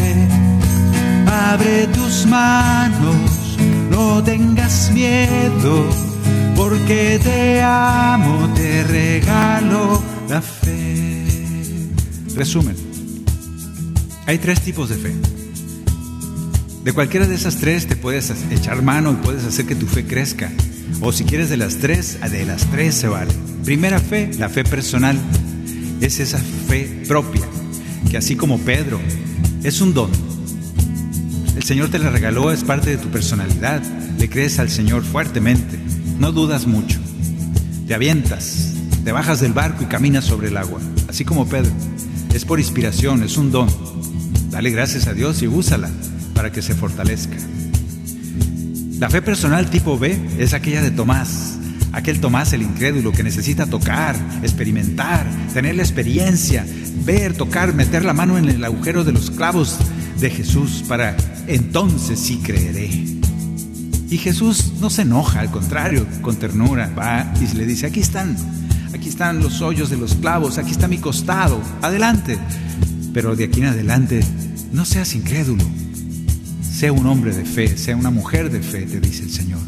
Abre 1.26 1.86
tus 1.86 2.26
manos, 2.26 3.56
no 3.90 4.22
tengas 4.22 4.90
miedo, 4.92 5.86
porque 6.57 7.20
te 7.22 7.62
amo, 7.62 8.52
te 8.55 8.84
regalo 8.84 10.02
la 10.28 10.40
fe. 10.40 11.24
Resumen, 12.34 12.76
hay 14.26 14.38
tres 14.38 14.61
tipos 14.61 14.88
de 14.88 14.96
fe. 14.96 15.12
De 16.84 16.92
cualquiera 16.92 17.26
de 17.26 17.34
esas 17.34 17.57
tres 17.57 17.86
te 17.86 17.96
puedes 17.96 18.30
echar 18.50 18.82
mano 18.82 19.12
y 19.12 19.24
puedes 19.24 19.44
hacer 19.44 19.66
que 19.66 19.74
tu 19.74 19.86
fe 19.86 20.05
crezca. 20.05 20.50
O 21.00 21.12
si 21.12 21.24
quieres 21.24 21.48
de 21.48 21.57
las 21.57 21.76
tres, 21.76 22.18
de 22.30 22.44
las 22.44 22.66
tres 22.66 22.94
se 22.94 23.09
vale. 23.09 23.32
Primera 23.64 23.98
fe, 23.98 24.30
la 24.38 24.48
fe 24.48 24.64
personal. 24.64 25.18
Es 26.00 26.20
esa 26.20 26.38
fe 26.38 27.05
propia, 27.09 27.42
que 28.11 28.18
así 28.18 28.36
como 28.36 28.59
Pedro, 28.59 29.00
es 29.62 29.80
un 29.80 29.94
don. 29.94 30.11
El 31.57 31.62
Señor 31.62 31.88
te 31.88 31.98
la 31.98 32.11
regaló, 32.11 32.52
es 32.52 32.64
parte 32.64 32.90
de 32.90 32.98
tu 32.98 33.09
personalidad. 33.09 33.82
Le 34.18 34.28
crees 34.28 34.59
al 34.59 34.68
Señor 34.68 35.02
fuertemente, 35.05 35.78
no 36.18 36.32
dudas 36.32 36.66
mucho. 36.66 36.98
Te 37.86 37.94
avientas, 37.94 38.74
te 39.04 39.12
bajas 39.12 39.40
del 39.40 39.52
barco 39.52 39.82
y 39.82 39.86
caminas 39.86 40.24
sobre 40.24 40.48
el 40.48 40.56
agua, 40.56 40.80
así 41.08 41.24
como 41.24 41.46
Pedro. 41.46 41.70
Es 42.32 42.44
por 42.44 42.58
inspiración, 42.58 43.22
es 43.22 43.36
un 43.36 43.50
don. 43.50 43.68
Dale 44.50 44.70
gracias 44.70 45.06
a 45.06 45.14
Dios 45.14 45.42
y 45.42 45.46
úsala 45.46 45.90
para 46.34 46.50
que 46.50 46.62
se 46.62 46.74
fortalezca. 46.74 47.36
La 48.98 49.10
fe 49.10 49.22
personal 49.22 49.70
tipo 49.70 49.98
B 49.98 50.18
es 50.38 50.54
aquella 50.54 50.80
de 50.80 50.90
Tomás, 50.90 51.58
aquel 51.92 52.20
Tomás 52.20 52.52
el 52.52 52.62
incrédulo 52.62 53.12
que 53.12 53.22
necesita 53.22 53.66
tocar, 53.66 54.16
experimentar, 54.42 55.26
tener 55.52 55.74
la 55.74 55.82
experiencia, 55.82 56.64
ver, 57.04 57.34
tocar, 57.34 57.74
meter 57.74 58.04
la 58.04 58.12
mano 58.14 58.38
en 58.38 58.48
el 58.48 58.64
agujero 58.64 59.04
de 59.04 59.12
los 59.12 59.30
clavos 59.30 59.78
de 60.20 60.30
Jesús 60.30 60.84
para 60.88 61.16
entonces 61.46 62.18
sí 62.18 62.40
creeré. 62.42 63.24
Y 64.14 64.18
Jesús 64.18 64.74
no 64.80 64.90
se 64.90 65.02
enoja, 65.02 65.40
al 65.40 65.50
contrario, 65.50 66.06
con 66.22 66.36
ternura 66.36 66.88
va 66.96 67.34
y 67.40 67.52
le 67.56 67.66
dice, 67.66 67.86
aquí 67.86 67.98
están, 67.98 68.36
aquí 68.94 69.08
están 69.08 69.40
los 69.40 69.60
hoyos 69.60 69.90
de 69.90 69.96
los 69.96 70.14
clavos, 70.14 70.56
aquí 70.56 70.70
está 70.70 70.86
mi 70.86 70.98
costado, 70.98 71.60
adelante. 71.82 72.38
Pero 73.12 73.34
de 73.34 73.42
aquí 73.42 73.58
en 73.58 73.66
adelante, 73.66 74.24
no 74.70 74.84
seas 74.84 75.16
incrédulo, 75.16 75.64
sea 76.62 76.92
un 76.92 77.08
hombre 77.08 77.34
de 77.34 77.44
fe, 77.44 77.76
sea 77.76 77.96
una 77.96 78.10
mujer 78.10 78.52
de 78.52 78.60
fe, 78.60 78.82
te 78.82 79.00
dice 79.00 79.24
el 79.24 79.32
Señor. 79.32 79.58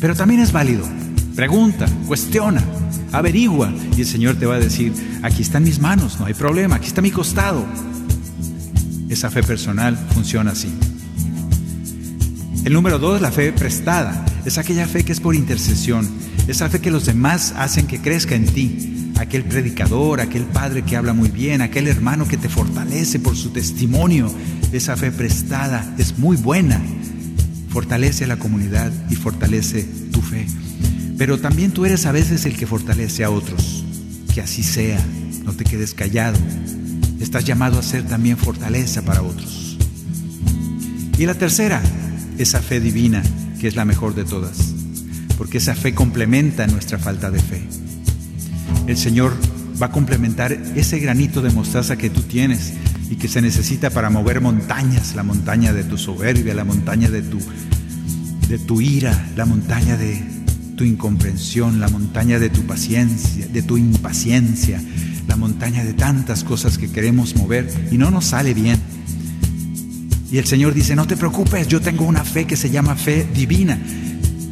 Pero 0.00 0.16
también 0.16 0.40
es 0.40 0.50
válido. 0.50 0.88
Pregunta, 1.36 1.84
cuestiona, 2.08 2.64
averigua 3.12 3.70
y 3.94 4.00
el 4.00 4.06
Señor 4.06 4.36
te 4.36 4.46
va 4.46 4.54
a 4.54 4.60
decir, 4.60 4.94
aquí 5.22 5.42
están 5.42 5.64
mis 5.64 5.78
manos, 5.78 6.18
no 6.18 6.24
hay 6.24 6.32
problema, 6.32 6.76
aquí 6.76 6.86
está 6.86 7.02
mi 7.02 7.10
costado. 7.10 7.66
Esa 9.10 9.30
fe 9.30 9.42
personal 9.42 9.94
funciona 10.14 10.52
así. 10.52 10.72
El 12.64 12.74
número 12.74 13.00
dos, 13.00 13.20
la 13.20 13.32
fe 13.32 13.52
prestada, 13.52 14.24
es 14.44 14.56
aquella 14.56 14.86
fe 14.86 15.04
que 15.04 15.10
es 15.10 15.18
por 15.18 15.34
intercesión, 15.34 16.08
esa 16.46 16.68
fe 16.68 16.80
que 16.80 16.92
los 16.92 17.06
demás 17.06 17.52
hacen 17.56 17.88
que 17.88 18.00
crezca 18.00 18.36
en 18.36 18.46
ti. 18.46 19.10
Aquel 19.18 19.44
predicador, 19.44 20.20
aquel 20.20 20.44
padre 20.44 20.82
que 20.82 20.96
habla 20.96 21.12
muy 21.12 21.28
bien, 21.28 21.60
aquel 21.60 21.88
hermano 21.88 22.26
que 22.26 22.36
te 22.36 22.48
fortalece 22.48 23.18
por 23.18 23.36
su 23.36 23.50
testimonio, 23.50 24.32
esa 24.72 24.96
fe 24.96 25.10
prestada 25.10 25.94
es 25.98 26.18
muy 26.18 26.36
buena. 26.36 26.80
Fortalece 27.68 28.24
a 28.24 28.28
la 28.28 28.38
comunidad 28.38 28.92
y 29.10 29.16
fortalece 29.16 29.82
tu 30.12 30.22
fe. 30.22 30.46
Pero 31.18 31.40
también 31.40 31.72
tú 31.72 31.84
eres 31.84 32.06
a 32.06 32.12
veces 32.12 32.46
el 32.46 32.56
que 32.56 32.66
fortalece 32.66 33.24
a 33.24 33.30
otros. 33.30 33.84
Que 34.34 34.40
así 34.40 34.62
sea, 34.62 35.04
no 35.44 35.52
te 35.52 35.64
quedes 35.64 35.94
callado. 35.94 36.38
Estás 37.20 37.44
llamado 37.44 37.78
a 37.78 37.82
ser 37.82 38.04
también 38.04 38.36
fortaleza 38.36 39.02
para 39.02 39.22
otros. 39.22 39.78
Y 41.18 41.26
la 41.26 41.34
tercera, 41.34 41.82
esa 42.38 42.60
fe 42.60 42.80
divina, 42.80 43.22
que 43.60 43.68
es 43.68 43.76
la 43.76 43.84
mejor 43.84 44.14
de 44.14 44.24
todas, 44.24 44.74
porque 45.36 45.58
esa 45.58 45.74
fe 45.74 45.94
complementa 45.94 46.66
nuestra 46.66 46.98
falta 46.98 47.30
de 47.30 47.40
fe. 47.40 47.62
El 48.86 48.96
Señor 48.96 49.32
va 49.80 49.86
a 49.86 49.92
complementar 49.92 50.52
ese 50.52 50.98
granito 50.98 51.42
de 51.42 51.50
mostaza 51.50 51.96
que 51.96 52.10
tú 52.10 52.22
tienes 52.22 52.74
y 53.10 53.16
que 53.16 53.28
se 53.28 53.42
necesita 53.42 53.90
para 53.90 54.10
mover 54.10 54.40
montañas, 54.40 55.14
la 55.14 55.22
montaña 55.22 55.72
de 55.72 55.84
tu 55.84 55.98
soberbia, 55.98 56.54
la 56.54 56.64
montaña 56.64 57.10
de 57.10 57.22
tu, 57.22 57.38
de 58.48 58.58
tu 58.58 58.80
ira, 58.80 59.28
la 59.36 59.44
montaña 59.44 59.96
de 59.96 60.22
tu 60.76 60.84
incomprensión, 60.84 61.80
la 61.80 61.88
montaña 61.88 62.38
de 62.38 62.50
tu 62.50 62.62
paciencia, 62.62 63.46
de 63.46 63.62
tu 63.62 63.76
impaciencia, 63.76 64.82
la 65.28 65.36
montaña 65.36 65.84
de 65.84 65.92
tantas 65.92 66.44
cosas 66.44 66.78
que 66.78 66.90
queremos 66.90 67.36
mover 67.36 67.70
y 67.90 67.98
no 67.98 68.10
nos 68.10 68.26
sale 68.26 68.54
bien. 68.54 68.78
Y 70.32 70.38
el 70.38 70.46
Señor 70.46 70.74
dice, 70.74 70.96
no 70.96 71.06
te 71.06 71.16
preocupes, 71.16 71.68
yo 71.68 71.80
tengo 71.80 72.04
una 72.04 72.24
fe 72.24 72.46
que 72.46 72.56
se 72.56 72.70
llama 72.70 72.96
fe 72.96 73.28
divina. 73.32 73.78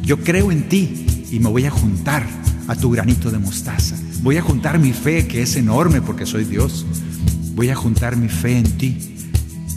Yo 0.03 0.23
creo 0.23 0.51
en 0.51 0.69
ti 0.69 1.25
y 1.31 1.39
me 1.39 1.49
voy 1.49 1.65
a 1.65 1.71
juntar 1.71 2.25
a 2.67 2.75
tu 2.75 2.91
granito 2.91 3.31
de 3.31 3.39
mostaza. 3.39 3.97
Voy 4.21 4.37
a 4.37 4.41
juntar 4.41 4.79
mi 4.79 4.93
fe 4.93 5.27
que 5.27 5.41
es 5.41 5.55
enorme 5.57 6.01
porque 6.01 6.25
soy 6.25 6.45
Dios 6.45 6.85
voy 7.55 7.69
a 7.69 7.75
juntar 7.75 8.15
mi 8.15 8.29
fe 8.29 8.57
en 8.57 8.77
ti 8.77 8.97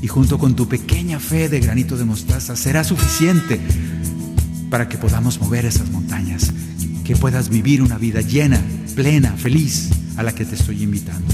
y 0.00 0.06
junto 0.06 0.38
con 0.38 0.54
tu 0.54 0.68
pequeña 0.68 1.18
fe 1.18 1.48
de 1.48 1.60
granito 1.60 1.96
de 1.96 2.04
mostaza 2.04 2.56
será 2.56 2.84
suficiente 2.84 3.60
para 4.70 4.88
que 4.88 4.98
podamos 4.98 5.40
mover 5.40 5.64
esas 5.64 5.90
montañas, 5.90 6.52
que 7.04 7.16
puedas 7.16 7.48
vivir 7.48 7.82
una 7.82 7.98
vida 7.98 8.20
llena, 8.20 8.60
plena, 8.94 9.32
feliz 9.32 9.90
a 10.16 10.22
la 10.22 10.34
que 10.34 10.44
te 10.44 10.54
estoy 10.54 10.82
invitando. 10.82 11.26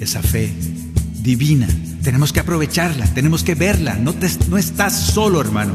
Esa 0.00 0.22
fe 0.22 0.52
divina, 1.22 1.68
tenemos 2.08 2.32
que 2.32 2.40
aprovecharla, 2.40 3.04
tenemos 3.12 3.44
que 3.44 3.54
verla, 3.54 3.96
no, 3.96 4.14
estás 4.56 4.98
solo 4.98 5.42
hermano, 5.42 5.74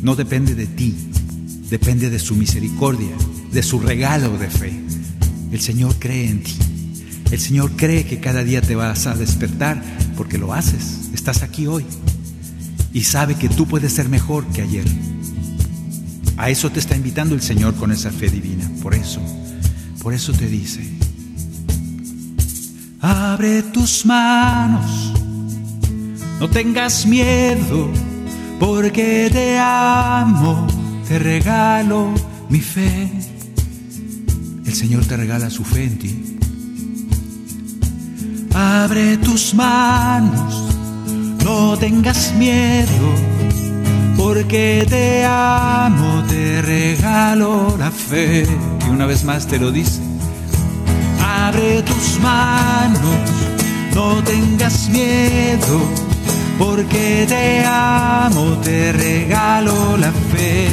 no 0.00 0.16
depende 0.16 0.54
de 0.54 0.66
ti, 0.66 0.96
depende 1.68 2.08
de 2.08 2.18
su 2.18 2.34
misericordia, 2.36 3.10
de 3.52 3.62
su 3.62 3.78
regalo 3.78 4.38
de 4.38 4.48
fe. 4.48 4.80
El 5.52 5.60
Señor 5.60 5.96
cree 5.98 6.30
en 6.30 6.42
ti. 6.42 6.54
El 7.30 7.38
Señor 7.38 7.72
cree 7.76 8.06
que 8.06 8.18
cada 8.18 8.44
día 8.44 8.62
te 8.62 8.76
vas 8.76 9.06
a 9.06 9.14
despertar 9.14 9.82
porque 10.16 10.38
lo 10.38 10.54
haces. 10.54 11.10
Estás 11.12 11.42
aquí 11.42 11.66
hoy 11.66 11.84
y 12.94 13.02
sabe 13.02 13.34
que 13.34 13.50
tú 13.50 13.66
puedes 13.66 13.92
ser 13.92 14.08
mejor 14.08 14.46
que 14.46 14.62
ayer. 14.62 14.86
A 16.38 16.48
eso 16.48 16.70
te 16.70 16.80
está 16.80 16.96
invitando 16.96 17.34
el 17.34 17.42
Señor 17.42 17.74
con 17.74 17.92
esa 17.92 18.10
fe 18.10 18.30
divina. 18.30 18.70
Por 18.82 18.94
eso, 18.94 19.20
por 20.02 20.14
eso 20.14 20.32
te 20.32 20.46
dice, 20.46 20.80
abre 23.02 23.62
tus 23.64 24.06
manos, 24.06 25.12
no 26.40 26.48
tengas 26.48 27.06
miedo, 27.06 27.88
porque 28.58 29.28
te 29.32 29.58
amo, 29.58 30.66
te 31.08 31.18
regalo 31.18 32.12
mi 32.48 32.60
fe. 32.60 33.10
El 34.64 34.74
Señor 34.74 35.04
te 35.06 35.16
regala 35.16 35.50
su 35.50 35.64
fe 35.64 35.84
en 35.84 35.98
ti. 35.98 36.38
Abre 38.54 39.18
tus 39.18 39.54
manos, 39.54 40.64
no 41.44 41.76
tengas 41.76 42.32
miedo, 42.34 43.14
porque 44.16 44.86
te 44.88 45.24
amo, 45.24 46.22
te 46.28 46.62
regalo 46.62 47.76
la 47.78 47.90
fe. 47.90 48.46
Y 48.86 48.90
una 48.90 49.06
vez 49.06 49.24
más 49.24 49.46
te 49.46 49.58
lo 49.58 49.70
dice. 49.70 50.00
Abre 51.22 51.82
tus 51.82 52.18
manos, 52.20 53.30
no 53.94 54.22
tengas 54.24 54.88
miedo, 54.88 55.80
porque 56.58 57.26
te 57.28 57.64
amo, 57.64 58.58
te 58.62 58.92
regalo 58.92 59.96
la 59.96 60.12
fe. 60.12 60.68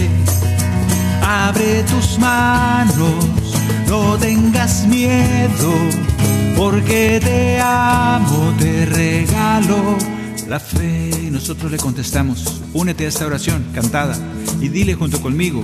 Abre 1.22 1.84
tus 1.84 2.20
manos, 2.20 3.26
no 3.88 4.18
tengas 4.18 4.86
miedo 4.88 5.74
porque 6.56 7.20
te 7.24 7.60
amo, 7.60 8.54
te 8.60 8.86
regalo 8.86 9.98
la 10.48 10.60
fe. 10.60 11.10
Y 11.24 11.32
nosotros 11.32 11.72
le 11.72 11.78
contestamos, 11.78 12.62
únete 12.74 13.06
a 13.06 13.10
esta 13.10 13.26
oración 13.26 13.66
cantada 13.74 14.16
y 14.62 14.70
dile 14.70 14.94
junto 14.94 15.22
conmigo, 15.22 15.64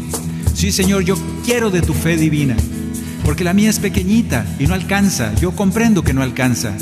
sí 0.54 0.72
Señor, 0.72 1.04
yo 1.04 1.16
quiero 1.46 1.70
de 1.70 1.82
tu 1.82 1.94
fe 1.94 2.18
divina, 2.18 2.56
porque 3.24 3.44
la 3.44 3.54
mía 3.54 3.70
es 3.70 3.80
pequeñita 3.80 4.46
y 4.60 4.68
no 4.68 4.74
alcanza, 4.74 5.34
yo 5.36 5.52
comprendo 5.52 6.04
que 6.04 6.14
no 6.14 6.22
alcanza, 6.22 6.74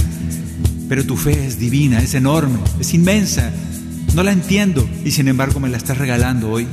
pero 0.87 1.05
tu 1.05 1.17
fe 1.17 1.45
es 1.45 1.59
divina, 1.59 1.99
es 1.99 2.13
enorme, 2.13 2.59
es 2.79 2.93
inmensa, 2.93 3.51
no 4.15 4.23
la 4.23 4.31
entiendo 4.31 4.87
y 5.03 5.11
sin 5.11 5.27
embargo 5.27 5.59
me 5.59 5.69
la 5.69 5.77
estás 5.77 5.97
regalando 5.97 6.49
hoy. 6.49 6.67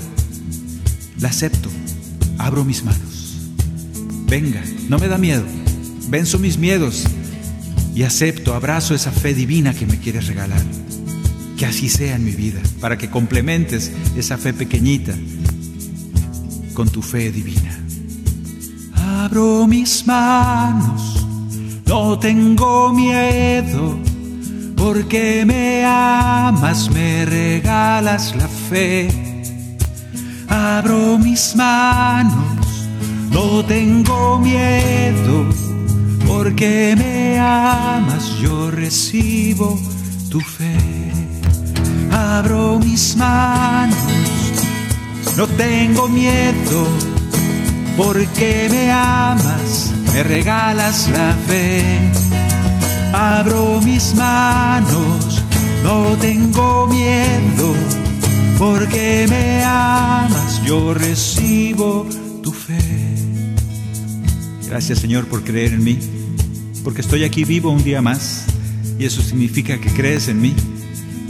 La 1.21 1.29
acepto, 1.29 1.69
abro 2.39 2.65
mis 2.65 2.85
manos. 2.85 3.39
Venga, 4.27 4.63
no 4.89 4.99
me 4.99 5.09
da 5.09 5.19
miedo, 5.19 5.45
venzo 6.09 6.39
mis 6.39 6.59
miedos 6.59 7.05
y 7.95 8.03
acepto, 8.03 8.55
abrazo 8.55 8.95
esa 8.95 9.13
fe 9.13 9.35
divina 9.35 9.75
que 9.75 9.87
me 9.87 9.99
quieres 9.99 10.27
regalar. 10.27 10.63
Que 11.57 11.67
así 11.67 11.89
sea 11.89 12.17
en 12.17 12.25
mi 12.25 12.33
vida, 12.33 12.61
para 12.81 12.99
que 12.99 13.11
complementes 13.11 13.93
esa 14.17 14.37
fe 14.37 14.53
pequeñita 14.53 15.15
con 16.75 16.89
tu 16.89 17.01
fe 17.03 17.31
divina. 17.31 17.79
Abro 18.95 19.67
mis 19.69 20.05
manos, 20.07 21.24
no 21.87 22.19
tengo 22.19 22.93
miedo, 22.93 23.99
porque 24.77 25.45
me 25.47 25.85
amas, 25.85 26.91
me 26.91 27.25
regalas 27.25 28.35
la 28.37 28.49
fe. 28.49 29.09
Abro 30.49 31.19
mis 31.19 31.55
manos, 31.57 32.89
no 33.31 33.65
tengo 33.65 34.39
miedo, 34.39 35.47
porque 36.27 36.95
me 36.97 37.39
amas, 37.39 38.39
yo 38.41 38.71
recibo 38.71 39.79
tu 40.31 40.41
fe. 40.41 40.77
Abro 42.11 42.79
mis 42.79 43.17
manos, 43.17 43.97
no 45.37 45.47
tengo 45.47 46.09
miedo, 46.09 46.87
porque 47.97 48.69
me 48.71 48.91
amas, 48.91 49.94
me 50.15 50.23
regalas 50.23 51.11
la 51.11 51.35
fe 51.47 51.83
abro 53.15 53.81
mis 53.81 54.15
manos, 54.15 55.43
no 55.83 56.17
tengo 56.19 56.87
miedo, 56.87 57.75
porque 58.59 59.27
me 59.29 59.63
amas, 59.65 60.63
yo 60.65 60.95
recibo 60.95 62.07
tu 62.43 62.53
fe. 62.53 62.79
Gracias 64.69 64.99
Señor 64.99 65.27
por 65.27 65.45
creer 65.45 65.73
en 65.75 65.85
mí, 65.85 65.99
porque 66.83 67.01
estoy 67.01 67.25
aquí 67.25 67.45
vivo 67.45 67.71
un 67.71 67.85
día 67.85 68.03
más, 68.03 68.45
y 68.99 69.05
eso 69.05 69.23
significa 69.23 69.81
que 69.81 69.91
crees 69.91 70.29
en 70.29 70.41
mí. 70.41 70.55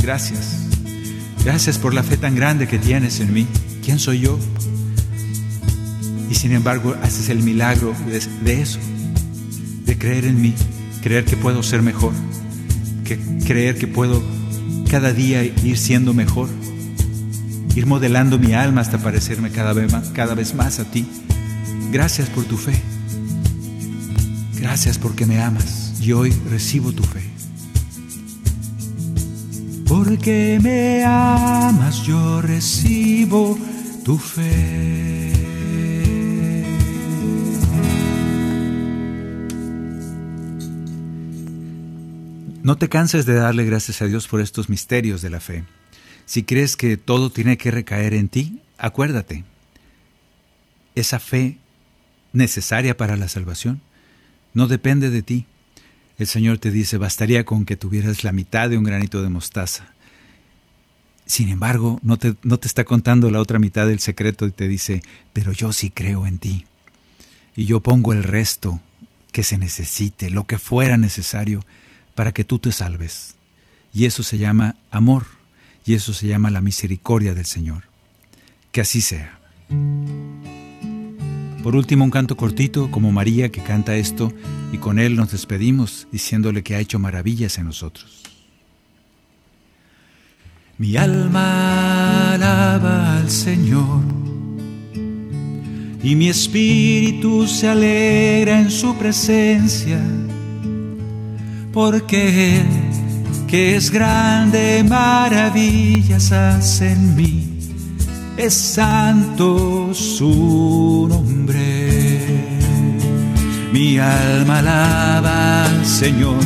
Gracias. 0.02 0.60
Gracias 1.44 1.78
por 1.78 1.92
la 1.92 2.02
fe 2.02 2.16
tan 2.16 2.34
grande 2.34 2.66
que 2.66 2.78
tienes 2.78 3.20
en 3.20 3.32
mí. 3.32 3.46
¿Quién 3.82 3.98
soy 3.98 4.20
yo? 4.20 4.38
Y 6.34 6.36
sin 6.36 6.50
embargo 6.50 6.96
haces 7.00 7.28
el 7.28 7.44
milagro 7.44 7.94
de, 8.42 8.60
eso, 8.60 8.80
de 9.86 9.96
creer 9.96 10.24
en 10.24 10.42
mí 10.42 10.52
creer 11.00 11.24
que 11.24 11.36
puedo 11.36 11.62
ser 11.62 11.80
mejor, 11.80 12.12
que 13.04 13.20
creer 13.46 13.78
que 13.78 13.86
puedo 13.86 14.20
cada 14.90 15.12
día 15.12 15.44
ir 15.44 15.78
siendo 15.78 16.12
mejor, 16.12 16.48
ir 17.76 17.86
modelando 17.86 18.40
mi 18.40 18.52
alma 18.52 18.80
hasta 18.80 18.98
parecerme 18.98 19.52
cada 19.52 19.74
vez 19.74 20.54
más 20.56 20.80
a 20.80 20.84
ti. 20.90 21.06
Gracias 21.92 22.28
por 22.30 22.42
tu 22.46 22.56
fe. 22.56 22.74
Gracias 24.56 24.98
porque 24.98 25.26
me 25.26 25.40
amas 25.40 25.94
y 26.00 26.10
hoy 26.10 26.34
recibo 26.50 26.90
tu 26.90 27.04
fe. 27.04 27.22
Porque 29.86 30.58
me 30.60 31.04
amas 31.04 32.02
yo 32.02 32.42
recibo 32.42 33.56
tu 34.04 34.18
fe. 34.18 35.23
No 42.64 42.78
te 42.78 42.88
canses 42.88 43.26
de 43.26 43.34
darle 43.34 43.66
gracias 43.66 44.00
a 44.00 44.06
Dios 44.06 44.26
por 44.26 44.40
estos 44.40 44.70
misterios 44.70 45.20
de 45.20 45.28
la 45.28 45.38
fe. 45.38 45.64
Si 46.24 46.44
crees 46.44 46.78
que 46.78 46.96
todo 46.96 47.28
tiene 47.28 47.58
que 47.58 47.70
recaer 47.70 48.14
en 48.14 48.30
ti, 48.30 48.62
acuérdate, 48.78 49.44
esa 50.94 51.18
fe 51.18 51.58
necesaria 52.32 52.96
para 52.96 53.18
la 53.18 53.28
salvación 53.28 53.82
no 54.54 54.66
depende 54.66 55.10
de 55.10 55.20
ti. 55.20 55.44
El 56.16 56.26
Señor 56.26 56.56
te 56.56 56.70
dice, 56.70 56.96
bastaría 56.96 57.44
con 57.44 57.66
que 57.66 57.76
tuvieras 57.76 58.24
la 58.24 58.32
mitad 58.32 58.70
de 58.70 58.78
un 58.78 58.84
granito 58.84 59.22
de 59.22 59.28
mostaza. 59.28 59.92
Sin 61.26 61.50
embargo, 61.50 62.00
no 62.02 62.16
te, 62.16 62.34
no 62.44 62.58
te 62.58 62.66
está 62.66 62.84
contando 62.84 63.30
la 63.30 63.40
otra 63.40 63.58
mitad 63.58 63.86
del 63.86 64.00
secreto 64.00 64.46
y 64.46 64.52
te 64.52 64.68
dice, 64.68 65.02
pero 65.34 65.52
yo 65.52 65.74
sí 65.74 65.90
creo 65.90 66.26
en 66.26 66.38
ti. 66.38 66.64
Y 67.56 67.66
yo 67.66 67.80
pongo 67.80 68.14
el 68.14 68.22
resto 68.22 68.80
que 69.32 69.42
se 69.42 69.58
necesite, 69.58 70.30
lo 70.30 70.44
que 70.44 70.58
fuera 70.58 70.96
necesario, 70.96 71.62
para 72.14 72.32
que 72.32 72.44
tú 72.44 72.58
te 72.58 72.72
salves. 72.72 73.34
Y 73.92 74.06
eso 74.06 74.22
se 74.22 74.38
llama 74.38 74.76
amor, 74.90 75.26
y 75.84 75.94
eso 75.94 76.12
se 76.12 76.26
llama 76.26 76.50
la 76.50 76.60
misericordia 76.60 77.34
del 77.34 77.46
Señor. 77.46 77.84
Que 78.72 78.80
así 78.80 79.00
sea. 79.00 79.38
Por 81.62 81.76
último, 81.76 82.04
un 82.04 82.10
canto 82.10 82.36
cortito 82.36 82.90
como 82.90 83.12
María 83.12 83.50
que 83.50 83.62
canta 83.62 83.96
esto 83.96 84.32
y 84.72 84.78
con 84.78 84.98
él 84.98 85.16
nos 85.16 85.32
despedimos 85.32 86.06
diciéndole 86.12 86.62
que 86.62 86.74
ha 86.74 86.80
hecho 86.80 86.98
maravillas 86.98 87.56
en 87.58 87.64
nosotros. 87.64 88.22
Mi 90.76 90.96
alma 90.96 92.34
alaba 92.34 93.18
al 93.18 93.30
Señor 93.30 94.02
y 96.02 96.16
mi 96.16 96.28
espíritu 96.28 97.46
se 97.46 97.68
alegra 97.68 98.60
en 98.60 98.70
su 98.70 98.94
presencia 98.96 99.98
porque 101.74 102.58
Él, 102.58 102.68
que 103.48 103.74
es 103.76 103.90
grande, 103.90 104.84
maravillas 104.88 106.30
hace 106.30 106.92
en 106.92 107.16
mí, 107.16 107.58
es 108.36 108.54
santo 108.54 109.92
su 109.92 111.06
nombre. 111.08 112.30
Mi 113.72 113.98
alma 113.98 114.60
alaba 114.60 115.64
al 115.64 115.84
Señor, 115.84 116.38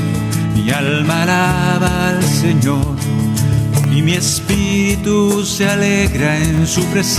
mi 0.56 0.70
alma 0.70 1.24
alaba 1.24 2.08
al 2.08 2.24
Señor, 2.24 2.96
y 3.94 4.00
mi 4.00 4.14
espíritu 4.14 5.44
se 5.44 5.68
alegra 5.68 6.38
en 6.38 6.66
su 6.66 6.82
presencia, 6.86 7.18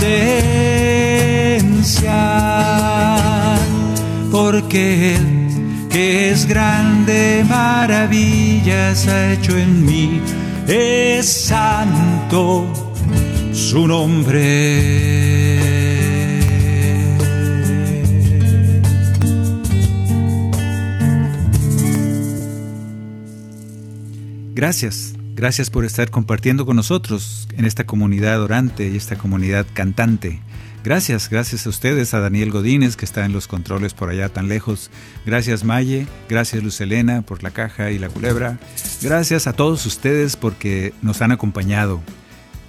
porque 4.32 5.14
Él 5.14 5.39
que 5.90 6.30
es 6.30 6.46
grande, 6.46 7.44
maravillas 7.48 9.06
ha 9.08 9.32
hecho 9.32 9.58
en 9.58 9.84
mí, 9.84 10.20
es 10.66 11.26
santo 11.26 12.72
su 13.52 13.86
nombre. 13.86 15.50
Gracias, 24.54 25.14
gracias 25.34 25.70
por 25.70 25.84
estar 25.84 26.10
compartiendo 26.10 26.66
con 26.66 26.76
nosotros 26.76 27.48
en 27.56 27.64
esta 27.64 27.86
comunidad 27.86 28.42
orante 28.42 28.88
y 28.88 28.96
esta 28.96 29.16
comunidad 29.16 29.66
cantante. 29.72 30.40
Gracias, 30.82 31.28
gracias 31.28 31.66
a 31.66 31.68
ustedes, 31.68 32.14
a 32.14 32.20
Daniel 32.20 32.50
Godínez, 32.50 32.96
que 32.96 33.04
está 33.04 33.26
en 33.26 33.32
los 33.32 33.46
controles 33.46 33.92
por 33.92 34.08
allá 34.08 34.30
tan 34.30 34.48
lejos. 34.48 34.90
Gracias, 35.26 35.62
Maye. 35.62 36.06
Gracias, 36.28 36.62
Luz 36.62 36.80
Elena, 36.80 37.20
por 37.20 37.42
la 37.42 37.50
caja 37.50 37.90
y 37.90 37.98
la 37.98 38.08
culebra. 38.08 38.58
Gracias 39.02 39.46
a 39.46 39.52
todos 39.52 39.84
ustedes 39.84 40.36
porque 40.36 40.94
nos 41.02 41.20
han 41.20 41.32
acompañado. 41.32 42.00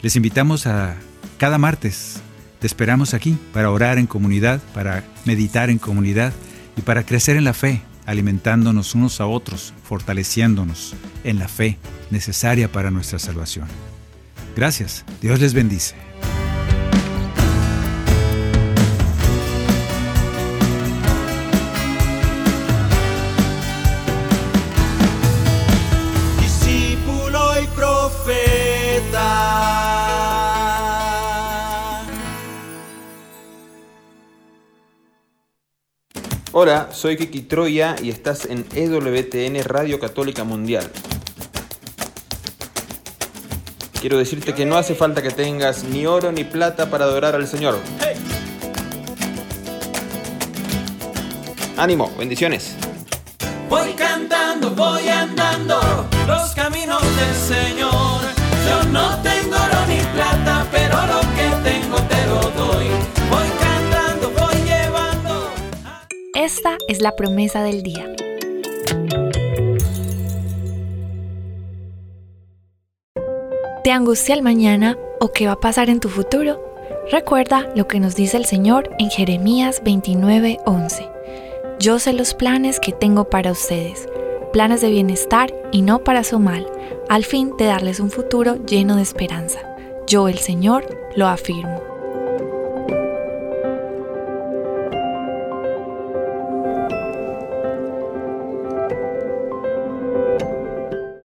Les 0.01 0.17
invitamos 0.17 0.67
a 0.67 0.95
cada 1.37 1.57
martes. 1.57 2.21
Te 2.59 2.67
esperamos 2.67 3.13
aquí 3.13 3.37
para 3.53 3.71
orar 3.71 3.97
en 3.97 4.07
comunidad, 4.07 4.59
para 4.73 5.05
meditar 5.23 5.69
en 5.69 5.79
comunidad 5.79 6.33
y 6.75 6.81
para 6.81 7.05
crecer 7.05 7.37
en 7.37 7.45
la 7.45 7.53
fe, 7.53 7.81
alimentándonos 8.05 8.93
unos 8.93 9.21
a 9.21 9.25
otros, 9.25 9.73
fortaleciéndonos 9.83 10.95
en 11.23 11.39
la 11.39 11.47
fe 11.47 11.77
necesaria 12.09 12.69
para 12.69 12.91
nuestra 12.91 13.19
salvación. 13.19 13.67
Gracias. 14.55 15.05
Dios 15.21 15.39
les 15.39 15.53
bendice. 15.53 16.10
Hola, 36.53 36.89
soy 36.91 37.15
Kiki 37.15 37.43
Troya 37.43 37.95
y 38.03 38.09
estás 38.09 38.43
en 38.43 38.65
EWTN 38.75 39.63
Radio 39.63 40.01
Católica 40.01 40.43
Mundial. 40.43 40.91
Quiero 44.01 44.17
decirte 44.17 44.53
que 44.53 44.65
no 44.65 44.75
hace 44.75 44.93
falta 44.93 45.21
que 45.21 45.31
tengas 45.31 45.85
ni 45.85 46.05
oro 46.05 46.33
ni 46.33 46.43
plata 46.43 46.89
para 46.89 47.05
adorar 47.05 47.35
al 47.35 47.47
Señor. 47.47 47.79
Ánimo, 51.77 52.11
bendiciones. 52.17 52.75
Voy 53.69 53.93
cantando, 53.93 54.71
voy 54.71 55.07
andando 55.07 55.79
los 56.27 56.51
caminos 56.53 57.01
del 57.01 57.33
Señor. 57.33 58.23
Yo 58.67 58.83
no 58.91 59.21
tengo 59.21 59.55
oro 59.55 59.85
ni 59.87 60.01
plata, 60.13 60.67
pero 60.69 61.07
lo 61.07 61.20
esta 66.53 66.77
es 66.89 67.01
la 67.01 67.15
promesa 67.15 67.63
del 67.63 67.81
día. 67.81 68.13
¿Te 73.85 73.91
angustia 73.91 74.35
el 74.35 74.41
mañana 74.41 74.97
o 75.21 75.31
qué 75.31 75.47
va 75.47 75.53
a 75.53 75.59
pasar 75.61 75.89
en 75.89 76.01
tu 76.01 76.09
futuro? 76.09 76.61
Recuerda 77.09 77.69
lo 77.73 77.87
que 77.87 78.01
nos 78.01 78.15
dice 78.15 78.35
el 78.35 78.45
Señor 78.45 78.89
en 78.99 79.09
Jeremías 79.09 79.81
29:11. 79.81 81.09
Yo 81.79 81.99
sé 81.99 82.11
los 82.11 82.33
planes 82.33 82.81
que 82.81 82.91
tengo 82.91 83.29
para 83.29 83.51
ustedes, 83.51 84.09
planes 84.51 84.81
de 84.81 84.89
bienestar 84.89 85.53
y 85.71 85.81
no 85.83 86.03
para 86.03 86.25
su 86.25 86.37
mal, 86.37 86.67
al 87.07 87.23
fin 87.23 87.55
de 87.57 87.67
darles 87.67 88.01
un 88.01 88.11
futuro 88.11 88.57
lleno 88.65 88.97
de 88.97 89.03
esperanza. 89.03 89.59
Yo, 90.05 90.27
el 90.27 90.39
Señor, 90.39 90.83
lo 91.15 91.27
afirmo. 91.27 91.90